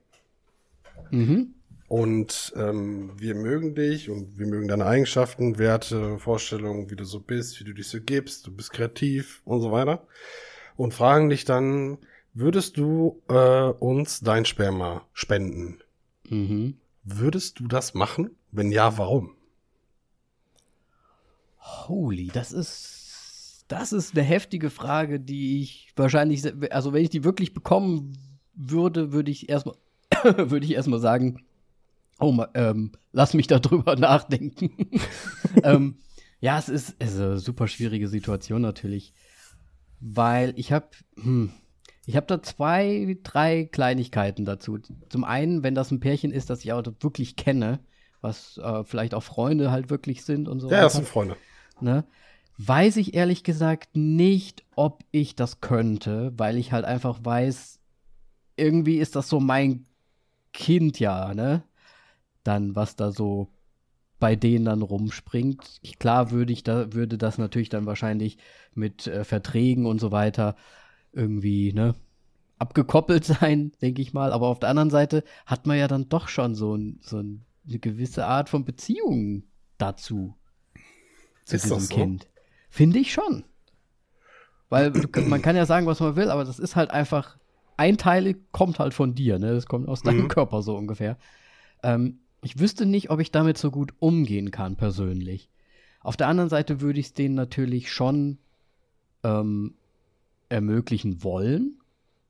Mhm. 1.11 1.55
Und 1.87 2.55
ähm, 2.57 3.12
wir 3.18 3.35
mögen 3.35 3.74
dich 3.74 4.09
und 4.09 4.39
wir 4.39 4.47
mögen 4.47 4.66
deine 4.66 4.87
Eigenschaften, 4.87 5.59
Werte, 5.59 6.18
Vorstellungen, 6.18 6.91
wie 6.91 6.97
du 6.97 7.05
so 7.05 7.20
bist, 7.20 7.61
wie 7.61 7.64
du 7.64 7.74
dich 7.74 7.89
so 7.89 8.01
gibst, 8.01 8.47
du 8.47 8.57
bist 8.57 8.72
kreativ 8.72 9.43
und 9.45 9.61
so 9.61 9.70
weiter. 9.72 10.07
Und 10.77 10.95
fragen 10.95 11.29
dich 11.29 11.45
dann, 11.45 11.99
würdest 12.35 12.77
du 12.77 13.20
äh, 13.29 13.68
uns 13.68 14.20
dein 14.20 14.45
Sperma 14.45 15.07
spenden? 15.12 15.79
Mhm. 16.29 16.79
Würdest 17.05 17.59
du 17.61 17.66
das 17.66 17.95
machen? 17.95 18.31
Wenn 18.51 18.70
ja, 18.70 18.97
warum? 18.99 19.35
Holy, 21.59 22.29
das 22.29 22.53
ist, 22.53 23.64
das 23.68 23.93
ist 23.93 24.16
eine 24.16 24.25
heftige 24.25 24.70
Frage, 24.70 25.20
die 25.20 25.62
ich 25.62 25.93
wahrscheinlich, 25.97 26.45
also 26.73 26.93
wenn 26.93 27.03
ich 27.03 27.11
die 27.11 27.25
wirklich 27.25 27.55
bekommen 27.55 28.16
würde, 28.55 29.12
würde 29.12 29.31
ich 29.31 29.49
erstmal, 29.49 29.77
würde 30.23 30.64
ich 30.64 30.75
erstmal 30.75 31.01
sagen, 31.01 31.45
oh, 32.18 32.45
ähm, 32.55 32.93
lass 33.12 33.35
mich 33.35 33.47
darüber 33.47 33.97
nachdenken. 33.97 34.91
ähm, 35.62 35.97
ja, 36.41 36.59
es 36.59 36.68
ist, 36.68 36.97
es 36.99 37.14
ist 37.14 37.20
eine 37.20 37.39
super 37.39 37.68
schwierige 37.68 38.09
Situation 38.09 38.62
natürlich, 38.62 39.12
weil 40.03 40.53
ich 40.57 40.73
habe, 40.73 40.89
hm, 41.17 41.53
ich 42.05 42.17
habe 42.17 42.27
da 42.27 42.43
zwei, 42.43 43.17
drei 43.23 43.65
Kleinigkeiten 43.65 44.45
dazu. 44.45 44.79
Zum 45.09 45.25
einen, 45.25 45.63
wenn 45.63 45.75
das 45.75 45.91
ein 45.91 46.01
Pärchen 46.01 46.33
ist, 46.33 46.51
das 46.51 46.65
ich 46.65 46.73
auch 46.73 46.83
wirklich 47.01 47.37
kenne, 47.37 47.79
was 48.21 48.59
äh, 48.59 48.85
vielleicht 48.85 49.15
auch 49.15 49.23
Freunde 49.23 49.71
halt 49.71 49.89
wirklich 49.89 50.25
sind 50.25 50.49
und 50.49 50.61
so. 50.61 50.71
Ja, 50.71 50.83
das 50.83 50.95
sind 50.95 51.07
Freunde 51.07 51.37
ne, 51.83 52.05
weiß 52.59 52.97
ich 52.97 53.15
ehrlich 53.15 53.45
gesagt 53.45 53.97
nicht, 53.97 54.65
ob 54.77 55.05
ich 55.11 55.35
das 55.35 55.61
könnte, 55.61 56.33
weil 56.37 56.57
ich 56.57 56.73
halt 56.73 56.85
einfach 56.85 57.21
weiß, 57.23 57.81
irgendwie 58.57 58.99
ist 58.99 59.17
das 59.17 59.29
so 59.29 59.41
mein 59.41 59.87
Kind 60.53 61.01
ja, 61.01 61.35
ne? 61.35 61.63
Dann, 62.45 62.77
was 62.77 62.97
da 62.97 63.13
so 63.13 63.49
bei 64.23 64.37
denen 64.37 64.66
dann 64.66 64.83
rumspringt. 64.83 65.81
Klar 65.99 66.31
würde 66.31 66.53
ich 66.53 66.62
da, 66.62 66.93
würde 66.93 67.18
das 67.18 67.39
natürlich 67.39 67.70
dann 67.70 67.87
wahrscheinlich 67.87 68.39
mit 68.73 69.09
äh, 69.09 69.25
Verträgen 69.25 69.85
und 69.85 69.99
so 70.01 70.12
weiter 70.12 70.55
irgendwie, 71.12 71.73
ne, 71.73 71.97
abgekoppelt 72.61 73.25
sein, 73.41 73.73
denke 73.83 74.01
ich 74.01 74.12
mal. 74.12 74.33
Aber 74.33 74.47
auf 74.47 74.61
der 74.61 74.68
anderen 74.68 74.91
Seite 74.91 75.25
hat 75.45 75.66
man 75.66 75.77
ja 75.77 75.89
dann 75.89 76.09
doch 76.09 76.29
schon 76.29 76.55
so, 76.55 76.77
ein, 76.77 77.01
so 77.03 77.18
eine 77.18 77.41
gewisse 77.81 78.25
Art 78.25 78.49
von 78.49 78.64
Beziehung 78.64 79.43
dazu 79.77 80.37
zu 81.45 81.57
ist 81.57 81.64
diesem 81.64 81.81
so? 81.81 81.93
Kind. 81.93 82.29
Finde 82.70 83.01
ich 83.01 83.12
schon. 83.12 83.43
Weil 84.68 84.93
man 85.27 85.43
kann 85.43 85.57
ja 85.57 85.66
sagen, 85.66 85.87
was 85.87 85.99
man 85.99 86.14
will, 86.14 86.31
aber 86.31 86.45
das 86.45 86.61
ist 86.61 86.77
halt 86.77 86.93
einfach, 86.93 87.39
ein 87.77 87.99
Teil 87.99 88.37
kommt 88.53 88.79
halt 88.79 88.95
von 88.95 89.16
dir, 89.16 89.41
ne? 89.41 89.53
Das 89.53 89.66
kommt 89.66 89.89
aus 89.89 90.03
deinem 90.03 90.23
mhm. 90.23 90.29
Körper 90.29 90.62
so 90.62 90.77
ungefähr. 90.77 91.18
Ähm, 91.83 92.20
ich 92.43 92.59
wüsste 92.59 92.86
nicht, 92.86 93.11
ob 93.11 93.20
ich 93.20 93.30
damit 93.30 93.57
so 93.57 93.70
gut 93.70 93.95
umgehen 94.01 94.51
kann, 94.51 94.76
persönlich. 94.76 95.49
Auf 96.01 96.16
der 96.16 96.26
anderen 96.26 96.51
Seite 96.51 96.80
würde 96.80 96.99
ich 96.99 97.07
es 97.07 97.14
denen 97.14 97.36
natürlich 97.36 97.93
schon 97.93 98.38
ähm, 99.22 99.74
ermöglichen 100.49 101.22
wollen. 101.22 101.78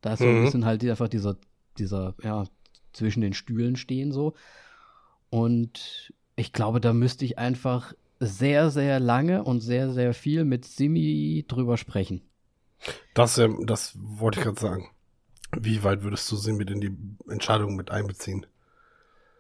Da 0.03 0.13
ist 0.13 0.19
so 0.19 0.27
ein 0.27 0.41
mhm. 0.41 0.45
bisschen 0.45 0.65
halt 0.67 0.85
einfach 0.85 1.09
dieser, 1.09 1.37
dieser, 1.79 2.15
ja, 2.23 2.45
zwischen 2.93 3.23
den 3.23 3.33
Stühlen 3.33 3.77
stehen 3.77 4.13
so. 4.13 4.35
Und 5.31 6.13
ich 6.37 6.53
glaube, 6.53 6.81
da 6.81 6.93
müsste 6.93 7.25
ich 7.25 7.39
einfach 7.39 7.95
sehr, 8.21 8.71
sehr 8.71 9.01
lange 9.01 9.43
und 9.45 9.61
sehr, 9.61 9.93
sehr 9.93 10.13
viel 10.13 10.45
mit 10.45 10.67
Simi 10.67 11.45
drüber 11.49 11.79
sprechen. 11.79 12.21
Das, 13.15 13.39
ähm, 13.39 13.65
das 13.67 13.97
wollte 13.99 14.41
ich 14.41 14.45
gerade 14.45 14.61
sagen. 14.61 14.91
Wie 15.59 15.83
weit 15.83 16.03
würdest 16.03 16.31
du 16.31 16.37
Simi 16.37 16.65
in 16.65 16.81
die 16.81 16.97
Entscheidung 17.31 17.77
mit 17.77 17.91
einbeziehen? 17.91 18.47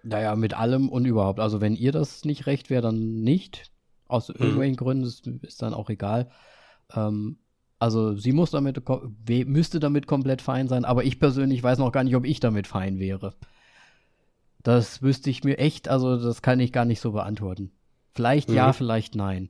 Naja, 0.02 0.34
mit 0.36 0.54
allem 0.54 0.88
und 0.88 1.04
überhaupt. 1.04 1.40
Also, 1.40 1.60
wenn 1.60 1.76
ihr 1.76 1.92
das 1.92 2.24
nicht 2.24 2.46
recht 2.46 2.70
wäre, 2.70 2.82
dann 2.82 3.22
nicht. 3.22 3.70
Aus 4.08 4.28
hm. 4.28 4.36
irgendwelchen 4.38 4.76
Gründen 4.76 5.04
ist, 5.04 5.26
ist, 5.26 5.62
dann 5.62 5.74
auch 5.74 5.88
egal. 5.90 6.30
Ähm, 6.94 7.38
also, 7.78 8.14
sie 8.14 8.32
muss 8.32 8.50
damit, 8.50 8.82
müsste 9.46 9.80
damit 9.80 10.06
komplett 10.06 10.42
fein 10.42 10.68
sein, 10.68 10.84
aber 10.84 11.04
ich 11.04 11.18
persönlich 11.18 11.62
weiß 11.62 11.78
noch 11.78 11.92
gar 11.92 12.04
nicht, 12.04 12.16
ob 12.16 12.24
ich 12.24 12.40
damit 12.40 12.66
fein 12.66 12.98
wäre. 12.98 13.34
Das 14.62 15.02
wüsste 15.02 15.30
ich 15.30 15.44
mir 15.44 15.58
echt, 15.58 15.88
also, 15.88 16.16
das 16.16 16.42
kann 16.42 16.60
ich 16.60 16.72
gar 16.72 16.84
nicht 16.84 17.00
so 17.00 17.12
beantworten. 17.12 17.72
Vielleicht 18.12 18.48
mhm. 18.48 18.56
ja, 18.56 18.72
vielleicht 18.72 19.14
nein. 19.14 19.48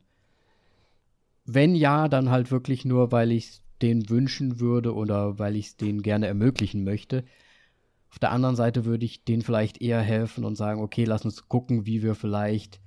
Wenn 1.44 1.74
ja, 1.74 2.08
dann 2.08 2.30
halt 2.30 2.50
wirklich 2.50 2.84
nur, 2.84 3.10
weil 3.10 3.32
ich 3.32 3.48
es 3.48 3.62
denen 3.82 4.08
wünschen 4.08 4.60
würde 4.60 4.94
oder 4.94 5.38
weil 5.38 5.56
ich 5.56 5.66
es 5.66 5.76
denen 5.76 6.02
gerne 6.02 6.28
ermöglichen 6.28 6.84
möchte. 6.84 7.24
Auf 8.12 8.18
der 8.18 8.30
anderen 8.30 8.56
Seite 8.56 8.84
würde 8.84 9.06
ich 9.06 9.24
denen 9.24 9.40
vielleicht 9.40 9.80
eher 9.80 10.02
helfen 10.02 10.44
und 10.44 10.54
sagen, 10.54 10.82
okay, 10.82 11.04
lass 11.04 11.24
uns 11.24 11.48
gucken, 11.48 11.86
wie 11.86 12.02
wir 12.02 12.14
vielleicht 12.14 12.78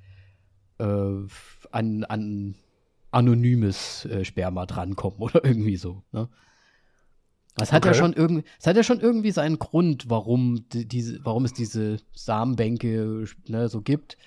äh, 0.78 0.86
an, 1.71 2.03
an 2.03 2.55
anonymes 3.09 4.05
äh, 4.05 4.23
Sperma 4.23 4.67
drankommen 4.67 5.19
oder 5.19 5.43
irgendwie 5.43 5.78
so. 5.78 6.03
Ne? 6.11 6.30
Das 7.55 7.73
hat, 7.73 7.84
okay. 7.84 7.95
ja 7.95 7.99
schon 7.99 8.13
irgendwie, 8.13 8.43
es 8.59 8.67
hat 8.67 8.76
ja 8.76 8.84
schon 8.84 8.99
irgendwie 8.99 9.32
seinen 9.32 9.57
Grund, 9.57 10.11
warum, 10.11 10.69
die, 10.69 10.88
diese, 10.88 11.26
warum 11.26 11.43
es 11.43 11.53
diese 11.53 11.97
Samenbänke 12.13 13.26
ne, 13.47 13.67
so 13.67 13.82
gibt. 13.82 14.17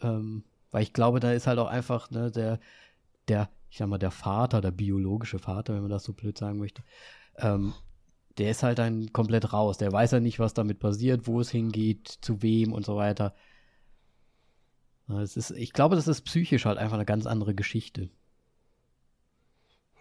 Ähm, 0.00 0.42
weil 0.72 0.82
ich 0.82 0.92
glaube, 0.92 1.20
da 1.20 1.30
ist 1.30 1.46
halt 1.46 1.60
auch 1.60 1.68
einfach 1.68 2.10
ne, 2.10 2.32
der, 2.32 2.58
der, 3.28 3.48
ich 3.70 3.78
sag 3.78 3.86
mal, 3.88 3.98
der 3.98 4.10
Vater, 4.10 4.60
der 4.60 4.72
biologische 4.72 5.38
Vater, 5.38 5.74
wenn 5.74 5.82
man 5.82 5.90
das 5.90 6.02
so 6.02 6.14
blöd 6.14 6.36
sagen 6.36 6.58
möchte, 6.58 6.82
ähm, 7.36 7.74
der 8.38 8.50
ist 8.50 8.62
halt 8.62 8.78
dann 8.78 9.12
komplett 9.12 9.52
raus. 9.52 9.78
Der 9.78 9.92
weiß 9.92 10.12
ja 10.12 10.20
nicht, 10.20 10.38
was 10.38 10.54
damit 10.54 10.78
passiert, 10.78 11.26
wo 11.26 11.40
es 11.40 11.50
hingeht, 11.50 12.08
zu 12.20 12.42
wem 12.42 12.72
und 12.72 12.84
so 12.84 12.96
weiter. 12.96 13.34
Es 15.08 15.36
ist, 15.36 15.52
ich 15.52 15.72
glaube, 15.72 15.96
das 15.96 16.08
ist 16.08 16.22
psychisch 16.22 16.64
halt 16.64 16.78
einfach 16.78 16.96
eine 16.96 17.04
ganz 17.04 17.26
andere 17.26 17.54
Geschichte. 17.54 18.10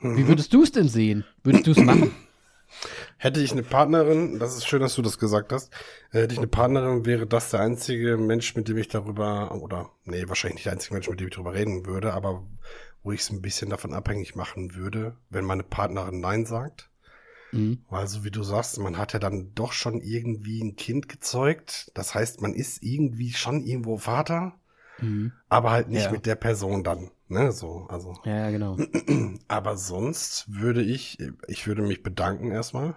Wie 0.02 0.24
mhm. 0.24 0.28
würdest 0.28 0.54
du 0.54 0.64
es 0.64 0.72
denn 0.72 0.90
sehen? 0.90 1.26
Würdest 1.44 1.68
du 1.68 1.72
es 1.72 1.78
machen? 1.78 2.12
Hätte 3.18 3.42
ich 3.42 3.52
eine 3.52 3.64
Partnerin, 3.64 4.40
das 4.40 4.56
ist 4.56 4.68
schön, 4.68 4.82
dass 4.82 4.96
du 4.96 5.02
das 5.02 5.20
gesagt 5.20 5.54
hast, 5.54 5.72
äh, 6.12 6.22
hätte 6.22 6.34
ich 6.34 6.40
eine 6.40 6.48
Partnerin, 6.48 7.06
wäre 7.06 7.26
das 7.26 7.52
der 7.52 7.62
einzige 7.62 8.18
Mensch, 8.18 8.56
mit 8.56 8.68
dem 8.68 8.78
ich 8.78 8.88
darüber, 8.88 9.56
oder 9.62 9.92
nee, 10.04 10.28
wahrscheinlich 10.28 10.56
nicht 10.56 10.66
der 10.66 10.74
einzige 10.74 10.96
Mensch, 10.96 11.08
mit 11.08 11.20
dem 11.20 11.28
ich 11.28 11.34
darüber 11.34 11.54
reden 11.54 11.86
würde, 11.86 12.14
aber 12.14 12.46
wo 13.04 13.12
ich 13.12 13.22
es 13.22 13.30
ein 13.30 13.42
bisschen 13.42 13.70
davon 13.70 13.94
abhängig 13.94 14.36
machen 14.36 14.76
würde, 14.76 15.16
wenn 15.30 15.46
meine 15.46 15.64
Partnerin 15.64 16.20
Nein 16.20 16.46
sagt. 16.46 16.90
Mhm. 17.52 17.86
Weil 17.90 18.08
so 18.08 18.24
wie 18.24 18.32
du 18.32 18.44
sagst, 18.44 18.78
man 18.80 18.98
hat 18.98 19.14
ja 19.14 19.20
dann 19.20 19.54
doch 19.56 19.72
schon 19.74 20.02
irgendwie 20.02 20.62
ein 20.64 20.76
Kind 20.76 21.10
gezeugt. 21.10 21.92
Das 21.94 22.14
heißt, 22.16 22.42
man 22.42 22.54
ist 22.54 22.84
irgendwie 22.84 23.34
schon 23.34 23.64
irgendwo 23.66 23.98
Vater, 23.98 24.60
mhm. 25.00 25.34
aber 25.50 25.72
halt 25.72 25.90
nicht 25.90 26.06
ja. 26.06 26.12
mit 26.12 26.26
der 26.26 26.36
Person 26.36 26.84
dann. 26.84 27.12
Ne, 27.28 27.52
so, 27.52 27.88
also. 27.90 28.16
Ja, 28.24 28.38
ja, 28.38 28.52
genau. 28.52 28.78
Aber 29.48 29.78
sonst 29.78 30.46
würde 30.48 30.84
ich, 30.84 31.18
ich 31.48 31.66
würde 31.66 31.82
mich 31.82 32.04
bedanken 32.04 32.52
erstmal. 32.52 32.96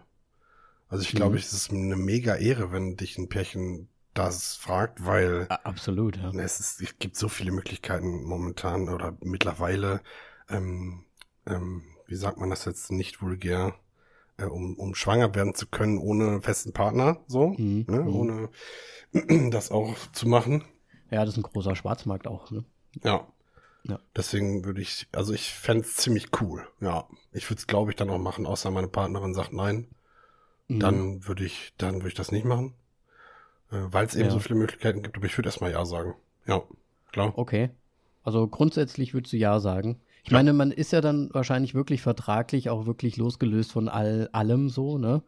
Also 0.88 1.02
ich 1.02 1.14
glaube, 1.14 1.36
Mhm. 1.36 1.38
es 1.38 1.52
ist 1.52 1.70
eine 1.70 1.96
mega 1.96 2.34
Ehre, 2.36 2.72
wenn 2.72 2.96
dich 2.96 3.18
ein 3.18 3.28
Pärchen 3.28 3.88
das 4.14 4.54
fragt, 4.56 5.04
weil 5.06 5.46
Absolut, 5.48 6.16
ja. 6.16 6.30
es, 6.30 6.60
ist, 6.60 6.80
es 6.82 6.98
gibt 6.98 7.16
so 7.16 7.28
viele 7.28 7.52
Möglichkeiten 7.52 8.24
momentan 8.24 8.88
oder 8.88 9.16
mittlerweile, 9.22 10.02
ähm, 10.48 11.04
ähm, 11.46 11.84
wie 12.06 12.16
sagt 12.16 12.38
man 12.38 12.50
das 12.50 12.64
jetzt 12.64 12.90
nicht 12.90 13.22
vulgär, 13.22 13.74
äh, 14.38 14.44
um, 14.44 14.74
um 14.76 14.94
schwanger 14.94 15.34
werden 15.34 15.54
zu 15.54 15.66
können 15.66 15.98
ohne 15.98 16.40
festen 16.40 16.72
Partner, 16.72 17.18
so, 17.26 17.48
Mhm. 17.50 17.84
ne, 17.88 18.00
Mhm. 18.00 18.16
ohne 18.16 18.48
das 19.50 19.70
auch 19.70 19.94
zu 20.12 20.28
machen. 20.28 20.64
Ja, 21.10 21.20
das 21.24 21.30
ist 21.30 21.38
ein 21.38 21.42
großer 21.42 21.76
Schwarzmarkt 21.76 22.26
auch, 22.26 22.50
ne? 22.50 22.64
Ja. 23.02 23.26
Ja. 23.84 23.98
Deswegen 24.16 24.64
würde 24.64 24.82
ich, 24.82 25.06
also 25.12 25.32
ich 25.32 25.50
fänd's 25.52 25.96
ziemlich 25.96 26.28
cool. 26.40 26.66
Ja. 26.80 27.06
Ich 27.32 27.48
würde 27.48 27.58
es, 27.60 27.66
glaube 27.66 27.90
ich, 27.90 27.96
dann 27.96 28.10
auch 28.10 28.18
machen, 28.18 28.44
außer 28.46 28.70
meine 28.70 28.88
Partnerin 28.88 29.32
sagt 29.34 29.52
nein. 29.52 29.86
Mhm. 30.68 30.80
Dann 30.80 31.26
würde 31.26 31.44
ich, 31.44 31.72
dann 31.78 31.96
würde 31.96 32.08
ich 32.08 32.14
das 32.14 32.32
nicht 32.32 32.44
machen. 32.44 32.74
Äh, 33.70 33.76
Weil 33.90 34.04
es 34.06 34.14
eben 34.14 34.26
Ja. 34.26 34.30
so 34.30 34.40
viele 34.40 34.58
Möglichkeiten 34.58 35.02
gibt, 35.02 35.16
aber 35.16 35.24
ich 35.26 35.38
würde 35.38 35.48
erstmal 35.48 35.72
ja 35.72 35.84
sagen. 35.86 36.14
Ja, 36.46 36.62
klar. 37.12 37.32
Okay. 37.38 37.70
Also 38.24 38.46
grundsätzlich 38.46 39.14
würdest 39.14 39.32
du 39.32 39.38
ja 39.38 39.58
sagen. 39.60 40.00
Ich 40.28 40.32
meine, 40.32 40.52
man 40.52 40.72
ist 40.72 40.92
ja 40.92 41.00
dann 41.00 41.30
wahrscheinlich 41.32 41.74
wirklich 41.74 42.02
vertraglich 42.02 42.68
auch 42.68 42.84
wirklich 42.84 43.16
losgelöst 43.16 43.72
von 43.72 43.88
all, 43.88 44.28
allem 44.32 44.68
so, 44.68 44.98
ne? 44.98 45.22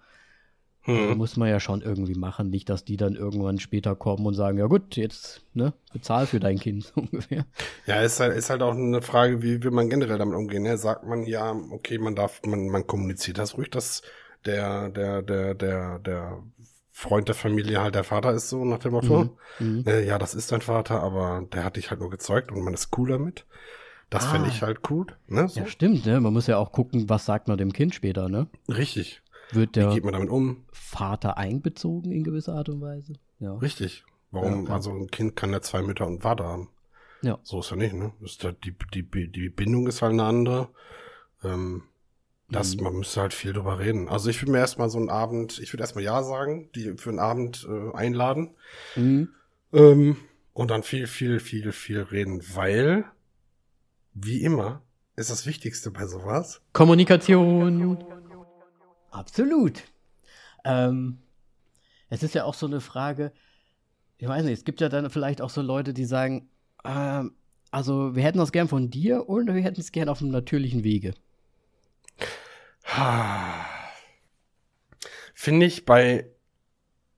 Hm. 0.83 1.17
muss 1.17 1.37
man 1.37 1.49
ja 1.49 1.59
schon 1.59 1.81
irgendwie 1.81 2.15
machen. 2.15 2.51
Nicht, 2.51 2.69
dass 2.69 2.85
die 2.85 2.97
dann 2.97 3.15
irgendwann 3.15 3.59
später 3.59 3.95
kommen 3.97 4.27
und 4.27 4.35
sagen, 4.35 4.59
ja 4.59 4.67
gut, 4.67 4.97
jetzt, 4.97 5.43
ne, 5.55 5.73
bezahl 5.93 6.27
für 6.27 6.39
dein 6.39 6.59
Kind 6.59 6.85
so 6.95 7.01
ungefähr. 7.01 7.47
Ja, 7.87 8.03
ist 8.03 8.21
halt, 8.21 8.37
ist 8.37 8.51
halt 8.51 8.61
auch 8.61 8.75
eine 8.75 9.01
Frage, 9.01 9.43
wie 9.43 9.63
will 9.63 9.71
man 9.71 9.89
generell 9.89 10.19
damit 10.19 10.37
umgehen. 10.37 10.63
Ne? 10.63 10.77
Sagt 10.77 11.07
man 11.07 11.25
ja, 11.25 11.53
okay, 11.71 11.99
man 11.99 12.15
darf, 12.15 12.43
man, 12.45 12.69
man 12.69 12.87
kommuniziert 12.87 13.39
das 13.39 13.57
ruhig, 13.57 13.71
dass 13.71 14.03
der, 14.45 14.91
der, 14.91 15.23
der, 15.23 15.55
der, 15.55 15.99
der 15.99 16.43
Freund 16.93 17.29
der 17.29 17.35
Familie 17.35 17.81
halt 17.81 17.95
der 17.95 18.05
Vater 18.05 18.33
ist, 18.33 18.51
so 18.51 18.67
nach 18.67 18.79
dem 18.79 18.93
Motto. 18.93 19.39
Mhm. 19.59 19.85
Äh, 19.87 20.05
ja, 20.07 20.19
das 20.19 20.35
ist 20.35 20.53
dein 20.53 20.61
Vater, 20.61 21.03
aber 21.03 21.47
der 21.53 21.65
hat 21.65 21.77
dich 21.77 21.91
halt 21.91 22.01
nur 22.01 22.11
gezeugt 22.11 22.53
und 22.53 22.63
man 22.63 22.75
ist 22.75 22.97
cool 22.99 23.09
damit. 23.09 23.47
Das 24.11 24.27
Ah. 24.27 24.31
fände 24.33 24.49
ich 24.49 24.61
halt 24.63 24.81
cool. 24.91 25.07
Ne? 25.29 25.49
So. 25.49 25.61
Ja, 25.61 25.67
stimmt, 25.67 26.05
ne? 26.05 26.21
Man 26.21 26.33
muss 26.33 26.47
ja 26.49 26.59
auch 26.59 26.73
gucken, 26.73 27.09
was 27.09 27.25
sagt 27.27 27.49
man 27.49 27.59
dem 27.59 27.73
Kind 27.73 27.95
später, 27.95 28.29
ne? 28.29 28.49
Richtig. 28.69 29.23
Wird 29.53 29.71
Wie 29.77 29.81
der 29.81 29.91
geht 29.95 30.05
man 30.05 30.13
damit 30.13 30.29
um? 30.31 30.65
Vater 30.73 31.37
einbezogen 31.39 32.11
in 32.13 32.23
gewisser 32.25 32.55
Art 32.55 32.69
und 32.69 32.81
Weise? 32.81 33.15
Ja. 33.39 33.55
Richtig. 33.55 34.05
Warum? 34.33 34.67
Ja. 34.67 34.75
Also 34.75 34.91
ein 34.93 35.11
Kind 35.11 35.35
kann 35.37 35.53
ja 35.53 35.61
zwei 35.61 35.83
Mütter 35.83 36.07
und 36.07 36.23
Vater 36.23 36.45
haben. 36.45 36.69
Ja. 37.23 37.39
So 37.43 37.61
ist 37.61 37.71
ja 37.71 37.77
nicht, 37.77 37.95
ne? 37.95 38.13
Ist 38.21 38.43
ja, 38.43 38.53
die, 38.53 38.75
die, 38.95 39.03
die 39.31 39.49
Bindung 39.49 39.87
ist 39.87 40.03
halt 40.03 40.13
eine 40.13 40.25
andere. 40.25 40.69
Ähm, 41.45 41.83
das, 42.49 42.77
Mhm. 42.77 42.83
man 42.85 42.95
müsste 42.97 43.21
halt 43.21 43.33
viel 43.35 43.53
drüber 43.53 43.79
reden. 43.79 44.09
Also 44.09 44.29
ich 44.31 44.41
würde 44.43 44.53
mir 44.53 44.59
erstmal 44.59 44.91
so 44.91 44.99
einen 44.99 45.09
Abend, 45.11 45.59
ich 45.61 45.73
würde 45.73 45.83
erstmal 45.83 46.03
Ja 46.05 46.23
sagen, 46.23 46.69
die 46.75 46.95
für 46.97 47.11
einen 47.11 47.19
Abend 47.21 47.67
äh, 47.71 47.97
einladen. 47.97 48.51
Mhm. 48.97 49.29
Ähm, 49.73 50.17
und 50.53 50.71
dann 50.71 50.83
viel, 50.83 51.07
viel, 51.07 51.39
viel, 51.41 51.71
viel 51.73 52.01
reden, 52.03 52.43
weil, 52.55 53.05
wie 54.15 54.43
immer, 54.43 54.83
ist 55.17 55.31
das 55.31 55.47
Wichtigste 55.47 55.91
bei 55.91 56.07
sowas. 56.07 56.61
Kommunikation. 56.73 57.99
Absolut. 59.11 59.83
Ähm, 60.65 61.19
es 62.09 62.23
ist 62.23 62.35
ja 62.35 62.45
auch 62.45 62.55
so 62.55 62.67
eine 62.67 62.81
Frage, 62.81 63.33
ich 64.19 64.29
weiß 64.29 64.45
nicht, 64.45 64.59
es 64.59 64.65
gibt 64.65 64.81
ja 64.81 64.89
dann 64.89 65.11
vielleicht 65.11 65.41
auch 65.41 65.51
so 65.51 65.63
Leute, 65.63 65.95
die 65.95 66.05
sagen, 66.05 66.49
ähm, 66.85 67.35
also 67.71 68.15
wir 68.15 68.23
hätten 68.23 68.39
das 68.39 68.53
gern 68.53 68.69
von 68.69 68.91
dir 68.91 69.29
und 69.29 69.47
wir 69.47 69.63
hätten 69.63 69.81
es 69.81 69.93
gern 69.93 70.09
auf 70.09 70.21
einem 70.21 70.31
natürlichen 70.31 70.85
Wege. 70.85 71.15
Finde 75.35 75.67
ich 75.67 75.85
bei 75.85 76.31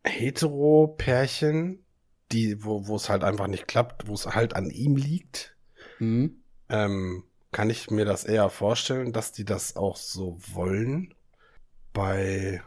Hetero-Pärchen, 0.05 1.84
die, 2.30 2.64
wo, 2.64 2.86
wo 2.86 2.97
es 2.97 3.09
halt 3.09 3.24
einfach 3.24 3.47
nicht 3.47 3.66
klappt, 3.66 4.07
wo 4.07 4.14
es 4.14 4.26
halt 4.26 4.55
an 4.55 4.70
ihm 4.70 4.97
liegt, 4.97 5.53
Mhm. 6.03 6.41
Ähm, 6.73 7.25
kann 7.53 7.70
ich 7.70 7.91
mir 7.93 8.07
das 8.07 8.25
eher 8.25 8.51
vorstellen, 8.51 9.12
dass 9.14 9.33
die 9.33 9.45
das 9.47 9.77
auch 9.77 9.97
so 9.99 10.39
wollen. 10.55 11.14
Bei 11.95 12.62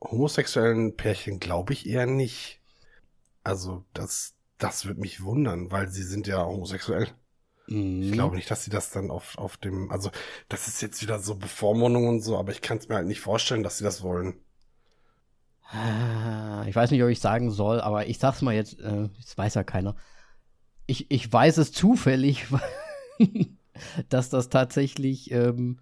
homosexuellen 0.00 0.96
Pärchen 0.96 1.40
glaube 1.40 1.72
ich 1.72 1.88
eher 1.88 2.06
nicht. 2.06 2.60
Also 3.44 3.84
das, 3.94 4.34
das 4.58 4.86
würde 4.86 5.00
mich 5.00 5.22
wundern, 5.24 5.70
weil 5.72 5.88
sie 5.90 6.02
sind 6.04 6.26
ja 6.26 6.44
homosexuell. 6.44 7.08
Mhm. 7.66 8.02
Ich 8.02 8.12
glaube 8.12 8.36
nicht, 8.36 8.50
dass 8.50 8.64
sie 8.64 8.70
das 8.70 8.90
dann 8.90 9.10
auf, 9.10 9.38
auf 9.38 9.56
dem, 9.58 9.90
also 9.90 10.10
das 10.48 10.68
ist 10.68 10.82
jetzt 10.82 11.02
wieder 11.02 11.18
so 11.20 11.36
Bevormundung 11.36 12.08
und 12.08 12.20
so, 12.22 12.38
aber 12.38 12.52
ich 12.52 12.62
kann 12.62 12.78
es 12.78 12.88
mir 12.88 12.96
halt 12.96 13.06
nicht 13.08 13.20
vorstellen, 13.20 13.62
dass 13.62 13.78
sie 13.78 13.84
das 13.84 14.02
wollen. 14.02 14.40
Ah, 15.70 16.64
Ich 16.68 16.74
weiß 16.76 16.90
nicht, 16.90 17.02
ob 17.02 17.08
ich 17.08 17.20
sagen 17.20 17.50
soll, 17.50 17.80
aber 17.80 18.06
ich 18.06 18.18
sag's 18.18 18.42
mal 18.42 18.54
jetzt, 18.54 18.78
äh, 18.80 19.08
das 19.20 19.36
weiß 19.36 19.54
ja 19.54 19.64
keiner. 19.64 19.96
Ich, 20.86 21.10
ich 21.10 21.32
weiß 21.32 21.58
es 21.58 21.72
zufällig, 21.72 22.46
dass 24.08 24.30
das 24.30 24.48
tatsächlich 24.48 25.30
ähm, 25.30 25.78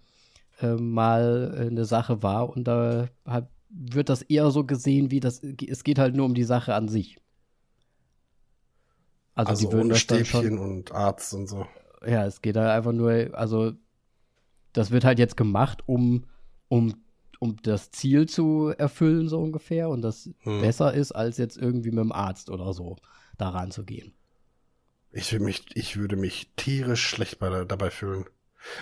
ähm, 0.60 0.92
mal 0.92 1.54
eine 1.68 1.84
Sache 1.84 2.22
war 2.22 2.48
und 2.50 2.64
da 2.64 3.08
hat, 3.24 3.48
wird 3.68 4.08
das 4.08 4.22
eher 4.22 4.50
so 4.50 4.64
gesehen, 4.64 5.10
wie 5.10 5.20
das, 5.20 5.42
es 5.42 5.84
geht 5.84 5.98
halt 5.98 6.14
nur 6.14 6.26
um 6.26 6.34
die 6.34 6.44
Sache 6.44 6.74
an 6.74 6.88
sich. 6.88 7.18
Also, 9.34 9.50
Also, 9.50 9.66
die 9.66 9.72
würden 9.72 9.86
ohne 9.86 9.94
Stäbchen 9.98 10.58
schon, 10.58 10.58
und 10.58 10.92
Arzt 10.92 11.34
und 11.34 11.46
so. 11.48 11.66
ja, 12.06 12.26
es 12.26 12.42
geht 12.42 12.56
halt 12.56 12.68
einfach 12.70 12.92
nur, 12.92 13.30
also 13.32 13.72
das 14.72 14.90
wird 14.90 15.04
halt 15.04 15.18
jetzt 15.18 15.36
gemacht, 15.36 15.82
um, 15.86 16.24
um, 16.68 16.94
um 17.40 17.56
das 17.62 17.90
Ziel 17.90 18.28
zu 18.28 18.68
erfüllen, 18.76 19.28
so 19.28 19.40
ungefähr, 19.40 19.88
und 19.88 20.02
das 20.02 20.30
Hm. 20.40 20.60
besser 20.60 20.92
ist, 20.94 21.12
als 21.12 21.38
jetzt 21.38 21.56
irgendwie 21.56 21.90
mit 21.90 22.00
dem 22.00 22.12
Arzt 22.12 22.50
oder 22.50 22.72
so 22.72 22.96
daran 23.38 23.70
zu 23.70 23.84
gehen. 23.84 24.14
Ich 25.12 25.32
würde 25.32 25.44
mich, 25.44 25.64
ich 25.74 25.96
würde 25.96 26.16
mich 26.16 26.50
tierisch 26.56 27.06
schlecht 27.06 27.38
bei, 27.38 27.64
dabei 27.64 27.90
fühlen. 27.90 28.24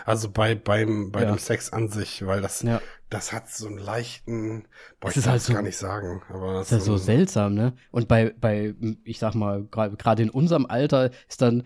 Also 0.04 0.30
bei, 0.30 0.54
beim, 0.54 1.10
bei 1.10 1.22
Ja. 1.22 1.30
dem 1.30 1.38
Sex 1.38 1.72
an 1.72 1.88
sich, 1.88 2.26
weil 2.26 2.42
das, 2.42 2.62
Ja. 2.62 2.80
das 3.08 3.32
hat 3.32 3.48
so 3.50 3.66
einen 3.66 3.78
leichten, 3.78 4.66
boah, 5.00 5.08
ich 5.10 5.16
ist 5.16 5.22
kann 5.24 5.32
halt 5.32 5.40
es 5.40 5.46
so- 5.46 5.52
gar 5.54 5.62
nicht 5.62 5.78
sagen, 5.78 6.22
aber 6.28 6.52
Das 6.54 6.66
ist 6.70 6.78
ja 6.78 6.80
so 6.80 6.96
seltsam, 6.98 7.54
ne? 7.54 7.72
Und 7.90 8.06
bei, 8.06 8.34
bei 8.38 8.74
ich 9.04 9.18
sag 9.18 9.34
mal, 9.34 9.64
gerade 9.70 10.22
in 10.22 10.30
unserem 10.30 10.66
Alter 10.66 11.10
ist 11.28 11.40
dann 11.40 11.62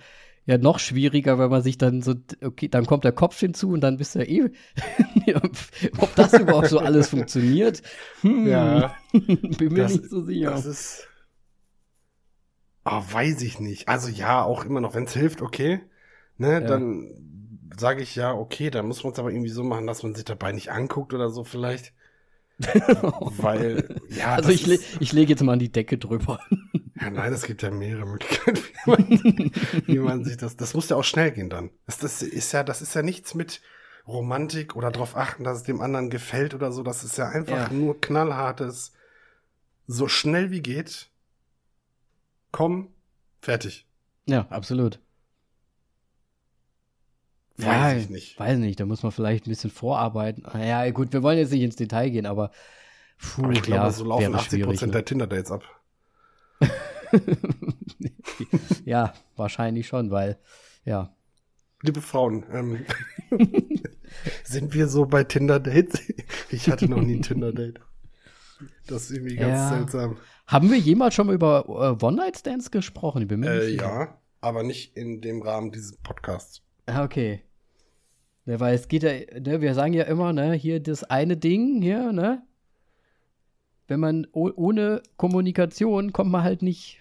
ja 0.46 0.58
noch 0.58 0.78
schwieriger, 0.78 1.38
wenn 1.40 1.50
man 1.50 1.62
sich 1.62 1.76
dann 1.76 2.02
so, 2.02 2.14
okay, 2.42 2.68
dann 2.68 2.86
kommt 2.86 3.02
der 3.04 3.12
Kopf 3.12 3.38
hinzu 3.40 3.70
und 3.70 3.80
dann 3.80 3.96
bist 3.96 4.14
du 4.14 4.20
ja 4.20 4.26
eh, 4.26 4.50
ob 5.98 6.14
das 6.14 6.34
überhaupt 6.34 6.68
so 6.68 6.78
alles 6.78 7.08
funktioniert, 7.08 7.82
hm, 8.20 8.46
Ja. 8.46 8.94
bin 9.12 9.72
mir 9.72 9.82
Das- 9.84 9.92
nicht 9.96 10.08
so 10.10 10.24
sicher. 10.24 10.50
Das 10.50 10.66
ist, 10.66 11.08
ah, 12.84 13.02
weiß 13.10 13.42
ich 13.42 13.60
nicht. 13.60 13.88
Also 13.88 14.08
ja, 14.08 14.42
auch 14.42 14.64
immer 14.64 14.80
noch, 14.80 14.94
wenn 14.94 15.04
es 15.04 15.12
hilft, 15.14 15.42
okay, 15.42 15.80
ne, 16.38 16.52
Ja. 16.54 16.60
dann 16.60 17.10
sage 17.76 18.02
ich 18.02 18.14
ja, 18.14 18.32
okay, 18.32 18.70
dann 18.70 18.86
muss 18.86 19.02
man 19.02 19.12
es 19.12 19.18
aber 19.18 19.30
irgendwie 19.32 19.50
so 19.50 19.64
machen, 19.64 19.86
dass 19.86 20.02
man 20.02 20.14
sich 20.14 20.24
dabei 20.24 20.52
nicht 20.52 20.70
anguckt 20.70 21.12
oder 21.12 21.30
so 21.30 21.42
vielleicht. 21.44 21.92
Weil, 22.60 24.00
ja, 24.10 24.34
also 24.36 24.50
ich, 24.50 24.64
le 24.66 24.78
ich 25.00 25.12
lege 25.12 25.30
jetzt 25.30 25.42
mal 25.42 25.58
die 25.58 25.72
Decke 25.72 25.98
drüber. 25.98 26.38
Ja, 27.00 27.10
nein, 27.10 27.32
es 27.32 27.42
gibt 27.42 27.60
ja 27.62 27.72
mehrere 27.72 28.06
Möglichkeiten, 28.06 28.60
wie 28.84 28.90
man, 28.90 29.50
wie 29.88 29.98
man 29.98 30.24
sich 30.24 30.36
das. 30.36 30.56
Das 30.56 30.74
muss 30.74 30.88
ja 30.88 30.96
auch 30.96 31.02
schnell 31.02 31.32
gehen 31.32 31.50
dann. 31.50 31.70
Das, 31.86 31.98
das 31.98 32.22
ist 32.22 32.52
ja, 32.52 32.62
das 32.62 32.82
ist 32.82 32.94
ja 32.94 33.02
nichts 33.02 33.34
mit 33.34 33.60
Romantik 34.06 34.76
oder 34.76 34.92
darauf 34.92 35.16
achten, 35.16 35.42
dass 35.42 35.56
es 35.58 35.62
dem 35.64 35.80
anderen 35.80 36.08
gefällt 36.08 36.54
oder 36.54 36.70
so. 36.70 36.84
Das 36.84 37.02
ist 37.02 37.18
ja 37.18 37.28
einfach 37.28 37.68
Ja. 37.68 37.76
nur 37.76 38.00
knallhartes, 38.00 38.92
so 39.88 40.06
schnell 40.06 40.52
wie 40.52 40.62
geht. 40.62 41.10
Komm, 42.54 42.86
fertig. 43.40 43.84
Ja, 44.26 44.46
absolut. 44.48 45.00
Weiß 47.56 47.66
ja, 47.66 47.96
ich 47.96 48.10
nicht. 48.10 48.38
Weiß 48.38 48.58
nicht, 48.58 48.78
da 48.78 48.86
muss 48.86 49.02
man 49.02 49.10
vielleicht 49.10 49.46
ein 49.46 49.50
bisschen 49.50 49.72
vorarbeiten. 49.72 50.44
Ja, 50.56 50.88
gut, 50.92 51.12
wir 51.12 51.24
wollen 51.24 51.36
jetzt 51.36 51.50
nicht 51.50 51.62
ins 51.62 51.74
Detail 51.74 52.10
gehen, 52.10 52.26
aber 52.26 52.52
puh, 53.18 53.42
Aber 53.42 53.52
ich 53.54 53.62
glaube, 53.62 53.82
ja, 53.82 53.90
so 53.90 54.04
laufen 54.04 54.22
wäre 54.22 54.34
80 54.34 54.50
schwierig, 54.50 54.66
Prozent 54.66 54.92
ne? 54.92 54.98
der 54.98 55.04
Tinder-Dates 55.04 55.50
ab. 55.50 55.64
ja, 58.84 59.14
wahrscheinlich 59.34 59.88
schon, 59.88 60.12
weil, 60.12 60.38
ja. 60.84 61.12
Liebe 61.82 62.02
Frauen, 62.02 62.44
ähm, 62.52 62.86
sind 64.44 64.74
wir 64.74 64.86
so 64.86 65.06
bei 65.06 65.24
Tinder-Dates? 65.24 66.00
Ich 66.50 66.70
hatte 66.70 66.88
noch 66.88 67.02
nie 67.02 67.16
ein 67.16 67.22
Tinder-Date. 67.22 67.80
Das 68.86 69.04
ist 69.04 69.10
irgendwie 69.10 69.34
ganz 69.34 69.58
Ja. 69.58 69.68
seltsam. 69.70 70.18
Haben 70.46 70.70
wir 70.70 70.78
jemals 70.78 71.14
schon 71.14 71.26
mal 71.28 71.34
über 71.34 71.64
äh, 72.00 72.04
One-Night-Stands 72.04 72.70
gesprochen? 72.70 73.22
Ich 73.22 73.28
bin 73.28 73.40
mir 73.40 73.50
Äh, 73.50 73.76
ja, 73.76 74.18
aber 74.40 74.62
nicht 74.62 74.96
in 74.96 75.20
dem 75.20 75.42
Rahmen 75.42 75.72
dieses 75.72 75.96
Podcasts. 75.96 76.62
Ah, 76.86 77.02
okay. 77.02 77.42
Ja, 78.44 78.60
weil 78.60 78.74
es 78.74 78.88
geht 78.88 79.02
ja, 79.04 79.12
ne, 79.40 79.62
wir 79.62 79.74
sagen 79.74 79.94
ja 79.94 80.04
immer, 80.04 80.32
ne, 80.34 80.52
hier 80.52 80.80
das 80.80 81.02
eine 81.04 81.36
Ding, 81.36 81.80
hier, 81.80 82.12
ne? 82.12 82.42
Wenn 83.88 84.00
man 84.00 84.26
oh, 84.32 84.50
ohne 84.54 85.02
Kommunikation 85.16 86.12
kommt 86.12 86.30
man 86.30 86.42
halt 86.42 86.60
nicht, 86.62 87.00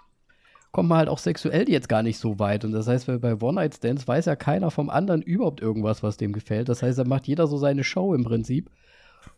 kommt 0.71 0.87
man 0.89 0.99
halt 0.99 1.09
auch 1.09 1.17
sexuell 1.17 1.69
jetzt 1.69 1.89
gar 1.89 2.01
nicht 2.01 2.17
so 2.17 2.39
weit. 2.39 2.63
Und 2.63 2.71
das 2.71 2.87
heißt, 2.87 3.09
weil 3.09 3.19
bei 3.19 3.35
One-Night-Stands 3.41 4.07
weiß 4.07 4.25
ja 4.25 4.37
keiner 4.37 4.71
vom 4.71 4.89
anderen 4.89 5.21
überhaupt 5.21 5.61
irgendwas, 5.61 6.01
was 6.01 6.15
dem 6.15 6.31
gefällt. 6.31 6.69
Das 6.69 6.81
heißt, 6.81 6.97
da 6.97 7.03
macht 7.03 7.27
jeder 7.27 7.47
so 7.47 7.57
seine 7.57 7.83
Show 7.83 8.13
im 8.13 8.23
Prinzip. 8.23 8.69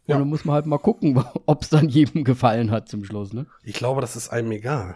Ja. 0.07 0.15
Und 0.15 0.21
dann 0.21 0.29
muss 0.29 0.45
man 0.45 0.55
halt 0.55 0.65
mal 0.65 0.77
gucken, 0.77 1.23
ob 1.45 1.63
es 1.63 1.69
dann 1.69 1.89
jedem 1.89 2.23
gefallen 2.23 2.71
hat 2.71 2.89
zum 2.89 3.03
Schluss, 3.03 3.33
ne? 3.33 3.45
Ich 3.63 3.73
glaube, 3.75 4.01
das 4.01 4.15
ist 4.15 4.29
einem 4.29 4.51
egal. 4.51 4.95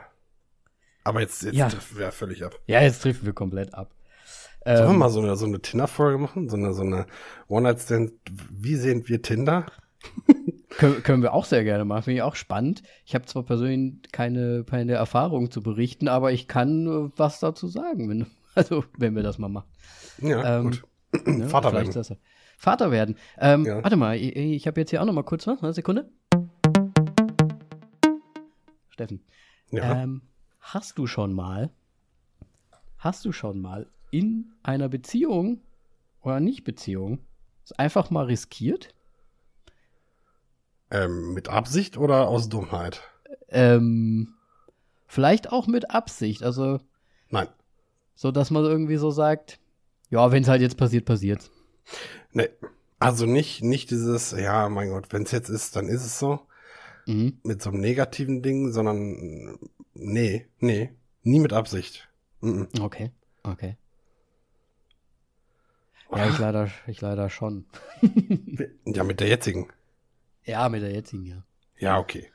Aber 1.04 1.22
jetzt, 1.22 1.44
jetzt 1.44 1.56
Ja. 1.56 1.70
treffen 1.70 1.98
wir 1.98 2.06
ja 2.06 2.12
völlig 2.12 2.44
ab. 2.46 2.60
Ja, 2.68 2.82
jetzt 2.82 3.02
treffen 3.02 3.26
wir 3.26 3.34
komplett 3.34 3.74
ab. 3.74 3.92
Sollen 4.66 4.78
wir 4.80 4.90
Ähm, 4.90 4.98
mal 4.98 5.10
so 5.10 5.22
eine, 5.22 5.36
so 5.36 5.46
eine 5.46 5.62
Tinder-Folge 5.62 6.18
machen? 6.20 6.50
So 6.50 6.58
eine, 6.58 6.74
so 6.74 6.82
eine 6.84 7.08
One-Night-Stand. 7.48 8.12
Wie 8.52 8.76
sehen 8.76 9.08
wir 9.08 9.22
Tinder? 9.22 9.66
können, 10.78 11.02
können 11.02 11.24
wir 11.24 11.34
auch 11.34 11.46
sehr 11.46 11.64
gerne 11.64 11.86
machen, 11.86 12.04
finde 12.04 12.18
ich 12.18 12.22
auch 12.24 12.36
spannend. 12.36 12.84
Ich 13.06 13.16
habe 13.16 13.26
zwar 13.26 13.44
persönlich 13.44 14.12
keine, 14.12 14.64
keine 14.66 14.94
Erfahrung 14.94 15.50
zu 15.50 15.62
berichten, 15.64 16.08
aber 16.08 16.32
ich 16.34 16.48
kann 16.48 16.86
äh, 16.88 17.12
was 17.18 17.40
dazu 17.40 17.68
sagen, 17.68 18.10
wenn, 18.10 18.28
also 18.56 18.84
wenn 18.98 19.16
wir 19.16 19.24
das 19.24 19.38
mal 19.40 19.50
machen. 19.50 19.70
Ja, 20.22 20.60
Ähm, 20.60 20.64
gut. 20.66 20.84
Ne? 21.26 21.48
Vater 21.50 21.70
Vielleicht 21.72 21.96
werden. 21.96 22.08
Das, 22.10 22.18
Vater 22.60 22.92
werden. 22.92 23.16
Ähm, 23.38 23.66
Ja. 23.66 23.82
Warte 23.84 23.96
mal, 23.96 24.18
ich, 24.18 24.36
ich 24.36 24.68
habe 24.68 24.80
jetzt 24.82 24.90
hier 24.90 25.02
auch 25.02 25.06
noch 25.06 25.14
mal 25.14 25.24
kurz 25.24 25.48
was. 25.48 25.64
Eine 25.64 25.74
Sekunde. 25.74 26.10
Steffen, 28.90 29.22
Ja. 29.72 30.04
ähm, 30.04 30.22
hast 30.60 30.98
du 30.98 31.08
schon 31.08 31.34
mal, 31.34 31.72
hast 32.98 33.24
du 33.26 33.32
schon 33.32 33.62
mal 33.62 33.88
in 34.12 34.52
einer 34.62 34.90
Beziehung 34.90 35.62
oder 36.22 36.40
nicht 36.42 36.66
Beziehung 36.66 37.20
es 37.64 37.72
einfach 37.72 38.10
mal 38.10 38.26
riskiert? 38.26 38.94
Ähm, 40.92 41.34
mit 41.34 41.48
Absicht 41.50 41.98
oder 41.98 42.28
aus 42.28 42.50
Dummheit? 42.50 43.02
Ähm, 43.48 44.34
vielleicht 45.08 45.52
auch 45.52 45.68
mit 45.68 45.92
Absicht, 45.92 46.44
also 46.44 46.80
Nein. 47.30 47.48
so, 48.16 48.32
dass 48.32 48.52
man 48.52 48.66
irgendwie 48.66 48.98
so 48.98 49.12
sagt, 49.12 49.60
ja, 50.10 50.32
wenn 50.32 50.44
es 50.44 50.50
halt 50.50 50.62
jetzt 50.62 50.78
passiert, 50.78 51.06
passiert. 51.06 51.50
Nee. 52.32 52.50
Also 53.00 53.26
nicht, 53.26 53.64
nicht 53.64 53.92
dieses, 53.92 54.32
ja, 54.32 54.68
mein 54.68 54.90
Gott, 54.90 55.08
wenn 55.12 55.24
es 55.24 55.32
jetzt 55.32 55.50
ist, 55.50 55.76
dann 55.76 55.88
ist 55.88 56.06
es 56.06 56.20
so. 56.20 56.42
Mhm. 57.06 57.40
Mit 57.44 57.62
so 57.62 57.70
einem 57.70 57.80
negativen 57.80 58.42
Ding, 58.42 58.72
sondern 58.72 59.58
nee, 59.94 60.48
nee. 60.60 60.92
Nie 61.24 61.40
mit 61.40 61.54
Absicht. 61.54 62.10
Mhm. 62.42 62.68
Okay, 62.82 63.12
okay. 63.44 63.78
Ja, 66.12 66.28
ich 66.28 66.40
leider, 66.40 66.72
ich 66.88 67.02
leider 67.02 67.30
schon. 67.30 67.66
Ja, 68.86 69.04
mit 69.04 69.20
der 69.20 69.28
jetzigen. 69.28 69.68
Ja, 70.44 70.68
mit 70.70 70.82
der 70.82 70.92
jetzigen, 70.92 71.26
ja. 71.26 71.44
Ja, 71.78 72.00
okay. 72.00 72.32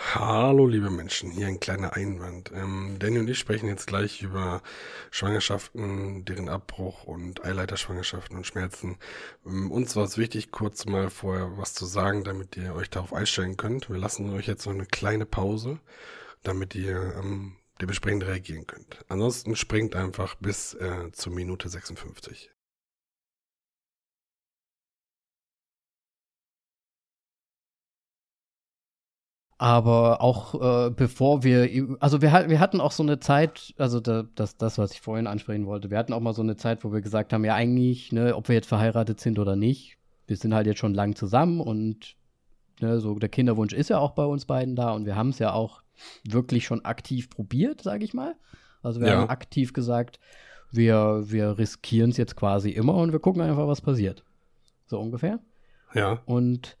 Hallo, 0.00 0.66
liebe 0.68 0.90
Menschen, 0.90 1.30
hier 1.30 1.48
ein 1.48 1.58
kleiner 1.58 1.94
Einwand. 1.94 2.52
Ähm, 2.54 2.96
Danny 3.00 3.18
und 3.18 3.28
ich 3.28 3.38
sprechen 3.38 3.68
jetzt 3.68 3.88
gleich 3.88 4.22
über 4.22 4.62
Schwangerschaften, 5.10 6.24
deren 6.24 6.48
Abbruch 6.48 7.02
und 7.04 7.44
Eileiterschwangerschaften 7.44 8.36
und 8.36 8.46
Schmerzen. 8.46 8.96
Ähm, 9.44 9.72
uns 9.72 9.96
war 9.96 10.04
es 10.04 10.16
wichtig, 10.16 10.52
kurz 10.52 10.86
mal 10.86 11.10
vorher 11.10 11.58
was 11.58 11.74
zu 11.74 11.84
sagen, 11.84 12.22
damit 12.22 12.56
ihr 12.56 12.74
euch 12.74 12.88
darauf 12.90 13.12
einstellen 13.12 13.56
könnt. 13.56 13.90
Wir 13.90 13.98
lassen 13.98 14.32
euch 14.32 14.46
jetzt 14.46 14.66
noch 14.66 14.72
eine 14.72 14.86
kleine 14.86 15.26
Pause, 15.26 15.80
damit 16.44 16.76
ihr 16.76 17.16
ähm, 17.16 17.56
dementsprechend 17.80 18.24
reagieren 18.24 18.66
könnt. 18.68 19.04
Ansonsten 19.08 19.56
springt 19.56 19.96
einfach 19.96 20.36
bis 20.36 20.74
äh, 20.74 21.10
zur 21.12 21.32
Minute 21.34 21.68
56. 21.68 22.50
Aber 29.60 30.20
auch 30.20 30.86
äh, 30.86 30.90
bevor 30.90 31.42
wir, 31.42 31.96
also 31.98 32.22
wir, 32.22 32.30
wir 32.48 32.60
hatten 32.60 32.80
auch 32.80 32.92
so 32.92 33.02
eine 33.02 33.18
Zeit, 33.18 33.74
also 33.76 33.98
da, 33.98 34.24
das, 34.36 34.56
das, 34.56 34.78
was 34.78 34.92
ich 34.92 35.00
vorhin 35.00 35.26
ansprechen 35.26 35.66
wollte, 35.66 35.90
wir 35.90 35.98
hatten 35.98 36.12
auch 36.12 36.20
mal 36.20 36.32
so 36.32 36.42
eine 36.42 36.56
Zeit, 36.56 36.84
wo 36.84 36.92
wir 36.92 37.00
gesagt 37.00 37.32
haben, 37.32 37.44
ja 37.44 37.54
eigentlich, 37.56 38.12
ne, 38.12 38.36
ob 38.36 38.48
wir 38.48 38.54
jetzt 38.54 38.68
verheiratet 38.68 39.18
sind 39.18 39.38
oder 39.40 39.56
nicht, 39.56 39.98
wir 40.28 40.36
sind 40.36 40.54
halt 40.54 40.68
jetzt 40.68 40.78
schon 40.78 40.94
lang 40.94 41.16
zusammen 41.16 41.60
und 41.60 42.14
ne, 42.80 43.00
so 43.00 43.16
der 43.16 43.28
Kinderwunsch 43.28 43.72
ist 43.72 43.90
ja 43.90 43.98
auch 43.98 44.12
bei 44.12 44.24
uns 44.24 44.44
beiden 44.46 44.76
da 44.76 44.92
und 44.92 45.06
wir 45.06 45.16
haben 45.16 45.30
es 45.30 45.40
ja 45.40 45.52
auch 45.52 45.82
wirklich 46.22 46.64
schon 46.64 46.84
aktiv 46.84 47.28
probiert, 47.28 47.82
sage 47.82 48.04
ich 48.04 48.14
mal. 48.14 48.36
Also 48.84 49.00
wir 49.00 49.08
Ja. 49.08 49.18
haben 49.22 49.28
aktiv 49.28 49.72
gesagt, 49.72 50.20
wir, 50.70 51.24
wir 51.26 51.58
riskieren 51.58 52.10
es 52.10 52.16
jetzt 52.16 52.36
quasi 52.36 52.70
immer 52.70 52.94
und 52.94 53.10
wir 53.10 53.18
gucken 53.18 53.42
einfach, 53.42 53.66
was 53.66 53.80
passiert. 53.80 54.22
So 54.86 55.00
ungefähr. 55.00 55.40
Ja, 55.94 56.22
Und 56.26 56.77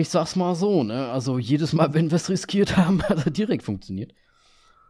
ich 0.00 0.08
sag's 0.08 0.36
mal 0.36 0.54
so, 0.54 0.82
ne? 0.82 1.10
Also 1.10 1.38
jedes 1.38 1.72
Mal, 1.72 1.92
wenn 1.94 2.10
wir 2.10 2.16
es 2.16 2.30
riskiert 2.30 2.76
haben, 2.76 3.02
hat 3.02 3.24
er 3.26 3.30
direkt 3.30 3.62
funktioniert. 3.62 4.14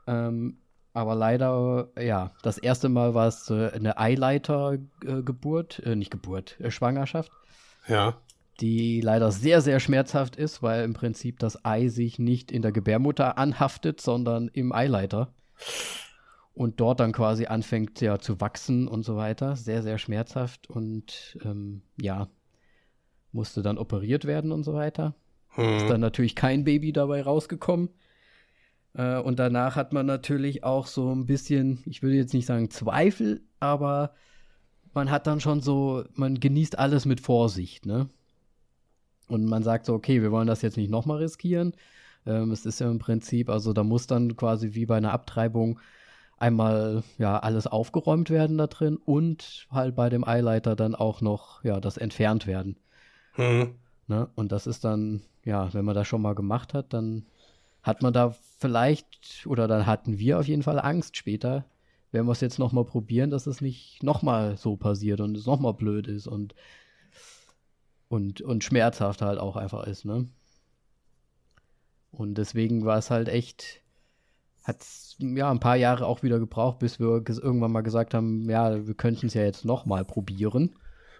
Ähm, 0.06 0.58
aber 0.94 1.14
leider, 1.14 1.88
ja, 1.98 2.32
das 2.42 2.58
erste 2.58 2.88
Mal 2.88 3.14
war 3.14 3.26
es 3.26 3.48
äh, 3.50 3.70
eine 3.70 3.98
Eileiter-Geburt, 3.98 5.78
äh, 5.80 5.96
nicht 5.96 6.10
Geburt, 6.10 6.60
äh, 6.60 6.70
Schwangerschaft, 6.70 7.32
ja. 7.88 8.18
die 8.60 9.00
leider 9.00 9.32
sehr, 9.32 9.62
sehr 9.62 9.80
schmerzhaft 9.80 10.36
ist, 10.36 10.62
weil 10.62 10.84
im 10.84 10.92
Prinzip 10.92 11.38
das 11.38 11.64
Ei 11.64 11.88
sich 11.88 12.18
nicht 12.18 12.52
in 12.52 12.60
der 12.60 12.72
Gebärmutter 12.72 13.38
anhaftet, 13.38 14.00
sondern 14.00 14.48
im 14.48 14.72
Eileiter. 14.72 15.32
Und 16.54 16.80
dort 16.80 17.00
dann 17.00 17.12
quasi 17.12 17.46
anfängt 17.46 18.02
ja 18.02 18.18
zu 18.18 18.42
wachsen 18.42 18.86
und 18.86 19.04
so 19.04 19.16
weiter. 19.16 19.56
Sehr, 19.56 19.82
sehr 19.82 19.96
schmerzhaft 19.96 20.68
und 20.68 21.38
ähm, 21.42 21.80
ja, 21.98 22.28
musste 23.32 23.62
dann 23.62 23.78
operiert 23.78 24.24
werden 24.24 24.52
und 24.52 24.62
so 24.64 24.74
weiter. 24.74 25.14
Ist 25.56 25.82
Hm. 25.82 25.88
dann 25.88 26.00
natürlich 26.00 26.34
kein 26.34 26.64
Baby 26.64 26.92
dabei 26.92 27.22
rausgekommen. 27.22 27.90
Äh, 28.94 29.18
und 29.18 29.38
danach 29.38 29.76
hat 29.76 29.92
man 29.92 30.06
natürlich 30.06 30.64
auch 30.64 30.86
so 30.86 31.14
ein 31.14 31.26
bisschen, 31.26 31.82
ich 31.86 32.02
würde 32.02 32.16
jetzt 32.16 32.34
nicht 32.34 32.46
sagen 32.46 32.70
Zweifel, 32.70 33.42
aber 33.60 34.14
man 34.94 35.10
hat 35.10 35.26
dann 35.26 35.40
schon 35.40 35.60
so, 35.60 36.04
man 36.14 36.40
genießt 36.40 36.78
alles 36.78 37.04
mit 37.06 37.20
Vorsicht, 37.20 37.86
ne? 37.86 38.08
Und 39.28 39.46
man 39.46 39.62
sagt 39.62 39.86
so, 39.86 39.94
okay, 39.94 40.20
wir 40.20 40.30
wollen 40.30 40.46
das 40.46 40.62
jetzt 40.62 40.76
nicht 40.76 40.90
nochmal 40.90 41.18
riskieren. 41.18 41.72
Ähm, 42.26 42.50
es 42.50 42.66
ist 42.66 42.80
ja 42.80 42.90
im 42.90 42.98
Prinzip, 42.98 43.48
also 43.48 43.72
da 43.72 43.82
muss 43.82 44.06
dann 44.06 44.36
quasi 44.36 44.74
wie 44.74 44.84
bei 44.86 44.96
einer 44.96 45.12
Abtreibung 45.12 45.80
einmal 46.36 47.02
ja 47.18 47.38
alles 47.38 47.66
aufgeräumt 47.66 48.28
werden 48.28 48.58
da 48.58 48.66
drin 48.66 48.96
und 48.96 49.66
halt 49.70 49.94
bei 49.94 50.10
dem 50.10 50.26
Eileiter 50.26 50.76
dann 50.76 50.94
auch 50.94 51.20
noch 51.20 51.62
ja 51.64 51.80
das 51.80 51.96
entfernt 51.96 52.46
werden. 52.46 52.76
Hm. 53.32 53.74
Ne? 54.06 54.28
Und 54.34 54.52
das 54.52 54.66
ist 54.66 54.84
dann, 54.84 55.22
ja, 55.44 55.72
wenn 55.74 55.84
man 55.84 55.94
das 55.94 56.06
schon 56.06 56.22
mal 56.22 56.34
gemacht 56.34 56.74
hat, 56.74 56.92
dann 56.92 57.26
hat 57.82 58.02
man 58.02 58.12
da 58.12 58.34
vielleicht, 58.58 59.46
oder 59.46 59.66
dann 59.66 59.86
hatten 59.86 60.18
wir 60.18 60.38
auf 60.38 60.46
jeden 60.46 60.62
Fall 60.62 60.78
Angst 60.78 61.16
später, 61.16 61.64
wenn 62.12 62.26
wir 62.26 62.32
es 62.32 62.40
jetzt 62.40 62.58
nochmal 62.58 62.84
probieren, 62.84 63.30
dass 63.30 63.46
es 63.46 63.60
nicht 63.60 64.02
nochmal 64.02 64.56
so 64.56 64.76
passiert 64.76 65.20
und 65.20 65.36
es 65.36 65.46
nochmal 65.46 65.74
blöd 65.74 66.06
ist 66.06 66.26
und, 66.26 66.54
und, 68.08 68.40
und 68.42 68.62
schmerzhaft 68.62 69.22
halt 69.22 69.38
auch 69.38 69.56
einfach 69.56 69.86
ist, 69.86 70.04
ne? 70.04 70.28
Und 72.12 72.34
deswegen 72.36 72.84
war 72.84 72.98
es 72.98 73.10
halt 73.10 73.28
echt, 73.28 73.80
hat 74.64 74.84
ja 75.18 75.50
ein 75.50 75.60
paar 75.60 75.76
Jahre 75.76 76.06
auch 76.06 76.22
wieder 76.22 76.38
gebraucht, 76.38 76.78
bis 76.78 77.00
wir 77.00 77.06
irgendwann 77.26 77.72
mal 77.72 77.80
gesagt 77.80 78.12
haben, 78.12 78.48
ja, 78.50 78.86
wir 78.86 78.94
könnten 78.94 79.26
es 79.26 79.34
ja 79.34 79.42
jetzt 79.42 79.64
nochmal 79.64 80.04
probieren. 80.04 80.76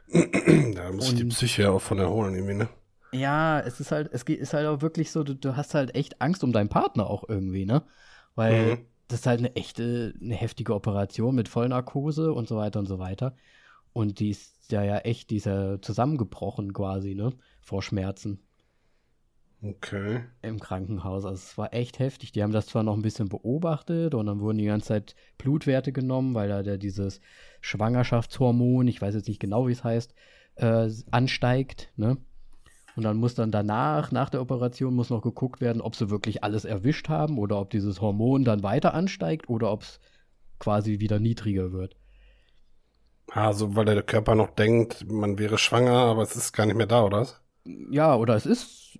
Da 0.75 0.93
muss 0.93 1.07
sich 1.07 1.15
die 1.17 1.25
Psyche 1.25 1.63
ja 1.63 1.71
auch 1.71 1.81
von 1.83 1.99
erholen, 1.99 2.35
irgendwie, 2.35 2.55
ne? 2.55 2.69
Ja, 3.15 3.61
es 3.61 3.79
ist 3.81 3.93
halt, 3.93 4.11
es 4.13 4.25
geht- 4.25 4.41
ist 4.41 4.55
halt 4.55 4.67
auch 4.67 4.81
wirklich 4.81 5.11
so, 5.11 5.23
du, 5.23 5.35
du 5.35 5.57
hast 5.57 5.75
halt 5.75 5.95
echt 5.95 6.21
Angst 6.23 6.43
um 6.45 6.53
deinen 6.53 6.69
Partner 6.71 7.07
auch 7.09 7.29
irgendwie, 7.29 7.67
ne? 7.67 7.85
Weil 8.35 8.79
Mhm. 8.79 8.87
das 9.09 9.21
ist 9.21 9.27
halt 9.27 9.41
eine 9.41 9.55
echte, 9.55 10.15
eine 10.21 10.35
heftige 10.35 10.75
Operation 10.75 11.35
mit 11.35 11.49
Vollnarkose 11.49 12.33
und 12.33 12.49
so 12.49 12.57
weiter 12.57 12.79
und 12.81 12.87
so 12.87 12.99
weiter. 12.99 13.37
Und 13.93 14.21
die 14.21 14.31
ist 14.31 14.73
ja 14.73 14.83
ja 14.85 14.99
echt, 14.99 15.31
die 15.31 15.37
ist 15.39 15.47
ja 15.47 15.81
zusammengebrochen 15.83 16.73
quasi, 16.75 17.15
ne? 17.15 17.33
Vor 17.63 17.83
Schmerzen 17.83 18.41
Okay. 19.65 20.23
im 20.43 20.59
Krankenhaus. 20.61 21.25
Also 21.25 21.35
es 21.37 21.57
war 21.59 21.73
echt 21.73 21.99
heftig. 21.99 22.33
Die 22.33 22.43
haben 22.43 22.53
das 22.53 22.67
zwar 22.67 22.83
noch 22.83 22.95
ein 22.97 23.03
bisschen 23.03 23.29
beobachtet 23.29 24.15
und 24.15 24.27
dann 24.27 24.41
wurden 24.41 24.59
die 24.59 24.65
ganze 24.67 24.89
Zeit 24.89 25.15
Blutwerte 25.39 25.93
genommen, 25.93 26.35
weil 26.35 26.49
da 26.49 26.63
der 26.63 26.79
dieses 26.79 27.21
Schwangerschaftshormon, 27.63 28.87
ich 28.89 29.01
weiß 29.01 29.15
jetzt 29.15 29.29
nicht 29.29 29.41
genau, 29.41 29.67
wie 29.69 29.73
es 29.73 29.83
heißt, 29.83 30.15
äh, 30.57 30.91
ansteigt, 31.11 31.93
ne? 31.97 32.19
Und 32.95 33.05
dann 33.05 33.17
muss 33.17 33.35
dann 33.35 33.51
danach, 33.51 34.13
nach 34.13 34.29
der 34.29 34.43
Operation, 34.43 34.95
muss 34.95 35.09
noch 35.09 35.23
geguckt 35.23 35.63
werden, 35.63 35.81
ob 35.81 35.97
sie 35.97 36.11
wirklich 36.11 36.45
alles 36.45 36.67
erwischt 36.67 37.09
haben 37.09 37.39
oder 37.39 37.59
ob 37.59 37.71
dieses 37.71 38.03
Hormon 38.03 38.45
dann 38.45 38.63
weiter 38.63 38.93
ansteigt 38.93 39.49
oder 39.49 39.73
ob 39.73 39.81
es 39.81 39.99
quasi 40.59 41.01
wieder 41.01 41.19
niedriger 41.19 41.73
wird. 41.73 41.97
Also, 43.31 43.75
weil 43.77 43.87
der 43.87 44.03
Körper 44.03 44.35
noch 44.35 44.51
denkt, 44.51 45.11
man 45.11 45.39
wäre 45.39 45.57
schwanger, 45.57 45.93
aber 45.93 46.23
es 46.23 46.37
ist 46.37 46.53
gar 46.53 46.67
nicht 46.67 46.77
mehr 46.77 46.87
da, 46.87 47.03
oder? 47.03 47.27
Ja, 47.91 48.15
oder 48.15 48.37
es 48.37 48.45
ist 48.45 48.99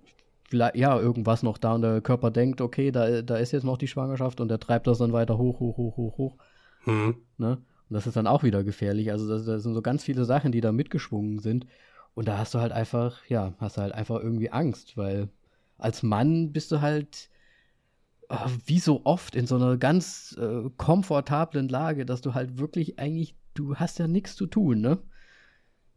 vielleicht, 0.49 0.75
ja, 0.75 0.99
irgendwas 0.99 1.43
noch 1.43 1.59
da 1.59 1.73
und 1.73 1.83
der 1.83 2.01
Körper 2.01 2.31
denkt, 2.31 2.61
okay, 2.61 2.91
da, 2.91 3.21
da 3.21 3.35
ist 3.37 3.51
jetzt 3.51 3.63
noch 3.63 3.77
die 3.77 3.87
Schwangerschaft 3.87 4.41
und 4.41 4.47
der 4.47 4.59
treibt 4.59 4.87
das 4.87 4.97
dann 4.97 5.13
weiter 5.13 5.37
hoch, 5.37 5.59
hoch, 5.59 5.77
hoch, 5.77 5.97
hoch, 5.97 6.17
hoch. 6.17 6.37
Hm. 6.85 7.15
Ne? 7.37 7.59
Und 7.89 7.95
das 7.95 8.07
ist 8.07 8.15
dann 8.15 8.27
auch 8.27 8.43
wieder 8.43 8.63
gefährlich. 8.63 9.11
Also 9.11 9.27
das, 9.27 9.45
das 9.45 9.63
sind 9.63 9.73
so 9.73 9.81
ganz 9.81 10.03
viele 10.03 10.25
Sachen, 10.25 10.51
die 10.51 10.61
da 10.61 10.71
mitgeschwungen 10.71 11.39
sind. 11.39 11.67
Und 12.15 12.27
da 12.27 12.37
hast 12.37 12.53
du 12.53 12.59
halt 12.59 12.71
einfach, 12.71 13.25
ja, 13.27 13.53
hast 13.59 13.77
du 13.77 13.81
halt 13.81 13.93
einfach 13.93 14.19
irgendwie 14.19 14.51
Angst, 14.51 14.97
weil 14.97 15.29
als 15.77 16.03
Mann 16.03 16.53
bist 16.53 16.71
du 16.71 16.81
halt 16.81 17.29
äh, 18.29 18.37
wie 18.65 18.79
so 18.79 19.01
oft 19.03 19.35
in 19.35 19.47
so 19.47 19.55
einer 19.55 19.77
ganz 19.77 20.37
äh, 20.39 20.69
komfortablen 20.77 21.67
Lage, 21.67 22.05
dass 22.05 22.21
du 22.21 22.33
halt 22.33 22.57
wirklich 22.57 22.99
eigentlich, 22.99 23.35
du 23.53 23.75
hast 23.75 23.99
ja 23.99 24.07
nichts 24.07 24.35
zu 24.35 24.45
tun, 24.45 24.81
ne? 24.81 24.99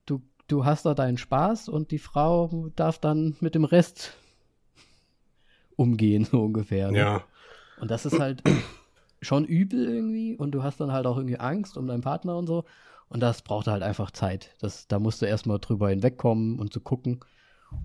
Du, 0.07 0.23
du 0.49 0.65
hast 0.65 0.87
da 0.87 0.95
deinen 0.95 1.19
Spaß 1.19 1.69
und 1.69 1.91
die 1.91 1.99
Frau 1.99 2.71
darf 2.77 2.99
dann 2.99 3.37
mit 3.41 3.55
dem 3.55 3.65
Rest 3.65 4.17
umgehen, 5.77 6.25
so 6.31 6.43
ungefähr. 6.43 6.91
Ne? 6.91 6.99
Ja. 6.99 7.25
Und 7.79 7.91
das 7.91 8.07
ist 8.07 8.19
halt 8.19 8.43
schon 9.21 9.45
übel 9.45 9.87
irgendwie 9.87 10.37
und 10.37 10.53
du 10.53 10.63
hast 10.63 10.81
dann 10.81 10.93
halt 10.93 11.07
auch 11.07 11.17
irgendwie 11.17 11.39
Angst 11.39 11.77
um 11.77 11.87
deinen 11.87 12.03
Partner 12.03 12.37
und 12.37 12.47
so. 12.47 12.65
Und 13.09 13.21
das 13.21 13.43
braucht 13.43 13.69
halt 13.69 13.83
einfach 13.83 14.11
Zeit. 14.11 14.55
Das, 14.61 14.89
da 14.89 14.99
musst 14.99 15.23
du 15.23 15.27
erstmal 15.27 15.59
drüber 15.59 15.91
hinwegkommen 15.91 16.59
und 16.59 16.73
zu 16.73 16.81
gucken. 16.81 17.21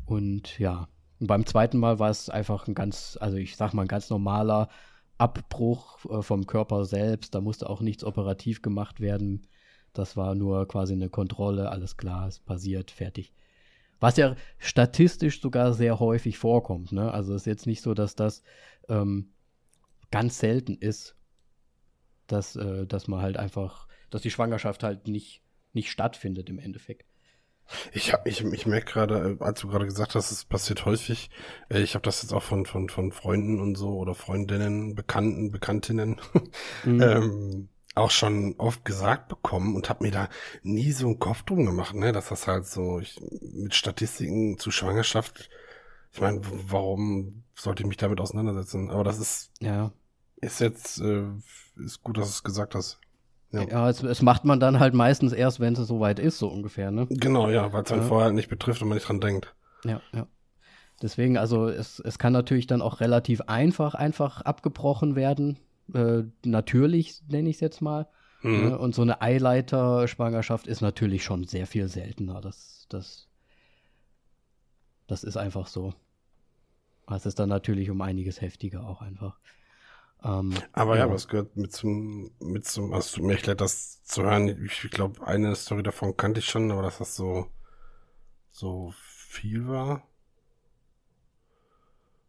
Und 0.06 0.58
ja, 0.60 0.88
und 1.20 1.28
beim 1.28 1.46
zweiten 1.46 1.78
Mal 1.78 2.00
war 2.00 2.10
es 2.10 2.30
einfach 2.30 2.68
ein 2.68 2.74
ganz, 2.74 3.18
also 3.22 3.38
ich 3.38 3.56
sag 3.56 3.74
mal, 3.74 3.84
ein 3.84 3.88
ganz 3.88 4.10
normaler 4.10 4.70
Abbruch 5.20 6.04
äh, 6.10 6.24
vom 6.24 6.48
Körper 6.48 6.86
selbst. 6.86 7.36
Da 7.36 7.42
musste 7.42 7.70
auch 7.70 7.82
nichts 7.82 8.04
operativ 8.04 8.64
gemacht 8.64 9.00
werden. 9.00 9.48
Das 9.94 10.18
war 10.18 10.34
nur 10.34 10.68
quasi 10.68 10.94
eine 10.94 11.10
Kontrolle, 11.10 11.70
alles 11.70 11.98
klar, 11.98 12.28
es 12.28 12.40
passiert, 12.40 12.92
fertig. 12.92 13.34
Was 14.00 14.18
ja 14.18 14.36
statistisch 14.58 15.42
sogar 15.42 15.74
sehr 15.74 16.00
häufig 16.00 16.40
vorkommt. 16.40 16.92
Ne? 16.92 17.12
Also 17.14 17.36
es 17.36 17.44
ist 17.44 17.46
jetzt 17.46 17.68
nicht 17.68 17.84
so, 17.84 17.94
dass 17.94 18.16
das 18.16 18.42
ähm, 18.90 19.30
ganz 20.10 20.40
selten 20.40 20.76
ist, 20.76 21.16
dass, 22.32 22.56
äh, 22.56 22.86
dass 22.86 23.08
man 23.08 23.22
halt 23.22 23.38
einfach, 23.38 23.88
dass 24.10 24.22
die 24.22 24.32
Schwangerschaft 24.32 24.84
halt 24.84 25.08
nicht, 25.08 25.42
nicht 25.74 25.92
stattfindet 25.92 26.50
im 26.50 26.60
Endeffekt. 26.60 27.06
Ich, 27.94 28.12
hab, 28.12 28.28
ich, 28.28 28.44
ich 28.44 28.66
merke 28.66 28.92
gerade, 28.92 29.38
äh, 29.40 29.44
als 29.44 29.62
du 29.62 29.68
gerade 29.68 29.86
gesagt 29.86 30.16
hast, 30.16 30.32
es 30.32 30.46
passiert 30.46 30.86
häufig, 30.86 31.30
äh, 31.70 31.82
ich 31.82 31.96
habe 31.96 32.04
das 32.04 32.22
jetzt 32.22 32.34
auch 32.34 32.44
von, 32.44 32.66
von, 32.66 32.90
von 32.90 33.12
Freunden 33.12 33.60
und 33.60 33.76
so 33.76 33.98
oder 33.98 34.16
Freundinnen, 34.16 34.96
Bekannten, 34.96 35.52
Bekanntinnen 35.52 36.20
mhm. 36.84 37.02
ähm, 37.02 37.70
auch 37.96 38.12
schon 38.12 38.56
oft 38.58 38.86
gesagt 38.86 39.28
bekommen 39.28 39.76
und 39.76 39.90
habe 39.90 40.04
mir 40.04 40.12
da 40.12 40.30
nie 40.64 40.92
so 40.92 41.08
einen 41.08 41.20
Kopf 41.20 41.44
drum 41.44 41.66
gemacht, 41.66 41.94
ne, 41.96 42.12
dass 42.12 42.30
das 42.30 42.48
halt 42.48 42.66
so 42.66 43.00
ich, 43.00 43.20
mit 43.42 43.74
Statistiken 43.76 44.58
zu 44.58 44.72
Schwangerschaft, 44.72 45.50
ich 46.14 46.20
meine, 46.20 46.42
warum 46.44 47.44
sollte 47.56 47.84
ich 47.84 47.88
mich 47.88 47.98
damit 47.98 48.20
auseinandersetzen? 48.20 48.90
Aber 48.90 49.04
das 49.04 49.20
ist, 49.20 49.52
ja. 49.62 49.94
ist 50.42 50.60
jetzt, 50.60 51.00
äh, 51.00 51.24
ist 51.84 52.04
gut, 52.04 52.18
dass 52.18 52.28
du 52.28 52.32
es 52.32 52.44
gesagt 52.44 52.76
hast. 52.76 53.00
Ja, 53.52 53.64
ja 53.64 53.90
es, 53.90 54.02
es, 54.04 54.22
macht 54.22 54.46
man 54.46 54.60
dann 54.60 54.80
halt 54.80 54.94
meistens 54.94 55.34
erst, 55.34 55.60
wenn 55.60 55.74
es 55.74 55.88
soweit 55.88 56.20
ist, 56.20 56.40
so 56.40 56.48
ungefähr, 56.48 56.92
ne? 56.92 57.08
Genau, 57.10 57.50
ja, 57.50 57.74
weil 57.74 57.84
es 57.84 57.92
halt 57.92 58.04
ja. 58.04 58.08
vorher 58.08 58.32
nicht 58.32 58.50
betrifft 58.50 58.82
und 58.82 58.88
man 58.88 58.96
nicht 58.96 59.08
dran 59.08 59.20
denkt. 59.20 59.54
Ja, 59.84 60.02
ja. 60.14 60.28
Deswegen, 61.02 61.38
also 61.38 61.68
es, 61.68 62.00
es 62.00 62.20
kann 62.20 62.32
natürlich 62.32 62.68
dann 62.68 62.82
auch 62.82 63.00
relativ 63.00 63.42
einfach, 63.42 63.96
einfach 63.96 64.42
abgebrochen 64.42 65.16
werden. 65.16 65.58
Äh, 65.94 66.24
natürlich, 66.46 67.24
nenne 67.28 67.50
ich 67.50 67.56
es 67.58 67.62
jetzt 67.62 67.82
mal. 67.82 68.08
Mhm. 68.44 68.70
Ne? 68.70 68.78
Und 68.78 68.96
so 68.96 69.02
eine 69.02 69.22
Eileiter-Schwangerschaft 69.22 70.68
ist 70.68 70.82
natürlich 70.82 71.24
schon 71.24 71.46
sehr 71.46 71.68
viel 71.68 71.88
seltener. 71.88 72.40
Das, 72.40 72.86
das, 72.90 73.28
das 75.08 75.24
ist 75.24 75.38
einfach 75.38 75.68
so. 75.68 75.94
Es 77.10 77.26
ist 77.26 77.40
dann 77.40 77.50
natürlich 77.50 77.90
um 77.90 78.00
einiges 78.02 78.40
heftiger 78.40 78.88
auch 78.88 79.02
einfach. 79.02 79.40
Ähm, 80.24 80.54
aber 80.72 80.98
ja, 80.98 81.08
ja, 81.08 81.12
was 81.12 81.28
gehört 81.28 81.56
mit 81.58 81.74
zum, 81.74 82.32
mit 82.40 82.66
zum, 82.66 82.94
also 82.94 83.18
tut 83.18 83.26
mir 83.26 83.34
echt 83.34 83.48
leid, 83.48 83.60
das 83.60 84.04
zu 84.04 84.24
hören. 84.24 84.48
Ich, 84.66 84.84
ich 84.84 84.92
glaube, 84.92 85.26
eine 85.26 85.56
Story 85.56 85.84
davon 85.84 86.16
kannte 86.16 86.40
ich 86.40 86.46
schon, 86.46 86.72
aber 86.72 86.84
dass 86.84 87.00
das 87.00 87.16
so, 87.16 87.48
so 88.52 88.94
viel 88.96 89.68
war. 89.68 90.08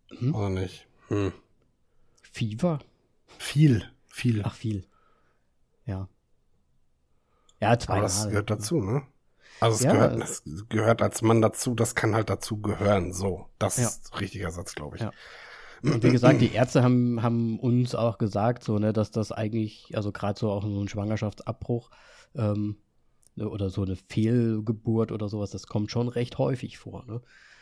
Hm? 0.08 0.34
Oder 0.34 0.50
nicht? 0.50 0.86
Hm. 1.08 1.32
Fieber? 2.22 2.78
Viel, 3.38 3.90
viel. 4.06 4.42
Ach, 4.44 4.54
viel. 4.54 4.86
Ja. 5.84 6.08
Ja, 7.60 7.78
zwei 7.78 7.94
Aber 7.94 8.02
das 8.02 8.26
gehört 8.26 8.50
dazu, 8.50 8.80
ne? 8.80 9.06
Also 9.60 9.76
es 9.76 9.82
ja, 9.82 9.92
gehört, 9.92 10.20
das 10.20 10.42
gehört 10.68 11.02
als 11.02 11.22
Mann 11.22 11.42
dazu, 11.42 11.74
das 11.74 11.94
kann 11.94 12.14
halt 12.14 12.30
dazu 12.30 12.60
gehören, 12.60 13.12
so. 13.12 13.48
Das 13.58 13.76
ja. 13.76 13.86
ist 13.86 14.18
richtiger 14.18 14.50
Satz, 14.50 14.74
glaube 14.74 14.96
ich. 14.96 15.02
Ja. 15.02 15.12
Und 15.82 16.02
wie 16.02 16.10
gesagt, 16.10 16.40
die 16.40 16.52
Ärzte 16.52 16.82
haben, 16.82 17.22
haben 17.22 17.58
uns 17.58 17.94
auch 17.94 18.18
gesagt, 18.18 18.62
so, 18.62 18.78
ne, 18.78 18.92
dass 18.92 19.10
das 19.10 19.32
eigentlich, 19.32 19.96
also 19.96 20.12
gerade 20.12 20.38
so 20.38 20.50
auch 20.50 20.62
so 20.62 20.80
ein 20.80 20.88
Schwangerschaftsabbruch 20.88 21.90
ähm, 22.36 22.76
ne, 23.34 23.48
oder 23.48 23.70
so 23.70 23.82
eine 23.82 23.96
Fehlgeburt 23.96 25.10
oder 25.12 25.28
sowas, 25.28 25.50
das 25.50 25.66
kommt 25.66 25.90
schon 25.90 26.08
recht 26.08 26.38
häufig 26.38 26.78
vor, 26.78 27.04
ne? 27.06 27.20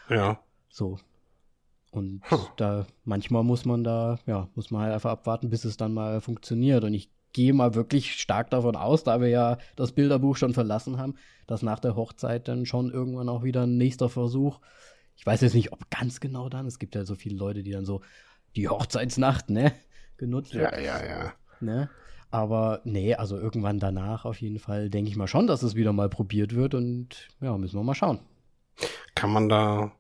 Ja. 0.08 0.40
So. 0.68 0.98
Und 1.90 2.22
hm. 2.28 2.38
da, 2.56 2.86
manchmal 3.04 3.42
muss 3.42 3.64
man 3.64 3.84
da, 3.84 4.18
ja, 4.26 4.48
muss 4.54 4.70
man 4.70 4.82
halt 4.82 4.94
einfach 4.94 5.10
abwarten, 5.10 5.50
bis 5.50 5.64
es 5.64 5.76
dann 5.76 5.92
mal 5.92 6.20
funktioniert. 6.20 6.84
Und 6.84 6.94
ich 6.94 7.10
gehe 7.32 7.52
mal 7.52 7.74
wirklich 7.74 8.14
stark 8.20 8.50
davon 8.50 8.76
aus, 8.76 9.04
da 9.04 9.20
wir 9.20 9.28
ja 9.28 9.58
das 9.76 9.92
Bilderbuch 9.92 10.36
schon 10.36 10.54
verlassen 10.54 10.98
haben, 10.98 11.14
dass 11.46 11.62
nach 11.62 11.78
der 11.78 11.96
Hochzeit 11.96 12.48
dann 12.48 12.66
schon 12.66 12.90
irgendwann 12.90 13.28
auch 13.28 13.42
wieder 13.42 13.62
ein 13.62 13.76
nächster 13.76 14.08
Versuch 14.08 14.60
ich 15.20 15.26
weiß 15.26 15.42
jetzt 15.42 15.54
nicht, 15.54 15.70
ob 15.70 15.90
ganz 15.90 16.18
genau 16.18 16.48
dann. 16.48 16.66
Es 16.66 16.78
gibt 16.78 16.94
ja 16.94 17.04
so 17.04 17.14
viele 17.14 17.36
Leute, 17.36 17.62
die 17.62 17.72
dann 17.72 17.84
so 17.84 18.00
die 18.56 18.70
Hochzeitsnacht, 18.70 19.50
ne, 19.50 19.70
genutzt 20.16 20.54
Ja, 20.54 20.78
ja, 20.78 21.04
ja. 21.04 21.34
Ne? 21.60 21.90
Aber 22.30 22.80
nee, 22.84 23.14
also 23.14 23.36
irgendwann 23.36 23.78
danach 23.78 24.24
auf 24.24 24.40
jeden 24.40 24.58
Fall 24.58 24.88
denke 24.88 25.10
ich 25.10 25.16
mal 25.16 25.26
schon, 25.26 25.46
dass 25.46 25.62
es 25.62 25.74
wieder 25.74 25.92
mal 25.92 26.08
probiert 26.08 26.54
wird 26.54 26.72
und 26.72 27.28
ja, 27.42 27.54
müssen 27.58 27.78
wir 27.78 27.84
mal 27.84 27.94
schauen. 27.94 28.20
Kann 29.14 29.30
man 29.30 29.50
da 29.50 29.92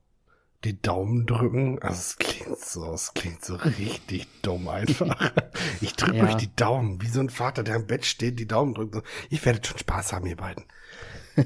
die 0.64 0.80
Daumen 0.80 1.26
drücken? 1.26 1.78
Also 1.82 1.98
es 1.98 2.16
klingt 2.16 2.58
so, 2.58 2.94
es 2.94 3.12
klingt 3.12 3.44
so 3.44 3.56
richtig 3.56 4.26
dumm 4.42 4.68
einfach. 4.68 5.32
Ich 5.82 5.96
drücke 5.96 6.16
ja. 6.16 6.24
euch 6.24 6.36
die 6.36 6.56
Daumen, 6.56 7.02
wie 7.02 7.08
so 7.08 7.20
ein 7.20 7.28
Vater, 7.28 7.62
der 7.62 7.76
im 7.76 7.86
Bett 7.86 8.06
steht, 8.06 8.38
die 8.38 8.48
Daumen 8.48 8.72
drückt. 8.72 8.96
Ich 9.28 9.44
werde 9.44 9.60
schon 9.62 9.76
Spaß 9.76 10.14
haben, 10.14 10.24
ihr 10.24 10.36
beiden. 10.36 10.64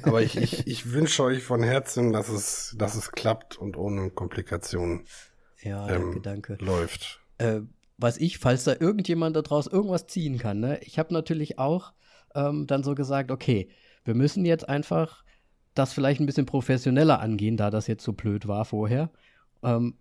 Aber 0.02 0.22
ich, 0.22 0.36
ich, 0.36 0.66
ich 0.66 0.92
wünsche 0.92 1.22
euch 1.22 1.42
von 1.42 1.62
Herzen, 1.62 2.12
dass 2.12 2.28
es, 2.28 2.74
dass 2.78 2.94
es 2.94 3.12
klappt 3.12 3.56
und 3.56 3.76
ohne 3.76 4.10
Komplikationen 4.10 5.06
ja, 5.62 5.88
ähm, 5.88 6.20
danke, 6.22 6.56
läuft. 6.60 7.20
Äh, 7.38 7.60
was 7.96 8.18
ich, 8.18 8.38
falls 8.38 8.64
da 8.64 8.74
irgendjemand 8.78 9.36
da 9.36 9.42
draußen 9.42 9.72
irgendwas 9.72 10.06
ziehen 10.06 10.38
kann, 10.38 10.60
ne? 10.60 10.80
ich 10.82 10.98
habe 10.98 11.14
natürlich 11.14 11.58
auch 11.58 11.92
ähm, 12.34 12.66
dann 12.66 12.82
so 12.82 12.94
gesagt, 12.94 13.30
okay, 13.30 13.68
wir 14.04 14.14
müssen 14.14 14.44
jetzt 14.44 14.68
einfach 14.68 15.24
das 15.74 15.92
vielleicht 15.92 16.20
ein 16.20 16.26
bisschen 16.26 16.46
professioneller 16.46 17.20
angehen, 17.20 17.56
da 17.56 17.70
das 17.70 17.86
jetzt 17.86 18.04
so 18.04 18.12
blöd 18.12 18.46
war 18.46 18.64
vorher. 18.64 19.10
Ähm, 19.62 19.94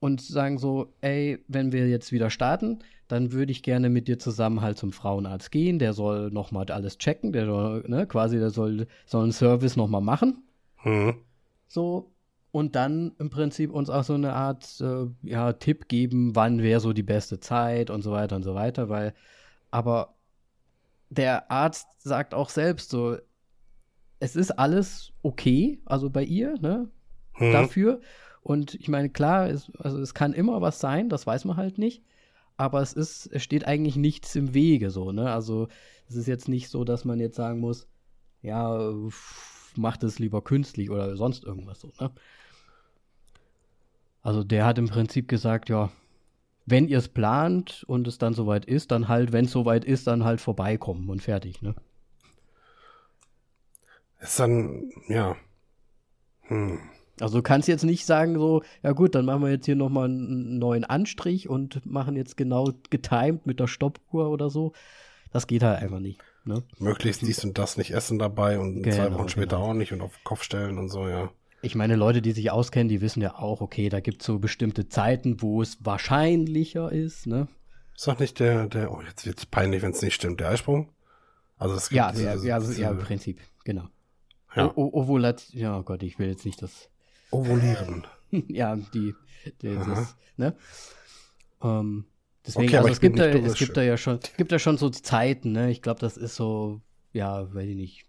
und 0.00 0.20
sagen 0.20 0.58
so, 0.58 0.92
ey, 1.02 1.38
wenn 1.46 1.72
wir 1.72 1.88
jetzt 1.88 2.10
wieder 2.10 2.30
starten, 2.30 2.80
dann 3.06 3.32
würde 3.32 3.52
ich 3.52 3.62
gerne 3.62 3.90
mit 3.90 4.08
dir 4.08 4.18
zusammen 4.18 4.62
halt 4.62 4.78
zum 4.78 4.92
Frauenarzt 4.92 5.50
gehen. 5.50 5.78
Der 5.78 5.92
soll 5.92 6.30
nochmal 6.30 6.66
alles 6.70 6.98
checken, 6.98 7.32
der 7.32 7.46
soll, 7.46 7.84
ne, 7.86 8.06
quasi, 8.06 8.38
der 8.38 8.50
soll, 8.50 8.86
soll 9.06 9.24
einen 9.24 9.32
Service 9.32 9.76
nochmal 9.76 10.00
machen. 10.00 10.42
Mhm. 10.84 11.16
So, 11.68 12.12
und 12.52 12.74
dann 12.74 13.12
im 13.18 13.30
Prinzip 13.30 13.70
uns 13.72 13.90
auch 13.90 14.04
so 14.04 14.14
eine 14.14 14.32
Art 14.32 14.80
äh, 14.80 15.06
ja, 15.22 15.52
Tipp 15.52 15.88
geben, 15.88 16.34
wann 16.34 16.62
wäre 16.62 16.80
so 16.80 16.92
die 16.92 17.02
beste 17.02 17.38
Zeit 17.38 17.90
und 17.90 18.02
so 18.02 18.10
weiter 18.10 18.36
und 18.36 18.42
so 18.42 18.54
weiter, 18.54 18.88
weil, 18.88 19.14
aber 19.70 20.14
der 21.10 21.50
Arzt 21.50 21.88
sagt 22.02 22.34
auch 22.34 22.48
selbst 22.48 22.90
so, 22.90 23.16
es 24.18 24.36
ist 24.36 24.52
alles 24.52 25.12
okay, 25.22 25.80
also 25.84 26.10
bei 26.10 26.24
ihr, 26.24 26.54
ne, 26.60 26.88
mhm. 27.38 27.52
dafür. 27.52 28.00
Und 28.42 28.74
ich 28.74 28.88
meine, 28.88 29.10
klar, 29.10 29.48
es, 29.48 29.70
also 29.78 29.98
es 30.00 30.14
kann 30.14 30.32
immer 30.32 30.60
was 30.60 30.80
sein, 30.80 31.08
das 31.08 31.26
weiß 31.26 31.44
man 31.44 31.56
halt 31.56 31.78
nicht. 31.78 32.02
Aber 32.56 32.80
es 32.82 32.92
ist, 32.92 33.26
es 33.26 33.42
steht 33.42 33.66
eigentlich 33.66 33.96
nichts 33.96 34.34
im 34.36 34.54
Wege 34.54 34.90
so, 34.90 35.12
ne? 35.12 35.32
Also 35.32 35.68
es 36.08 36.16
ist 36.16 36.26
jetzt 36.26 36.48
nicht 36.48 36.68
so, 36.68 36.84
dass 36.84 37.04
man 37.04 37.20
jetzt 37.20 37.36
sagen 37.36 37.60
muss, 37.60 37.86
ja, 38.42 38.92
macht 39.76 40.02
es 40.02 40.18
lieber 40.18 40.42
künstlich 40.42 40.90
oder 40.90 41.16
sonst 41.16 41.44
irgendwas 41.44 41.80
so, 41.80 41.92
ne? 42.00 42.10
Also 44.22 44.44
der 44.44 44.66
hat 44.66 44.78
im 44.78 44.88
Prinzip 44.88 45.28
gesagt, 45.28 45.70
ja, 45.70 45.90
wenn 46.66 46.88
ihr 46.88 46.98
es 46.98 47.08
plant 47.08 47.84
und 47.86 48.06
es 48.06 48.18
dann 48.18 48.34
soweit 48.34 48.66
ist, 48.66 48.90
dann 48.90 49.08
halt, 49.08 49.32
wenn 49.32 49.46
es 49.46 49.52
soweit 49.52 49.84
ist, 49.84 50.06
dann 50.06 50.24
halt 50.24 50.40
vorbeikommen 50.40 51.08
und 51.08 51.22
fertig, 51.22 51.62
ne? 51.62 51.74
Ist 54.20 54.38
dann, 54.38 54.90
ja. 55.08 55.36
Hm. 56.42 56.78
Also 57.20 57.38
du 57.38 57.42
kannst 57.42 57.68
jetzt 57.68 57.84
nicht 57.84 58.06
sagen 58.06 58.38
so, 58.38 58.62
ja 58.82 58.92
gut, 58.92 59.14
dann 59.14 59.24
machen 59.24 59.42
wir 59.42 59.50
jetzt 59.50 59.66
hier 59.66 59.76
nochmal 59.76 60.06
einen 60.06 60.58
neuen 60.58 60.84
Anstrich 60.84 61.48
und 61.48 61.84
machen 61.84 62.16
jetzt 62.16 62.36
genau 62.36 62.72
getimed 62.90 63.46
mit 63.46 63.60
der 63.60 63.66
Stoppuhr 63.66 64.30
oder 64.30 64.50
so. 64.50 64.72
Das 65.32 65.46
geht 65.46 65.62
halt 65.62 65.82
einfach 65.82 66.00
nicht. 66.00 66.20
Ne? 66.44 66.62
Möglichst 66.78 67.22
dies 67.22 67.44
und 67.44 67.58
das 67.58 67.76
nicht 67.76 67.92
essen 67.92 68.18
dabei 68.18 68.58
und 68.58 68.82
genau, 68.82 68.96
zwei 68.96 69.14
Wochen 69.14 69.28
später 69.28 69.56
genau. 69.56 69.70
auch 69.70 69.74
nicht 69.74 69.92
und 69.92 70.00
auf 70.00 70.16
den 70.16 70.24
Kopf 70.24 70.42
stellen 70.42 70.78
und 70.78 70.88
so, 70.88 71.06
ja. 71.06 71.30
Ich 71.62 71.74
meine, 71.74 71.94
Leute, 71.94 72.22
die 72.22 72.32
sich 72.32 72.50
auskennen, 72.50 72.88
die 72.88 73.02
wissen 73.02 73.20
ja 73.20 73.34
auch, 73.34 73.60
okay, 73.60 73.90
da 73.90 74.00
gibt 74.00 74.22
es 74.22 74.26
so 74.26 74.38
bestimmte 74.38 74.88
Zeiten, 74.88 75.42
wo 75.42 75.60
es 75.60 75.84
wahrscheinlicher 75.84 76.90
ist, 76.90 77.26
ne? 77.26 77.48
Ist 77.94 78.08
doch 78.08 78.18
nicht 78.18 78.40
der, 78.40 78.66
der, 78.66 78.90
oh, 78.90 79.02
jetzt 79.02 79.26
wird 79.26 79.38
es 79.38 79.44
peinlich, 79.44 79.82
wenn 79.82 79.90
es 79.90 80.00
nicht 80.00 80.14
stimmt, 80.14 80.40
der 80.40 80.48
Eisprung? 80.48 80.88
Also 81.58 81.74
es 81.74 81.90
gibt 81.90 81.98
ja, 81.98 82.10
diese, 82.10 82.24
ja, 82.24 82.34
ja, 82.34 82.58
diese, 82.58 82.80
ja, 82.80 82.90
im 82.90 82.98
Prinzip, 82.98 83.40
genau. 83.64 83.88
Ja. 84.56 84.72
Ovulat, 84.74 85.50
ja 85.52 85.78
oh 85.78 85.82
Gott, 85.82 86.02
ich 86.02 86.18
will 86.18 86.28
jetzt 86.28 86.46
nicht 86.46 86.60
das 86.62 86.89
Ovulieren. 87.30 88.06
ja, 88.30 88.76
die, 88.76 89.14
die 89.62 89.74
das, 89.74 90.16
ne? 90.36 90.56
Ähm, 91.62 92.06
deswegen, 92.46 92.68
okay, 92.68 92.76
also 92.78 92.88
es 92.88 93.00
gibt, 93.00 93.18
da, 93.18 93.26
es 93.26 93.54
gibt 93.54 93.76
da 93.76 93.82
ja 93.82 93.96
schon, 93.96 94.20
gibt 94.36 94.52
da 94.52 94.58
schon 94.58 94.78
so 94.78 94.90
Zeiten, 94.90 95.52
ne? 95.52 95.70
Ich 95.70 95.82
glaube, 95.82 96.00
das 96.00 96.16
ist 96.16 96.36
so, 96.36 96.80
ja, 97.12 97.52
weiß 97.52 97.68
ich 97.68 97.76
nicht, 97.76 98.06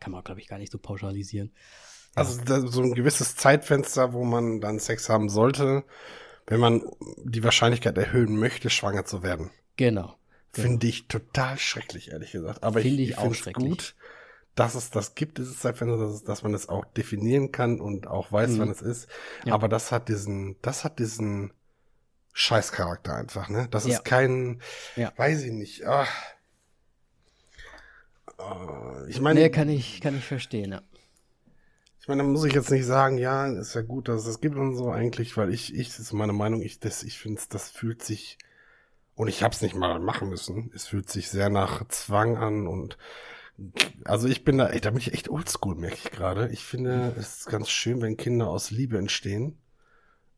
kann 0.00 0.12
man, 0.12 0.24
glaube 0.24 0.40
ich, 0.40 0.48
gar 0.48 0.58
nicht 0.58 0.72
so 0.72 0.78
pauschalisieren. 0.78 1.52
Also 2.14 2.40
so 2.66 2.82
ein 2.82 2.94
gewisses 2.94 3.36
Zeitfenster, 3.36 4.12
wo 4.12 4.24
man 4.24 4.60
dann 4.60 4.78
Sex 4.78 5.08
haben 5.08 5.28
sollte, 5.28 5.84
wenn 6.46 6.60
man 6.60 6.82
die 7.24 7.42
Wahrscheinlichkeit 7.42 7.96
erhöhen 7.96 8.38
möchte, 8.38 8.68
schwanger 8.68 9.04
zu 9.04 9.22
werden. 9.22 9.50
Genau. 9.76 10.16
Finde 10.52 10.86
ich 10.86 11.08
total 11.08 11.58
schrecklich, 11.58 12.10
ehrlich 12.10 12.32
gesagt. 12.32 12.62
Aber 12.62 12.80
Finde 12.82 13.02
ich, 13.02 13.10
ich 13.10 13.18
auch 13.18 13.34
schrecklich. 13.34 13.68
gut, 13.70 13.94
dass 14.54 14.74
es 14.74 14.90
das 14.90 15.14
gibt, 15.14 15.38
dieses 15.38 15.58
Zeitfenster, 15.60 15.96
dass, 15.98 16.24
dass 16.24 16.42
man 16.42 16.52
es 16.54 16.68
auch 16.68 16.84
definieren 16.84 17.52
kann 17.52 17.80
und 17.80 18.06
auch 18.06 18.30
weiß, 18.32 18.50
Mhm. 18.50 18.58
wann 18.58 18.70
es 18.70 18.82
ist. 18.82 19.08
Ja. 19.44 19.54
Aber 19.54 19.68
das 19.68 19.90
hat 19.92 20.08
diesen, 20.08 20.56
das 20.62 20.84
hat 20.84 20.98
diesen 20.98 21.52
Scheißcharakter 22.34 23.14
einfach, 23.14 23.48
ne? 23.48 23.68
Das 23.70 23.86
Ja. 23.86 23.94
ist 23.94 24.04
kein, 24.04 24.60
Ja. 24.96 25.12
weiß 25.16 25.42
ich 25.42 25.52
nicht. 25.52 25.86
Ah. 25.86 26.06
Ah, 28.38 29.04
Ich 29.08 29.20
meine, 29.20 29.40
Nee, 29.40 29.50
kann 29.50 29.68
ich, 29.68 30.00
kann 30.00 30.16
ich 30.16 30.24
verstehen, 30.24 30.72
ja. 30.72 30.82
Ich 32.00 32.08
meine, 32.08 32.22
da 32.22 32.28
muss 32.28 32.44
ich 32.44 32.52
jetzt 32.52 32.70
nicht 32.70 32.84
sagen, 32.84 33.16
ja, 33.18 33.46
ist 33.46 33.74
ja 33.74 33.82
gut, 33.82 34.08
dass 34.08 34.20
es 34.22 34.26
das 34.26 34.40
gibt 34.40 34.56
und 34.56 34.74
so 34.74 34.90
eigentlich, 34.90 35.36
weil 35.36 35.52
ich, 35.54 35.72
ich, 35.74 35.88
das 35.88 36.00
ist 36.00 36.12
meine 36.12 36.32
Meinung, 36.32 36.60
ich, 36.60 36.80
das, 36.80 37.04
ich 37.04 37.18
finde, 37.18 37.40
das 37.50 37.70
fühlt 37.70 38.02
sich, 38.02 38.38
und 39.14 39.28
ich 39.28 39.42
hab's 39.44 39.62
nicht 39.62 39.76
mal 39.76 40.00
machen 40.00 40.28
müssen, 40.28 40.72
es 40.74 40.86
fühlt 40.86 41.08
sich 41.08 41.30
sehr 41.30 41.48
nach 41.48 41.86
Zwang 41.88 42.36
an 42.38 42.66
und, 42.66 42.98
also 44.04 44.28
ich 44.28 44.44
bin 44.44 44.58
da, 44.58 44.66
ey, 44.68 44.80
da 44.80 44.90
bin 44.90 44.98
ich 45.00 45.12
echt 45.12 45.28
oldschool, 45.28 45.74
merke 45.76 45.96
ich 45.96 46.10
gerade. 46.10 46.48
Ich 46.52 46.60
finde, 46.64 47.14
es 47.16 47.38
ist 47.40 47.46
ganz 47.46 47.68
schön, 47.70 48.00
wenn 48.02 48.16
Kinder 48.16 48.48
aus 48.48 48.70
Liebe 48.70 48.98
entstehen 48.98 49.58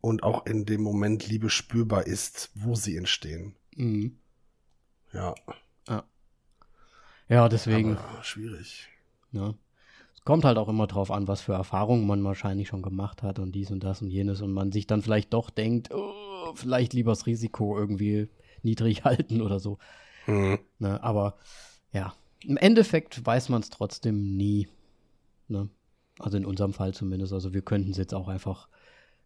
und 0.00 0.22
auch 0.22 0.46
in 0.46 0.64
dem 0.66 0.82
Moment 0.82 1.26
Liebe 1.28 1.48
spürbar 1.50 2.06
ist, 2.06 2.50
wo 2.54 2.74
sie 2.74 2.96
entstehen. 2.96 3.54
Mhm. 3.76 4.18
Ja, 5.12 5.34
Ja, 7.28 7.48
deswegen. 7.48 7.96
aber 7.96 8.22
schwierig. 8.22 8.88
Ne? 9.32 9.54
Es 10.14 10.22
kommt 10.24 10.44
halt 10.44 10.58
auch 10.58 10.68
immer 10.68 10.86
drauf 10.86 11.10
an, 11.10 11.26
was 11.26 11.40
für 11.40 11.54
Erfahrungen 11.54 12.06
man 12.06 12.22
wahrscheinlich 12.24 12.68
schon 12.68 12.82
gemacht 12.82 13.22
hat 13.22 13.38
und 13.38 13.52
dies 13.52 13.70
und 13.70 13.82
das 13.82 14.02
und 14.02 14.10
jenes 14.10 14.42
und 14.42 14.52
man 14.52 14.72
sich 14.72 14.86
dann 14.86 15.00
vielleicht 15.02 15.32
doch 15.32 15.50
denkt, 15.50 15.92
oh, 15.94 16.54
vielleicht 16.54 16.92
lieber 16.92 17.12
das 17.12 17.26
Risiko 17.26 17.78
irgendwie 17.78 18.28
niedrig 18.62 19.04
halten 19.04 19.40
oder 19.40 19.58
so. 19.58 19.78
Hm. 20.26 20.58
Ne? 20.78 21.02
Aber 21.02 21.38
ja, 21.92 22.14
im 22.46 22.56
Endeffekt 22.56 23.24
weiß 23.24 23.48
man 23.48 23.62
es 23.62 23.70
trotzdem 23.70 24.36
nie. 24.36 24.68
Ne? 25.48 25.68
Also 26.18 26.36
in 26.36 26.46
unserem 26.46 26.72
Fall 26.72 26.94
zumindest. 26.94 27.32
Also 27.32 27.52
wir 27.54 27.62
könnten 27.62 27.90
es 27.90 27.96
jetzt 27.96 28.14
auch 28.14 28.28
einfach 28.28 28.68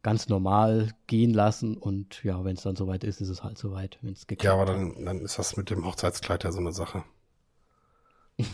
ganz 0.03 0.29
normal 0.29 0.95
gehen 1.07 1.35
lassen 1.35 1.77
und 1.77 2.23
ja, 2.23 2.45
wenn 2.45 2.57
es 2.57 2.63
dann 2.63 2.77
soweit 2.77 3.05
ist, 3.05 3.21
ist 3.21 3.29
es 3.29 3.43
halt 3.43 3.59
soweit, 3.59 3.99
wenn 4.03 4.13
es 4.13 4.27
geklappt 4.27 4.45
Ja, 4.45 4.55
aber 4.55 4.65
dann, 4.65 5.05
dann 5.05 5.21
ist 5.21 5.39
das 5.39 5.57
mit 5.57 5.71
dem 5.71 5.85
Hochzeitskleid 5.85 6.45
ja 6.45 6.53
so 6.53 6.61
eine 6.61 6.73
Sache. 6.73 7.05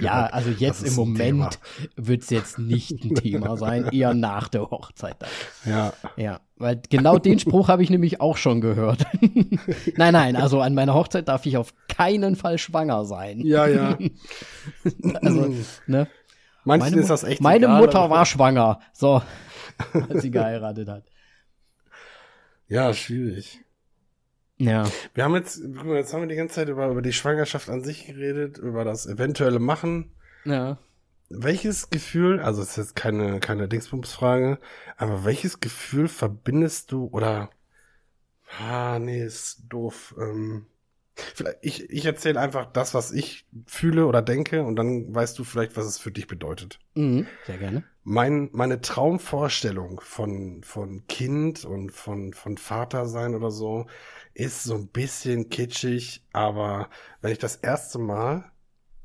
Ja, 0.00 0.26
also 0.26 0.50
jetzt 0.50 0.84
im. 0.84 0.94
Moment 0.94 1.58
wird 1.96 2.22
es 2.22 2.30
jetzt 2.30 2.58
nicht 2.58 3.04
ein 3.04 3.14
Thema 3.14 3.56
sein, 3.56 3.88
eher 3.92 4.14
nach 4.14 4.48
der 4.48 4.70
Hochzeit 4.70 5.16
dann. 5.20 5.28
Ja, 5.64 5.92
Ja, 6.16 6.40
weil 6.56 6.80
genau 6.88 7.18
den 7.18 7.38
Spruch 7.38 7.68
habe 7.68 7.82
ich 7.82 7.90
nämlich 7.90 8.20
auch 8.20 8.36
schon 8.36 8.60
gehört. 8.60 9.06
nein, 9.96 10.12
nein, 10.12 10.36
also 10.36 10.60
an 10.60 10.74
meiner 10.74 10.94
Hochzeit 10.94 11.28
darf 11.28 11.46
ich 11.46 11.56
auf 11.56 11.72
keinen 11.88 12.36
Fall 12.36 12.58
schwanger 12.58 13.04
sein. 13.04 13.40
ja, 13.40 13.66
ja. 13.66 13.98
Also, 15.22 15.54
ne? 15.86 16.08
Manchen 16.64 16.90
Meine, 16.90 17.00
ist 17.00 17.10
das 17.10 17.24
echt 17.24 17.40
meine 17.40 17.66
egal, 17.66 17.80
Mutter 17.80 18.10
war 18.10 18.26
schwanger. 18.26 18.80
So, 18.92 19.22
als 20.08 20.22
sie 20.22 20.30
geheiratet 20.30 20.88
hat. 20.88 21.04
Ja, 22.68 22.92
schwierig. 22.92 23.60
Ja. 24.58 24.90
Wir 25.14 25.24
haben 25.24 25.34
jetzt, 25.34 25.60
jetzt 25.60 26.12
haben 26.12 26.20
wir 26.20 26.28
die 26.28 26.36
ganze 26.36 26.56
Zeit 26.56 26.68
über, 26.68 26.88
über 26.88 27.02
die 27.02 27.12
Schwangerschaft 27.12 27.68
an 27.70 27.82
sich 27.82 28.06
geredet, 28.06 28.58
über 28.58 28.84
das 28.84 29.06
eventuelle 29.06 29.60
Machen. 29.60 30.12
Ja. 30.44 30.78
Welches 31.30 31.90
Gefühl, 31.90 32.40
also 32.40 32.62
es 32.62 32.70
ist 32.70 32.76
jetzt 32.76 32.96
keine, 32.96 33.38
keine 33.40 33.68
Dingsbums-Frage, 33.68 34.58
aber 34.96 35.24
welches 35.24 35.60
Gefühl 35.60 36.08
verbindest 36.08 36.90
du 36.90 37.06
oder, 37.12 37.50
ah, 38.58 38.98
nee, 38.98 39.22
ist 39.22 39.62
doof, 39.68 40.14
ähm, 40.18 40.66
vielleicht, 41.34 41.58
ich, 41.62 41.90
ich 41.90 42.04
erzähle 42.06 42.40
einfach 42.40 42.66
das, 42.72 42.94
was 42.94 43.12
ich 43.12 43.46
fühle 43.66 44.06
oder 44.06 44.22
denke 44.22 44.62
und 44.64 44.76
dann 44.76 45.14
weißt 45.14 45.38
du 45.38 45.44
vielleicht, 45.44 45.76
was 45.76 45.86
es 45.86 45.98
für 45.98 46.10
dich 46.10 46.26
bedeutet. 46.26 46.78
Mhm. 46.94 47.26
Sehr 47.46 47.58
gerne. 47.58 47.84
Mein, 48.04 48.48
meine 48.52 48.80
Traumvorstellung 48.80 50.00
von, 50.00 50.62
von 50.64 51.06
Kind 51.08 51.66
und 51.66 51.92
von, 51.92 52.32
von 52.32 52.56
Vater 52.56 53.06
sein 53.06 53.34
oder 53.34 53.50
so 53.50 53.86
ist 54.38 54.62
so 54.62 54.74
ein 54.74 54.86
bisschen 54.88 55.50
kitschig, 55.50 56.24
aber 56.32 56.88
wenn 57.20 57.32
ich 57.32 57.38
das 57.38 57.56
erste 57.56 57.98
Mal 57.98 58.50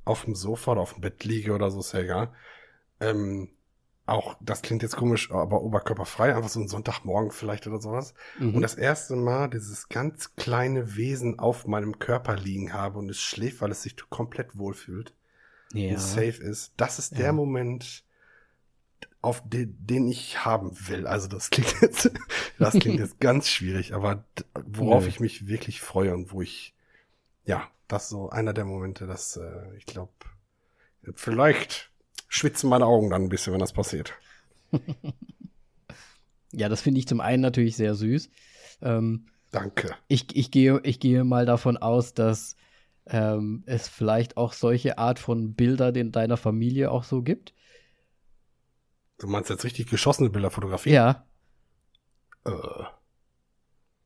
auf 0.06 0.26
dem 0.26 0.36
Sofa 0.36 0.74
oder 0.74 0.82
auf 0.82 0.94
dem 0.94 1.02
Bett 1.02 1.24
liege 1.24 1.54
oder 1.54 1.72
so, 1.72 1.80
ist 1.80 1.94
ja 1.94 2.02
egal, 2.02 2.34
ähm, 3.00 3.50
auch, 4.06 4.36
das 4.42 4.62
klingt 4.62 4.84
jetzt 4.84 4.96
komisch, 4.96 5.32
aber 5.32 5.62
oberkörperfrei, 5.62 6.36
einfach 6.36 6.50
so 6.50 6.60
ein 6.60 6.68
Sonntagmorgen 6.68 7.32
vielleicht 7.32 7.66
oder 7.66 7.82
sowas. 7.82 8.14
Mhm. 8.38 8.56
Und 8.56 8.62
das 8.62 8.76
erste 8.76 9.16
Mal 9.16 9.50
dieses 9.50 9.90
ganz 9.90 10.36
kleine 10.36 10.96
Wesen 10.96 11.40
auf 11.40 11.66
meinem 11.66 11.98
Körper 11.98 12.36
liegen 12.36 12.74
habe 12.74 13.00
und 13.00 13.10
es 13.10 13.20
schläft, 13.20 13.62
weil 13.62 13.72
es 13.72 13.82
sich 13.82 13.96
komplett 14.10 14.58
wohlfühlt 14.58 15.16
ja. 15.74 15.92
und 15.92 16.00
safe 16.00 16.44
ist, 16.44 16.74
das 16.78 17.00
ist 17.00 17.18
der 17.18 17.28
Ja. 17.28 17.34
Moment, 17.34 18.03
auf 19.22 19.42
den, 19.46 19.76
den 19.80 20.08
ich 20.08 20.46
haben 20.46 20.72
will. 20.88 21.08
Also 21.08 21.28
das 21.28 21.50
klingt 21.50 21.74
jetzt, 21.82 22.12
das 22.60 22.74
klingt 22.74 23.00
jetzt 23.00 23.20
ganz 23.20 23.48
schwierig, 23.50 23.94
aber 23.94 24.24
worauf 24.66 25.04
Nö. 25.04 25.10
ich 25.10 25.20
mich 25.20 25.48
wirklich 25.48 25.82
freue 25.82 26.14
und 26.14 26.32
wo 26.32 26.42
ich, 26.42 26.74
ja, 27.46 27.68
das 27.88 28.04
ist 28.04 28.10
so 28.10 28.30
einer 28.30 28.54
der 28.54 28.66
Momente, 28.66 29.08
dass 29.08 29.38
äh, 29.38 29.76
ich 29.78 29.86
glaube, 29.86 30.12
vielleicht 31.16 31.92
schwitzen 32.28 32.70
meine 32.70 32.86
Augen 32.86 33.10
dann 33.10 33.24
ein 33.24 33.30
bisschen, 33.30 33.54
wenn 33.54 33.60
das 33.60 33.74
passiert. 33.74 34.14
Ja, 36.54 36.70
das 36.70 36.82
finde 36.82 37.00
ich 37.00 37.08
zum 37.08 37.20
einen 37.20 37.42
natürlich 37.42 37.76
sehr 37.76 37.96
süß. 37.96 38.30
Ähm, 38.82 39.26
Danke. 39.52 39.96
ich, 40.08 40.36
ich, 40.36 40.52
gehe, 40.52 40.80
ich 40.84 41.00
gehe 41.00 41.24
mal 41.24 41.46
davon 41.46 41.78
aus, 41.78 42.14
dass 42.14 42.56
ähm, 43.08 43.64
es 43.66 43.88
vielleicht 43.88 44.38
auch 44.38 44.54
solche 44.54 44.98
Art 44.98 45.20
von 45.20 45.56
Bildern 45.56 45.96
in 45.96 46.12
deiner 46.12 46.38
Familie 46.38 46.92
auch 46.92 47.04
so 47.04 47.22
gibt. 47.22 47.54
Du 49.24 49.30
meinst 49.30 49.50
jetzt 49.50 49.64
richtig 49.64 49.90
geschossene 49.90 50.30
Bilder 50.30 50.52
fotografieren? 50.52 50.96
Ja, 50.96 51.26
Äh, 52.46 52.84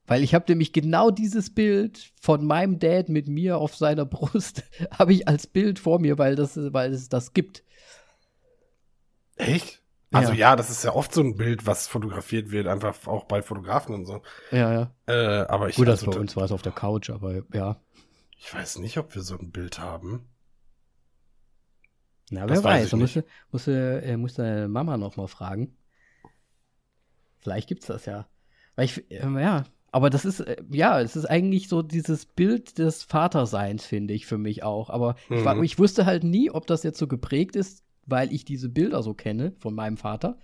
weil 0.05 0.23
ich 0.23 0.35
habe 0.35 0.45
nämlich 0.47 0.71
genau 0.71 1.09
dieses 1.09 1.53
Bild 1.53 2.13
von 2.21 2.45
meinem 2.45 2.77
Dad 2.77 3.09
mit 3.09 3.27
mir 3.27 3.57
auf 3.57 3.75
seiner 3.75 4.05
Brust 4.15 4.63
habe 4.91 5.13
ich 5.13 5.27
als 5.27 5.47
Bild 5.47 5.79
vor 5.79 5.99
mir, 5.99 6.19
weil 6.19 6.35
das, 6.35 6.55
weil 6.55 6.93
es 6.93 7.09
das 7.09 7.33
gibt. 7.33 7.63
echt? 9.35 9.81
Also 10.11 10.33
Ja. 10.33 10.37
ja, 10.37 10.55
das 10.55 10.69
ist 10.69 10.83
ja 10.83 10.93
oft 10.93 11.13
so 11.13 11.21
ein 11.21 11.35
Bild, 11.35 11.65
was 11.65 11.87
fotografiert 11.87 12.51
wird, 12.51 12.67
einfach 12.67 13.07
auch 13.07 13.25
bei 13.25 13.41
Fotografen 13.41 13.95
und 13.95 14.05
so. 14.05 14.21
Ja, 14.51 14.71
ja. 14.71 14.91
Äh, 15.07 15.47
aber 15.47 15.67
ich, 15.69 15.75
Gut, 15.75 15.87
das 15.87 16.01
also, 16.01 16.11
bei 16.11 16.19
uns 16.19 16.35
war 16.37 16.45
es 16.45 16.51
auf 16.51 16.61
der 16.61 16.71
Couch, 16.71 17.09
aber 17.09 17.41
ja. 17.53 17.81
ich 18.37 18.53
weiß 18.53 18.77
nicht, 18.77 18.99
ob 18.99 19.15
wir 19.15 19.23
so 19.23 19.35
ein 19.35 19.51
Bild 19.51 19.79
haben. 19.79 20.29
Na, 22.29 22.45
Das 22.45 22.57
wer 22.59 22.63
weiß 22.63 22.83
weiß. 22.85 22.93
nicht. 22.93 23.01
musste, 23.01 23.25
musste, 23.51 24.01
äh, 24.03 24.17
musste 24.17 24.41
deine 24.43 24.67
Mama 24.67 24.97
noch 24.97 25.15
mal 25.17 25.27
fragen. 25.27 25.75
Vielleicht 27.37 27.67
gibt's 27.69 27.87
das 27.87 28.05
ja. 28.05 28.27
Weil 28.75 28.85
ich, 28.85 29.05
ähm, 29.11 29.37
ja, 29.39 29.63
aber 29.91 30.09
das 30.09 30.25
ist, 30.25 30.41
äh, 30.41 30.57
ja, 30.69 30.99
es 30.99 31.15
ist 31.15 31.25
eigentlich 31.25 31.69
so 31.69 31.81
dieses 31.81 32.25
Bild 32.25 32.77
des 32.77 33.03
Vaterseins, 33.03 33.85
finde 33.85 34.13
ich, 34.13 34.25
für 34.25 34.37
mich 34.37 34.63
auch. 34.63 34.89
Aber 34.89 35.15
ich, 35.29 35.45
war, 35.45 35.55
Mhm. 35.55 35.63
ich 35.63 35.79
wusste 35.79 36.05
halt 36.05 36.23
nie, 36.23 36.49
ob 36.51 36.67
das 36.67 36.83
jetzt 36.83 36.99
so 36.99 37.07
geprägt 37.07 37.55
ist, 37.55 37.83
weil 38.05 38.31
ich 38.33 38.43
diese 38.45 38.69
Bilder 38.69 39.01
so 39.03 39.13
kenne 39.13 39.53
von 39.59 39.73
meinem 39.73 39.97
Vater 39.97 40.37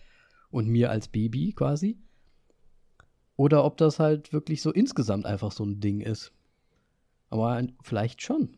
und 0.49 0.67
mir 0.67 0.89
als 0.89 1.07
Baby 1.09 1.53
quasi. 1.53 1.97
Oder 3.35 3.65
ob 3.65 3.77
das 3.77 3.99
halt 3.99 4.31
wirklich 4.31 4.61
so 4.61 4.71
insgesamt 4.71 5.25
einfach 5.25 5.51
so 5.51 5.65
ein 5.65 5.79
Ding 5.79 5.99
ist. 6.01 6.31
Aber 7.29 7.61
vielleicht 7.81 8.21
schon. 8.21 8.57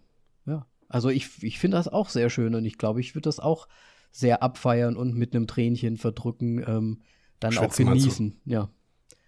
Also 0.88 1.10
ich, 1.10 1.44
ich 1.44 1.60
finde 1.60 1.78
das 1.78 1.88
auch 1.88 2.10
sehr 2.10 2.30
schön 2.30 2.56
und 2.56 2.66
ich 2.66 2.78
glaube, 2.78 3.00
ich 3.00 3.16
würde 3.16 3.28
das 3.28 3.40
auch 3.40 3.68
sehr 4.12 4.44
abfeiern 4.44 4.96
und 4.96 5.16
mit 5.16 5.36
einem 5.36 5.48
Tränchen 5.48 5.98
verdrücken, 5.98 6.64
ähm, 6.66 7.02
dann 7.40 7.58
auch 7.58 7.62
meinst 7.62 7.80
du? 7.80 7.86
genießen. 7.86 8.42
Ja. 8.46 8.70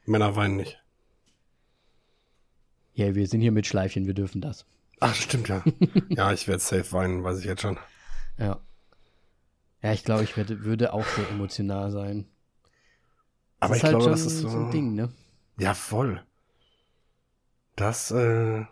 Männer 0.06 0.36
weinen 0.36 0.56
nicht. 0.56 0.82
Ja, 2.94 3.14
wir 3.14 3.28
sind 3.28 3.42
hier 3.42 3.52
mit 3.52 3.68
Schleifchen, 3.68 4.08
wir 4.08 4.14
dürfen 4.14 4.42
das. 4.42 4.66
Ach, 5.00 5.14
stimmt 5.14 5.50
ja. 5.50 5.64
ja, 6.10 6.32
ich 6.32 6.48
werde 6.48 6.62
safe 6.62 6.92
weinen, 6.92 7.24
weiß 7.24 7.40
ich 7.40 7.46
jetzt 7.46 7.62
schon. 7.62 7.78
Ja. 8.38 8.60
Ja, 9.84 9.94
ich 9.94 10.04
glaube, 10.04 10.24
ich 10.24 10.36
werde, 10.38 10.64
würde 10.64 10.94
auch 10.94 11.06
sehr 11.06 11.30
emotional 11.30 11.92
sein. 11.92 12.26
Aber 13.60 13.76
ich 13.76 13.84
halt 13.84 13.96
glaube, 13.96 14.10
das 14.10 14.26
ist 14.26 14.40
so, 14.40 14.50
ein 14.50 14.72
Ding, 14.72 14.96
ne? 14.96 15.12
Ja, 15.60 15.74
voll. 15.74 16.24
Das, 17.76 18.12
äh. 18.12 18.66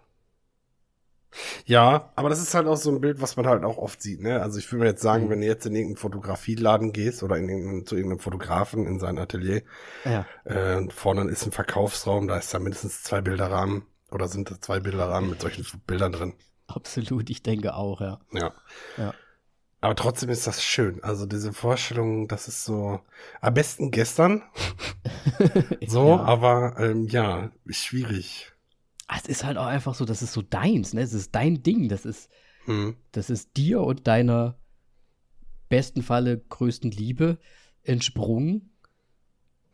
Ja, 1.65 2.11
aber 2.15 2.29
das 2.29 2.41
ist 2.41 2.53
halt 2.53 2.67
auch 2.67 2.77
so 2.77 2.91
ein 2.91 3.01
Bild, 3.01 3.21
was 3.21 3.35
man 3.37 3.47
halt 3.47 3.63
auch 3.63 3.77
oft 3.77 4.01
sieht, 4.01 4.21
ne? 4.21 4.41
Also 4.41 4.59
ich 4.59 4.71
würde 4.71 4.83
mir 4.83 4.89
jetzt 4.89 5.01
sagen, 5.01 5.25
Mhm. 5.25 5.29
wenn 5.29 5.41
du 5.41 5.47
jetzt 5.47 5.65
in 5.65 5.75
irgendeinen 5.75 5.97
Fotografieladen 5.97 6.91
gehst 6.93 7.23
oder 7.23 7.37
in 7.37 7.49
irgendeinen, 7.49 7.85
zu 7.85 7.95
irgendeinem 7.95 8.19
Fotografen 8.19 8.85
in 8.85 8.99
sein 8.99 9.17
Atelier, 9.17 9.63
Ja. 10.05 10.25
äh, 10.45 10.75
und 10.77 10.93
vorne 10.93 11.29
ist 11.29 11.45
ein 11.45 11.51
Verkaufsraum, 11.51 12.27
da 12.27 12.37
ist 12.37 12.53
da 12.53 12.59
mindestens 12.59 13.03
zwei 13.03 13.21
Bilderrahmen 13.21 13.83
oder 14.11 14.27
sind 14.27 14.49
da 14.51 14.59
zwei 14.61 14.79
Bilderrahmen 14.79 15.29
mit 15.29 15.41
solchen 15.41 15.65
Bildern 15.87 16.11
drin. 16.13 16.33
Absolut, 16.67 17.29
ich 17.29 17.43
denke 17.43 17.75
auch, 17.75 18.01
ja. 18.01 18.19
Ja. 18.31 18.53
Ja. 18.97 19.13
Aber 19.81 19.95
trotzdem 19.95 20.29
ist 20.29 20.47
das 20.47 20.63
schön. 20.63 21.03
Also 21.03 21.27
diese 21.27 21.53
Vorstellung, 21.53 22.27
das 22.27 22.47
ist 22.47 22.65
so 22.65 23.01
am 23.41 23.53
besten 23.53 23.91
gestern. 23.91 24.41
so, 25.87 26.07
Ja. 26.09 26.23
aber 26.23 26.75
ähm, 26.79 27.05
ja, 27.07 27.51
schwierig. 27.69 28.51
Ah, 29.07 29.17
Es 29.21 29.27
ist 29.27 29.43
halt 29.43 29.57
auch 29.57 29.65
einfach 29.67 29.95
so, 29.95 30.05
das 30.05 30.21
ist 30.21 30.33
so 30.33 30.41
deins, 30.41 30.93
ne? 30.93 31.01
Es 31.01 31.13
ist 31.13 31.33
dein 31.35 31.61
Ding. 31.63 31.89
Das 31.89 32.05
ist, 32.05 32.29
Hm. 32.65 32.95
das 33.11 33.29
ist 33.29 33.55
dir 33.57 33.81
und 33.81 34.07
deiner 34.07 34.57
besten 35.69 36.01
Falle 36.03 36.37
größten 36.37 36.91
Liebe 36.91 37.37
entsprungen. 37.83 38.71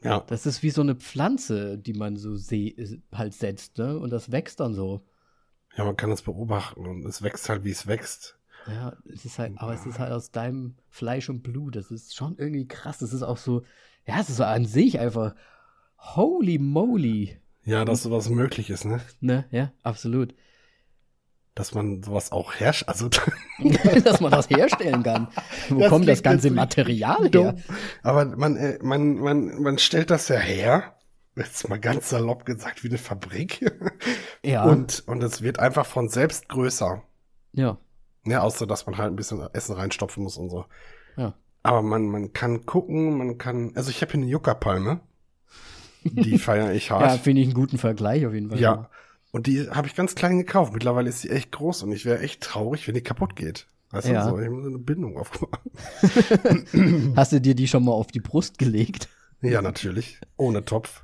Ja, 0.04 0.20
Das 0.28 0.46
ist 0.46 0.64
wie 0.64 0.72
so 0.72 0.82
eine 0.82 0.96
Pflanze, 0.96 1.78
die 1.78 1.94
man 1.94 2.18
so 2.18 2.36
seh 2.36 2.76
halt 3.14 3.34
setzt, 3.34 3.78
ne? 3.78 4.00
Und 4.00 4.10
das 4.10 4.32
wächst 4.32 4.60
dann 4.60 4.74
so. 4.74 5.06
ja, 5.78 5.84
man 5.86 5.96
kann 5.96 6.12
es 6.12 6.22
beobachten 6.22 6.86
und 6.86 7.06
es 7.06 7.22
wächst 7.22 7.50
halt, 7.50 7.64
wie 7.64 7.72
es 7.72 7.88
wächst. 7.88 8.38
Ja, 8.68 8.96
es 9.12 9.26
ist 9.26 9.40
halt, 9.40 9.58
aber 9.58 9.74
es 9.74 9.86
ist 9.86 9.98
halt 10.00 10.12
aus 10.12 10.32
deinem 10.32 10.76
Fleisch 10.90 11.30
und 11.30 11.42
Blut. 11.42 11.76
Das 11.76 11.90
ist 11.92 12.16
schon 12.16 12.38
irgendwie 12.38 12.68
krass. 12.68 13.00
Das 13.00 13.12
ist 13.14 13.24
auch 13.24 13.38
so, 13.38 13.64
ja, 14.06 14.20
es 14.20 14.30
ist 14.30 14.38
so 14.38 14.44
an 14.44 14.66
sich 14.66 15.00
einfach 15.00 15.36
holy 15.98 16.60
moly. 16.60 17.40
Ja, 17.64 17.86
dass 17.86 18.04
sowas 18.04 18.30
möglich 18.30 18.70
ist, 18.70 18.86
ne? 18.86 19.02
Ne? 19.20 19.46
Ja, 19.52 19.72
absolut. 19.84 20.34
Dass 21.54 21.74
man 21.74 22.02
sowas 22.02 22.32
auch 22.32 22.54
herrscht. 22.56 22.88
Also 22.88 23.10
Dass 24.04 24.22
man 24.22 24.32
das 24.32 24.50
herstellen 24.50 25.04
kann. 25.04 25.28
Wo 25.70 25.80
Das 25.80 25.90
kommt 25.90 26.08
das 26.08 26.24
ganze 26.24 26.50
Material 26.50 27.22
her? 27.24 27.30
dumm. 27.30 27.58
Aber 28.04 28.26
man, 28.26 28.56
äh, 28.56 28.80
man, 28.82 29.16
man, 29.16 29.62
man 29.62 29.78
stellt 29.78 30.10
das 30.10 30.28
ja 30.30 30.38
her. 30.38 30.96
Jetzt 31.36 31.70
mal 31.70 31.80
ganz 31.80 32.10
salopp 32.10 32.46
gesagt, 32.46 32.84
wie 32.84 32.90
eine 32.90 32.98
Fabrik. 32.98 33.72
Ja. 34.44 34.64
Und, 34.64 35.04
und 35.08 35.22
es 35.22 35.44
wird 35.44 35.60
einfach 35.60 35.86
von 35.86 36.10
selbst 36.10 36.50
größer. 36.50 37.04
ja. 37.54 37.78
Ja, 38.26 38.42
außer 38.42 38.66
dass 38.68 38.86
man 38.86 38.98
halt 38.98 39.12
ein 39.12 39.16
bisschen 39.16 39.42
Essen 39.54 39.76
reinstopfen 39.76 40.22
muss 40.24 40.38
und 40.38 40.50
so. 40.50 40.66
Ja. 41.18 41.34
Aber 41.64 41.82
man, 41.84 42.06
man 42.08 42.34
kann 42.34 42.66
gucken, 42.68 43.18
man 43.18 43.38
kann. 43.40 43.72
Also 43.76 43.90
ich 43.92 44.02
habe 44.02 44.12
hier 44.12 44.22
eine 44.22 44.30
Juckerpalme. 44.30 45.00
Die 46.04 46.38
feiere 46.40 46.74
ich 46.74 46.88
Ja, 46.90 47.00
hart. 47.00 47.22
finde 47.22 47.42
ich 47.42 47.48
einen 47.48 47.54
guten 47.54 47.78
Vergleich 47.78 48.26
auf 48.26 48.34
jeden 48.34 48.50
Fall. 48.50 48.60
Ja. 48.60 48.90
Und 49.32 49.48
die 49.48 49.70
habe 49.70 49.88
ich 49.88 49.96
ganz 49.96 50.16
klein 50.16 50.38
gekauft. 50.38 50.74
Mittlerweile 50.74 51.10
ist 51.10 51.22
sie 51.22 51.30
echt 51.30 51.52
groß 51.52 51.84
und 51.84 51.92
ich 51.94 52.06
wäre 52.06 52.20
echt 52.20 52.42
traurig, 52.42 52.88
wenn 52.88 52.96
die 52.96 53.02
kaputt 53.02 53.36
geht. 53.36 53.68
Weißt 53.92 54.08
Ja. 54.08 54.24
du, 54.26 54.30
so, 54.32 54.40
ich 54.40 54.46
habe 54.48 54.62
so 54.62 54.68
eine 54.70 54.78
Bindung 54.78 55.18
aufgebaut. 55.18 55.60
Hast 57.16 57.32
du 57.32 57.42
dir 57.42 57.56
die 57.56 57.68
schon 57.68 57.84
mal 57.86 57.92
auf 57.92 58.08
die 58.08 58.20
Brust 58.20 58.58
gelegt? 58.58 59.10
Ja, 59.42 59.62
natürlich. 59.62 60.20
Ohne 60.38 60.64
Topf. 60.66 61.04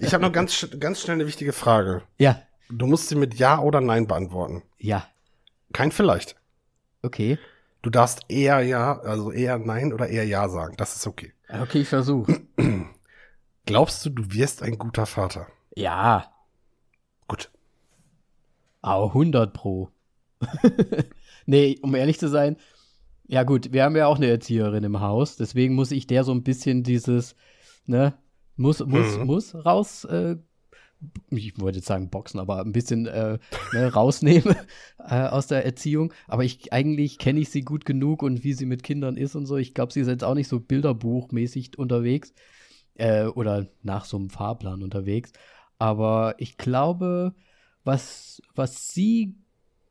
Ich 0.00 0.12
habe 0.14 0.22
noch 0.24 0.32
ganz, 0.32 0.66
ganz 0.78 1.00
schnell 1.00 1.14
eine 1.14 1.26
wichtige 1.26 1.52
Frage. 1.52 2.02
Ja. 2.18 2.42
Du 2.68 2.86
musst 2.86 3.08
sie 3.08 3.14
mit 3.16 3.34
Ja 3.34 3.60
oder 3.60 3.80
Nein 3.80 4.06
beantworten. 4.06 4.62
Ja. 4.78 5.06
Kein 5.72 5.92
vielleicht. 5.92 6.36
Okay. 7.02 7.38
Du 7.82 7.90
darfst 7.90 8.20
eher 8.28 8.60
Ja, 8.60 8.98
also 9.00 9.30
eher 9.32 9.58
Nein 9.58 9.92
oder 9.92 10.08
eher 10.08 10.24
Ja 10.24 10.48
sagen. 10.48 10.74
Das 10.76 10.96
ist 10.96 11.06
okay. 11.06 11.32
Okay, 11.48 11.80
ich 11.80 11.88
versuche. 11.88 12.40
Glaubst 13.70 14.04
du, 14.04 14.10
du 14.10 14.32
wirst 14.32 14.64
ein 14.64 14.78
guter 14.78 15.06
Vater? 15.06 15.46
Ja. 15.76 16.34
Gut. 17.28 17.52
Aber 18.82 19.06
100 19.06 19.52
pro. 19.52 19.90
nee, 21.46 21.78
um 21.80 21.94
ehrlich 21.94 22.18
zu 22.18 22.28
sein, 22.28 22.56
ja 23.28 23.44
gut, 23.44 23.72
wir 23.72 23.84
haben 23.84 23.94
ja 23.94 24.08
auch 24.08 24.16
eine 24.16 24.26
Erzieherin 24.26 24.82
im 24.82 24.98
Haus, 24.98 25.36
deswegen 25.36 25.76
muss 25.76 25.92
ich 25.92 26.08
der 26.08 26.24
so 26.24 26.32
ein 26.32 26.42
bisschen 26.42 26.82
dieses, 26.82 27.36
ne, 27.86 28.18
muss, 28.56 28.84
muss, 28.84 29.16
Mhm. 29.18 29.26
muss 29.26 29.54
raus, 29.54 30.02
äh, 30.06 30.34
ich 31.30 31.60
wollte 31.60 31.78
jetzt 31.78 31.86
sagen 31.86 32.10
boxen, 32.10 32.40
aber 32.40 32.62
ein 32.62 32.72
bisschen 32.72 33.06
äh, 33.06 33.38
ne, 33.72 33.92
rausnehmen 33.92 34.56
äh, 34.98 35.28
aus 35.28 35.46
der 35.46 35.64
Erziehung. 35.64 36.12
Aber 36.26 36.42
ich 36.42 36.72
eigentlich 36.72 37.18
kenne 37.18 37.38
ich 37.38 37.50
sie 37.50 37.62
gut 37.62 37.84
genug 37.84 38.24
und 38.24 38.42
wie 38.42 38.52
sie 38.52 38.66
mit 38.66 38.82
Kindern 38.82 39.16
ist 39.16 39.36
und 39.36 39.46
so. 39.46 39.58
Ich 39.58 39.74
glaube, 39.74 39.92
sie 39.92 40.00
ist 40.00 40.08
jetzt 40.08 40.24
auch 40.24 40.34
nicht 40.34 40.48
so 40.48 40.58
bilderbuchmäßig 40.58 41.78
unterwegs 41.78 42.34
äh, 43.00 43.26
oder 43.26 43.66
nach 43.82 44.04
so 44.04 44.16
einem 44.16 44.30
Fahrplan 44.30 44.82
unterwegs. 44.82 45.32
Aber 45.78 46.34
ich 46.38 46.58
glaube, 46.58 47.34
was, 47.84 48.42
was 48.54 48.88
sie 48.88 49.34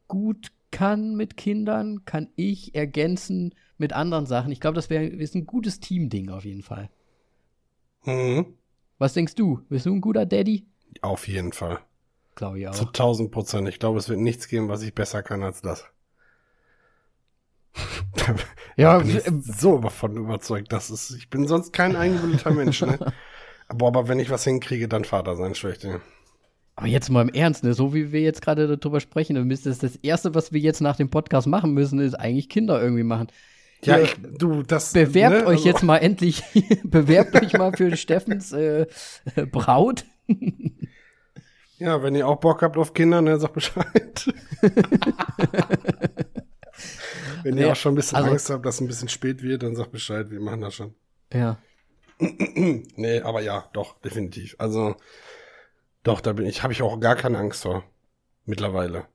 gut 0.08 0.52
kann 0.72 1.16
mit 1.16 1.36
Kindern, 1.36 2.06
kann 2.06 2.30
ich 2.36 2.76
ergänzen 2.76 3.56
mit 3.80 3.94
anderen 3.94 4.28
Sachen. 4.28 4.52
Ich 4.52 4.60
glaube, 4.60 4.76
das 4.76 4.90
wäre 4.92 5.06
ist 5.06 5.36
ein 5.36 5.48
gutes 5.48 5.80
Teamding 5.80 6.30
auf 6.30 6.46
jeden 6.46 6.62
Fall. 6.62 6.90
Mhm. 8.06 8.58
Was 9.00 9.14
denkst 9.14 9.36
du? 9.36 9.62
Bist 9.70 9.88
du 9.88 9.94
ein 9.94 10.02
guter 10.02 10.26
Daddy? 10.26 10.68
Auf 11.02 11.28
jeden 11.28 11.54
Fall. 11.54 11.80
Glaube 12.36 12.60
ich 12.60 12.72
Zu 12.72 12.84
auch. 12.84 12.88
1000 12.88 13.32
Prozent. 13.32 13.68
Ich 13.68 13.80
glaube, 13.80 13.98
es 13.98 14.10
wird 14.10 14.20
nichts 14.20 14.48
geben, 14.48 14.70
was 14.70 14.84
ich 14.84 14.94
besser 14.94 15.24
kann 15.24 15.42
als 15.42 15.62
das. 15.62 15.86
Ja, 18.76 18.98
bin 19.00 19.10
ich 19.10 19.28
äh, 19.28 19.32
so 19.42 19.78
davon 19.80 20.16
überzeugt, 20.16 20.72
dass 20.72 20.90
es. 20.90 21.12
Ich 21.12 21.30
bin 21.30 21.48
sonst 21.48 21.74
kein 21.74 21.98
eingebildeter 21.98 22.52
Mensch, 22.52 22.82
ne? 22.82 22.98
Aber, 23.72 23.86
aber 23.86 24.08
wenn 24.08 24.20
ich 24.20 24.32
was 24.32 24.46
hinkriege, 24.46 24.88
dann 24.88 25.04
Vater 25.04 25.36
sein, 25.36 25.54
schwächte. 25.54 26.02
Aber 26.76 26.88
jetzt 26.88 27.10
mal 27.10 27.22
im 27.22 27.30
Ernst, 27.30 27.64
ne? 27.64 27.76
so 27.76 27.94
wie 27.94 28.12
wir 28.12 28.22
jetzt 28.22 28.42
gerade 28.42 28.78
darüber 28.78 29.00
sprechen, 29.00 29.36
dann 29.36 29.46
müsste 29.46 29.70
es 29.70 29.78
das 29.78 29.96
Erste, 29.98 30.34
was 30.34 30.52
wir 30.52 30.60
jetzt 30.60 30.82
nach 30.82 30.96
dem 30.96 31.12
Podcast 31.12 31.46
machen 31.46 31.76
müssen, 31.76 32.00
ist 32.00 32.16
eigentlich 32.16 32.50
Kinder 32.50 32.82
irgendwie 32.82 33.04
machen. 33.04 33.28
Ja, 33.84 34.00
ich, 34.00 34.16
du, 34.40 34.64
das. 34.64 34.94
Bewerbt 34.94 35.42
ne, 35.42 35.46
euch 35.46 35.58
also- 35.58 35.70
jetzt 35.70 35.84
mal 35.84 35.98
endlich, 35.98 36.42
bewerbt 36.84 37.36
euch 37.36 37.54
mal 37.54 37.72
für 37.74 37.96
Steffens 37.96 38.52
äh, 38.54 38.88
Braut. 39.52 40.06
Ja, 41.78 42.02
wenn 42.02 42.16
ihr 42.16 42.28
auch 42.28 42.40
Bock 42.40 42.62
habt 42.64 42.76
auf 42.76 42.94
Kinder, 42.94 43.22
ne, 43.22 43.40
sagt 43.40 43.54
Bescheid. 43.54 44.34
wenn 47.44 47.58
ihr 47.58 47.66
Nee, 47.66 47.72
auch 47.72 47.76
schon 47.76 47.94
ein 47.94 47.96
bisschen 47.96 48.18
also- 48.18 48.32
Angst 48.32 48.50
habt, 48.50 48.66
dass 48.66 48.76
es 48.76 48.82
ein 48.82 48.88
bisschen 48.88 49.10
spät 49.10 49.42
wird, 49.44 49.64
dann 49.64 49.76
sagt 49.76 49.92
Bescheid, 49.92 50.30
wir 50.32 50.40
machen 50.40 50.62
das 50.62 50.76
schon. 50.76 50.96
Ja. 51.34 51.58
Nee, 52.20 53.22
aber 53.22 53.42
ja, 53.42 53.70
doch, 53.74 54.00
definitiv. 54.02 54.56
Also, 54.60 54.96
doch, 56.04 56.20
da 56.22 56.34
bin 56.34 56.46
ich, 56.46 56.64
habe 56.64 56.74
ich 56.74 56.82
auch 56.82 57.00
gar 57.00 57.16
keine 57.16 57.38
Angst 57.38 57.64
vor. 57.64 57.84
Mittlerweile. 58.46 59.06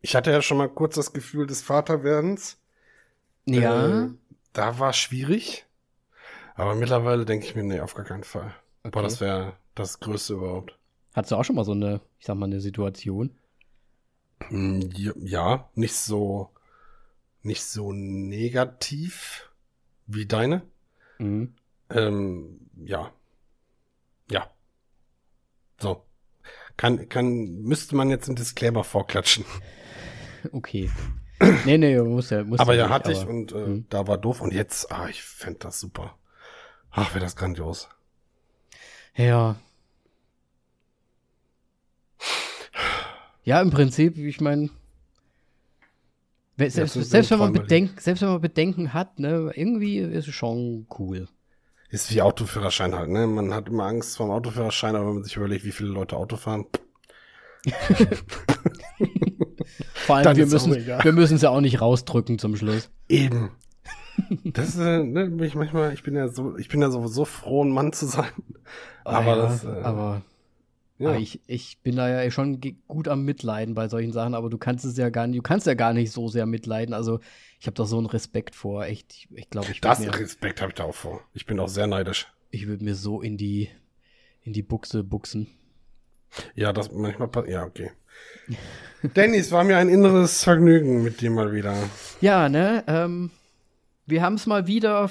Ich 0.00 0.14
hatte 0.14 0.30
ja 0.30 0.40
schon 0.42 0.58
mal 0.58 0.68
kurz 0.68 0.94
das 0.94 1.12
Gefühl 1.12 1.46
des 1.46 1.62
Vaterwerdens. 1.62 2.58
Ja. 3.46 4.04
Äh, 4.04 4.10
da 4.52 4.78
war 4.78 4.92
schwierig. 4.92 5.66
Aber 6.54 6.74
mittlerweile 6.74 7.24
denke 7.24 7.46
ich 7.46 7.54
mir, 7.56 7.64
nee, 7.64 7.80
auf 7.80 7.94
gar 7.94 8.04
keinen 8.04 8.24
Fall. 8.24 8.54
Boah, 8.82 8.88
Okay. 8.90 9.02
das 9.02 9.20
wäre 9.20 9.56
das 9.74 9.98
Größte 10.00 10.34
überhaupt. 10.34 10.78
Hattest 11.14 11.32
du 11.32 11.36
auch 11.36 11.44
schon 11.44 11.56
mal 11.56 11.64
so 11.64 11.72
eine, 11.72 12.00
ich 12.20 12.26
sag 12.26 12.36
mal, 12.36 12.46
eine 12.46 12.60
Situation? 12.60 13.36
Hm, 14.48 14.88
ja, 14.94 15.68
nicht 15.74 15.94
so, 15.96 16.50
nicht 17.46 17.64
so 17.64 17.92
negativ 17.92 19.50
wie 20.06 20.26
deine. 20.26 20.62
Mhm. 21.18 21.54
Ähm, 21.90 22.60
ja. 22.84 23.12
Ja. 24.30 24.50
So. 25.80 26.04
Kann, 26.76 27.08
kann, 27.08 27.62
müsste 27.62 27.96
man 27.96 28.10
jetzt 28.10 28.28
einen 28.28 28.36
Disclaimer 28.36 28.84
vorklatschen. 28.84 29.44
Okay. 30.52 30.90
Nee, 31.64 31.78
nee, 31.78 31.98
muss 32.00 32.30
ja, 32.30 32.44
muss 32.44 32.60
aber 32.60 32.74
ja 32.74 32.84
nicht, 32.84 32.92
hatte 32.94 33.12
ich 33.12 33.20
aber- 33.20 33.30
und 33.30 33.52
äh, 33.52 33.56
Mhm. 33.66 33.86
da 33.90 34.06
war 34.06 34.18
doof. 34.18 34.40
Und 34.40 34.52
jetzt, 34.52 34.90
ah, 34.92 35.08
ich 35.08 35.22
fänd 35.22 35.64
das 35.64 35.80
super. 35.80 36.16
Ach, 36.90 37.10
wäre 37.14 37.24
das 37.24 37.36
grandios. 37.36 37.88
Ja. 39.14 39.56
Ja, 43.44 43.60
im 43.60 43.70
Prinzip, 43.70 44.16
ich 44.18 44.40
meine, 44.40 44.70
selbst, 46.56 46.94
so 46.94 47.02
selbst, 47.02 47.30
wenn 47.30 47.38
man 47.38 47.48
Träumerli. 47.52 47.68
Bedenk, 47.68 48.00
selbst 48.00 48.22
wenn 48.22 48.30
man 48.30 48.40
Bedenken 48.40 48.94
hat, 48.94 49.18
ne, 49.18 49.52
irgendwie 49.54 49.98
ist 49.98 50.28
es 50.28 50.34
schon 50.34 50.86
cool. 50.98 51.28
Ist 51.90 52.12
wie 52.12 52.22
Autoführerschein 52.22 52.94
halt, 52.94 53.10
ne? 53.10 53.26
Man 53.26 53.54
hat 53.54 53.68
immer 53.68 53.84
Angst 53.84 54.16
vor 54.16 54.26
dem 54.26 54.32
Autoführerschein, 54.32 54.96
aber 54.96 55.06
wenn 55.08 55.14
man 55.14 55.24
sich 55.24 55.36
überlegt, 55.36 55.64
wie 55.64 55.72
viele 55.72 55.90
Leute 55.90 56.16
Auto 56.16 56.36
fahren. 56.36 56.66
Vor 59.94 60.16
allem, 60.16 60.24
Dann 60.24 60.36
wir 60.36 60.44
ist 60.44 60.52
müssen 60.52 60.86
wir 60.86 61.12
müssen 61.12 61.34
es 61.36 61.42
ja 61.42 61.50
auch 61.50 61.60
nicht 61.60 61.80
rausdrücken 61.80 62.38
zum 62.38 62.56
Schluss. 62.56 62.90
Eben. 63.08 63.50
Das 64.44 64.76
äh, 64.78 65.02
ne, 65.02 65.26
bin 65.26 65.42
ich 65.44 65.54
manchmal, 65.54 65.92
ich 65.92 66.02
bin 66.02 66.14
ja 66.14 66.28
so, 66.28 66.56
ich 66.56 66.68
bin 66.68 66.80
ja 66.80 66.90
sowieso 66.90 67.24
froh, 67.24 67.64
ein 67.64 67.70
Mann 67.70 67.92
zu 67.92 68.06
sein. 68.06 68.30
Aber 69.04 69.18
Ah, 69.18 69.26
ja, 69.26 69.36
das, 69.36 69.64
äh, 69.64 69.68
aber 69.82 70.22
Ja. 70.98 71.14
Ich, 71.16 71.40
ich 71.46 71.78
bin 71.82 71.96
da 71.96 72.08
ja 72.08 72.30
schon 72.30 72.60
gut 72.88 73.08
am 73.08 73.24
Mitleiden 73.24 73.74
bei 73.74 73.88
solchen 73.88 74.12
Sachen, 74.12 74.34
aber 74.34 74.48
du 74.48 74.56
kannst 74.56 74.84
es 74.84 74.96
ja 74.96 75.10
gar 75.10 75.26
nicht, 75.26 75.38
du 75.38 75.42
kannst 75.42 75.66
ja 75.66 75.74
gar 75.74 75.92
nicht 75.92 76.10
so 76.10 76.28
sehr 76.28 76.46
mitleiden. 76.46 76.94
Also 76.94 77.20
ich 77.60 77.66
habe 77.66 77.74
da 77.74 77.84
so 77.84 77.98
einen 77.98 78.06
Respekt 78.06 78.54
vor. 78.54 78.84
Echt, 78.84 79.12
ich, 79.12 79.28
ich 79.34 79.50
glaube, 79.50 79.70
ich 79.70 79.80
das 79.80 80.00
würde 80.00 80.12
mir, 80.12 80.18
Respekt 80.20 80.60
habe 80.60 80.70
ich 80.70 80.74
da 80.74 80.84
auch 80.84 80.94
vor. 80.94 81.20
Ich 81.34 81.44
bin 81.44 81.60
auch 81.60 81.68
sehr 81.68 81.86
neidisch. 81.86 82.26
ich 82.50 82.66
würd 82.66 82.80
mir 82.80 82.94
so 82.94 83.20
in 83.20 83.36
die, 83.36 83.68
in 84.42 84.52
die 84.54 84.62
Buchse 84.62 85.04
buchsen. 85.04 85.48
Ja, 86.54 86.72
das 86.72 86.90
manchmal 86.92 87.28
passiert. 87.28 87.52
Ja, 87.52 87.64
okay. 87.64 87.90
Danny, 89.14 89.36
es 89.36 89.52
war 89.52 89.64
mir 89.64 89.76
ein 89.76 89.88
inneres 89.88 90.42
Vergnügen 90.42 91.02
mit 91.02 91.20
dir 91.20 91.30
mal 91.30 91.52
wieder. 91.52 91.76
Ja, 92.20 92.48
ne? 92.48 92.84
Ähm, 92.86 93.30
wir 94.06 94.22
haben 94.22 94.34
es 94.34 94.46
mal 94.46 94.66
wieder 94.66 95.10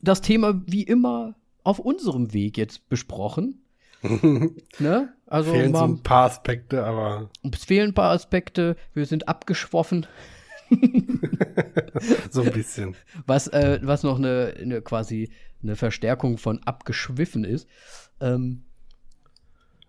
das 0.00 0.20
Thema 0.20 0.62
wie 0.66 0.82
immer 0.84 1.34
auf 1.64 1.78
unserem 1.78 2.32
Weg 2.32 2.56
jetzt 2.56 2.88
besprochen. 2.88 3.62
ne? 4.78 5.12
Also 5.26 5.52
Fehlen 5.52 5.72
so 5.74 5.80
mal, 5.80 5.84
ein 5.88 6.02
paar 6.02 6.26
Aspekte, 6.26 6.84
aber 6.84 7.30
es 7.52 7.64
fehlen 7.64 7.90
ein 7.90 7.94
paar 7.94 8.12
Aspekte. 8.12 8.76
Wir 8.94 9.06
sind 9.06 9.28
abgeschwoffen. 9.28 10.06
so 12.30 12.42
ein 12.42 12.52
bisschen. 12.52 12.96
Was, 13.26 13.48
äh, 13.48 13.80
was 13.82 14.02
noch 14.02 14.18
eine, 14.18 14.54
eine 14.60 14.82
quasi 14.82 15.30
eine 15.62 15.76
Verstärkung 15.76 16.38
von 16.38 16.62
abgeschwiffen 16.64 17.44
ist. 17.44 17.68
Ähm, 18.20 18.62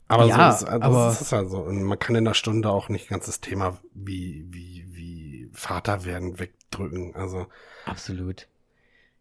Aber 0.07 0.25
Ja, 0.25 0.51
so 0.51 0.65
ist, 0.65 0.71
also 0.71 0.85
aber- 0.85 1.11
ist 1.11 1.31
halt 1.31 1.49
so. 1.49 1.59
Und 1.59 1.83
man 1.83 1.99
kann 1.99 2.15
in 2.15 2.25
einer 2.25 2.33
Stunde 2.33 2.69
auch 2.69 2.89
nicht 2.89 3.09
ganzes 3.09 3.41
Thema 3.41 3.77
wie, 3.93 4.45
wie, 4.49 4.85
wie 4.89 5.49
Vater 5.53 6.05
werden 6.05 6.39
wegdrücken. 6.39 7.15
Also, 7.15 7.47
absolut. 7.85 8.47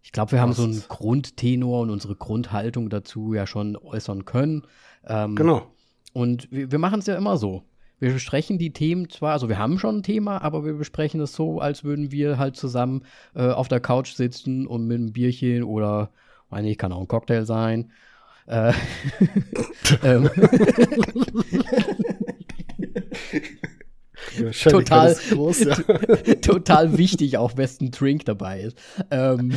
Ich 0.02 0.12
glaube, 0.12 0.32
wir 0.32 0.40
haben 0.40 0.52
so 0.52 0.62
einen 0.64 0.82
Grundtenor 0.88 1.80
und 1.82 1.90
unsere 1.90 2.14
Grundhaltung 2.16 2.88
dazu 2.88 3.34
ja 3.34 3.46
schon 3.46 3.76
äußern 3.76 4.24
können. 4.24 4.62
Ähm, 5.06 5.36
genau. 5.36 5.66
Und 6.12 6.50
wir, 6.50 6.70
wir 6.72 6.78
machen 6.78 7.00
es 7.00 7.06
ja 7.06 7.16
immer 7.16 7.36
so. 7.36 7.62
Wir 8.00 8.12
besprechen 8.12 8.58
die 8.58 8.72
Themen 8.72 9.10
zwar, 9.10 9.32
also 9.32 9.48
wir 9.48 9.58
haben 9.58 9.78
schon 9.78 9.98
ein 9.98 10.02
Thema, 10.04 10.40
aber 10.42 10.64
wir 10.64 10.74
besprechen 10.74 11.20
es 11.20 11.32
so, 11.32 11.60
als 11.60 11.82
würden 11.82 12.12
wir 12.12 12.38
halt 12.38 12.56
zusammen 12.56 13.02
äh, 13.34 13.48
auf 13.48 13.66
der 13.68 13.80
Couch 13.80 14.14
sitzen 14.14 14.66
und 14.66 14.86
mit 14.86 14.98
einem 14.98 15.12
Bierchen 15.12 15.64
oder, 15.64 16.10
weiß 16.50 16.62
nicht, 16.62 16.78
kann 16.78 16.92
auch 16.92 17.00
ein 17.00 17.08
Cocktail 17.08 17.44
sein. 17.44 17.90
Äh, 18.46 18.72
ähm, 20.04 20.30
total- 24.62 25.16
groß, 25.30 25.64
ja. 25.64 25.74
total 26.40 26.96
wichtig, 26.96 27.36
auch 27.36 27.56
wessen 27.56 27.90
Drink 27.90 28.24
dabei 28.24 28.60
ist. 28.60 28.78
Ähm, 29.10 29.54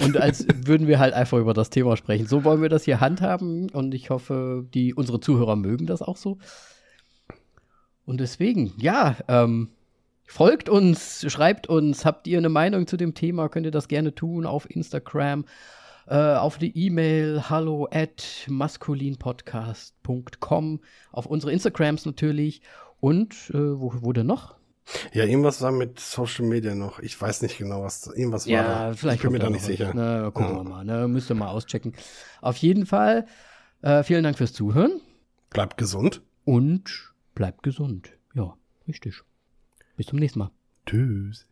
und 0.00 0.16
als 0.16 0.46
würden 0.66 0.86
wir 0.86 0.98
halt 0.98 1.14
einfach 1.14 1.38
über 1.38 1.54
das 1.54 1.70
Thema 1.70 1.96
sprechen. 1.96 2.26
So 2.26 2.44
wollen 2.44 2.62
wir 2.62 2.68
das 2.68 2.84
hier 2.84 3.00
handhaben 3.00 3.70
und 3.70 3.94
ich 3.94 4.10
hoffe, 4.10 4.66
die, 4.74 4.94
unsere 4.94 5.20
Zuhörer 5.20 5.56
mögen 5.56 5.86
das 5.86 6.02
auch 6.02 6.16
so. 6.16 6.38
Und 8.04 8.20
deswegen, 8.20 8.72
ja, 8.78 9.16
ähm, 9.28 9.70
folgt 10.26 10.68
uns, 10.68 11.24
schreibt 11.30 11.68
uns, 11.68 12.04
habt 12.04 12.26
ihr 12.26 12.38
eine 12.38 12.48
Meinung 12.48 12.86
zu 12.86 12.96
dem 12.96 13.14
Thema, 13.14 13.48
könnt 13.48 13.66
ihr 13.66 13.72
das 13.72 13.88
gerne 13.88 14.14
tun 14.14 14.46
auf 14.46 14.70
Instagram, 14.70 15.44
äh, 16.06 16.34
auf 16.34 16.58
die 16.58 16.86
E-Mail 16.86 17.50
hallo 17.50 17.88
at 17.90 18.46
maskulinpodcast.com, 18.46 20.80
auf 21.12 21.26
unsere 21.26 21.52
Instagrams 21.52 22.06
natürlich 22.06 22.62
und 23.00 23.50
äh, 23.50 23.78
wo, 23.78 23.92
wo 24.00 24.12
denn 24.12 24.26
noch? 24.26 24.57
Ja, 25.12 25.24
irgendwas 25.24 25.60
war 25.62 25.72
mit 25.72 25.98
Social 26.00 26.46
Media 26.46 26.74
noch. 26.74 26.98
Ich 27.00 27.20
weiß 27.20 27.42
nicht 27.42 27.58
genau, 27.58 27.82
was. 27.82 28.06
Irgendwas 28.06 28.46
war 28.48 28.62
da. 28.62 28.92
vielleicht 28.94 29.16
ich 29.18 29.22
bin 29.22 29.32
mir 29.32 29.38
da 29.38 29.50
nicht 29.50 29.64
sicher. 29.64 29.92
Na, 29.94 30.30
gucken 30.30 30.50
Ja. 30.50 30.56
wir 30.56 30.64
mal. 30.64 30.84
Ne? 30.84 31.08
Müsst 31.08 31.30
ihr 31.30 31.34
mal 31.34 31.48
auschecken. 31.48 31.92
Auf 32.40 32.56
jeden 32.56 32.86
Fall, 32.86 33.26
äh, 33.82 34.02
vielen 34.02 34.24
Dank 34.24 34.38
fürs 34.38 34.52
Zuhören 34.52 35.00
Bleibt 35.50 35.76
gesund. 35.76 36.22
und 36.44 37.12
bleibt 37.34 37.62
gesund. 37.62 38.10
Ja, 38.34 38.56
richtig. 38.86 39.22
Bis 39.96 40.06
zum 40.06 40.18
nächsten 40.18 40.38
Mal. 40.40 40.50
Tschüss. 40.86 41.46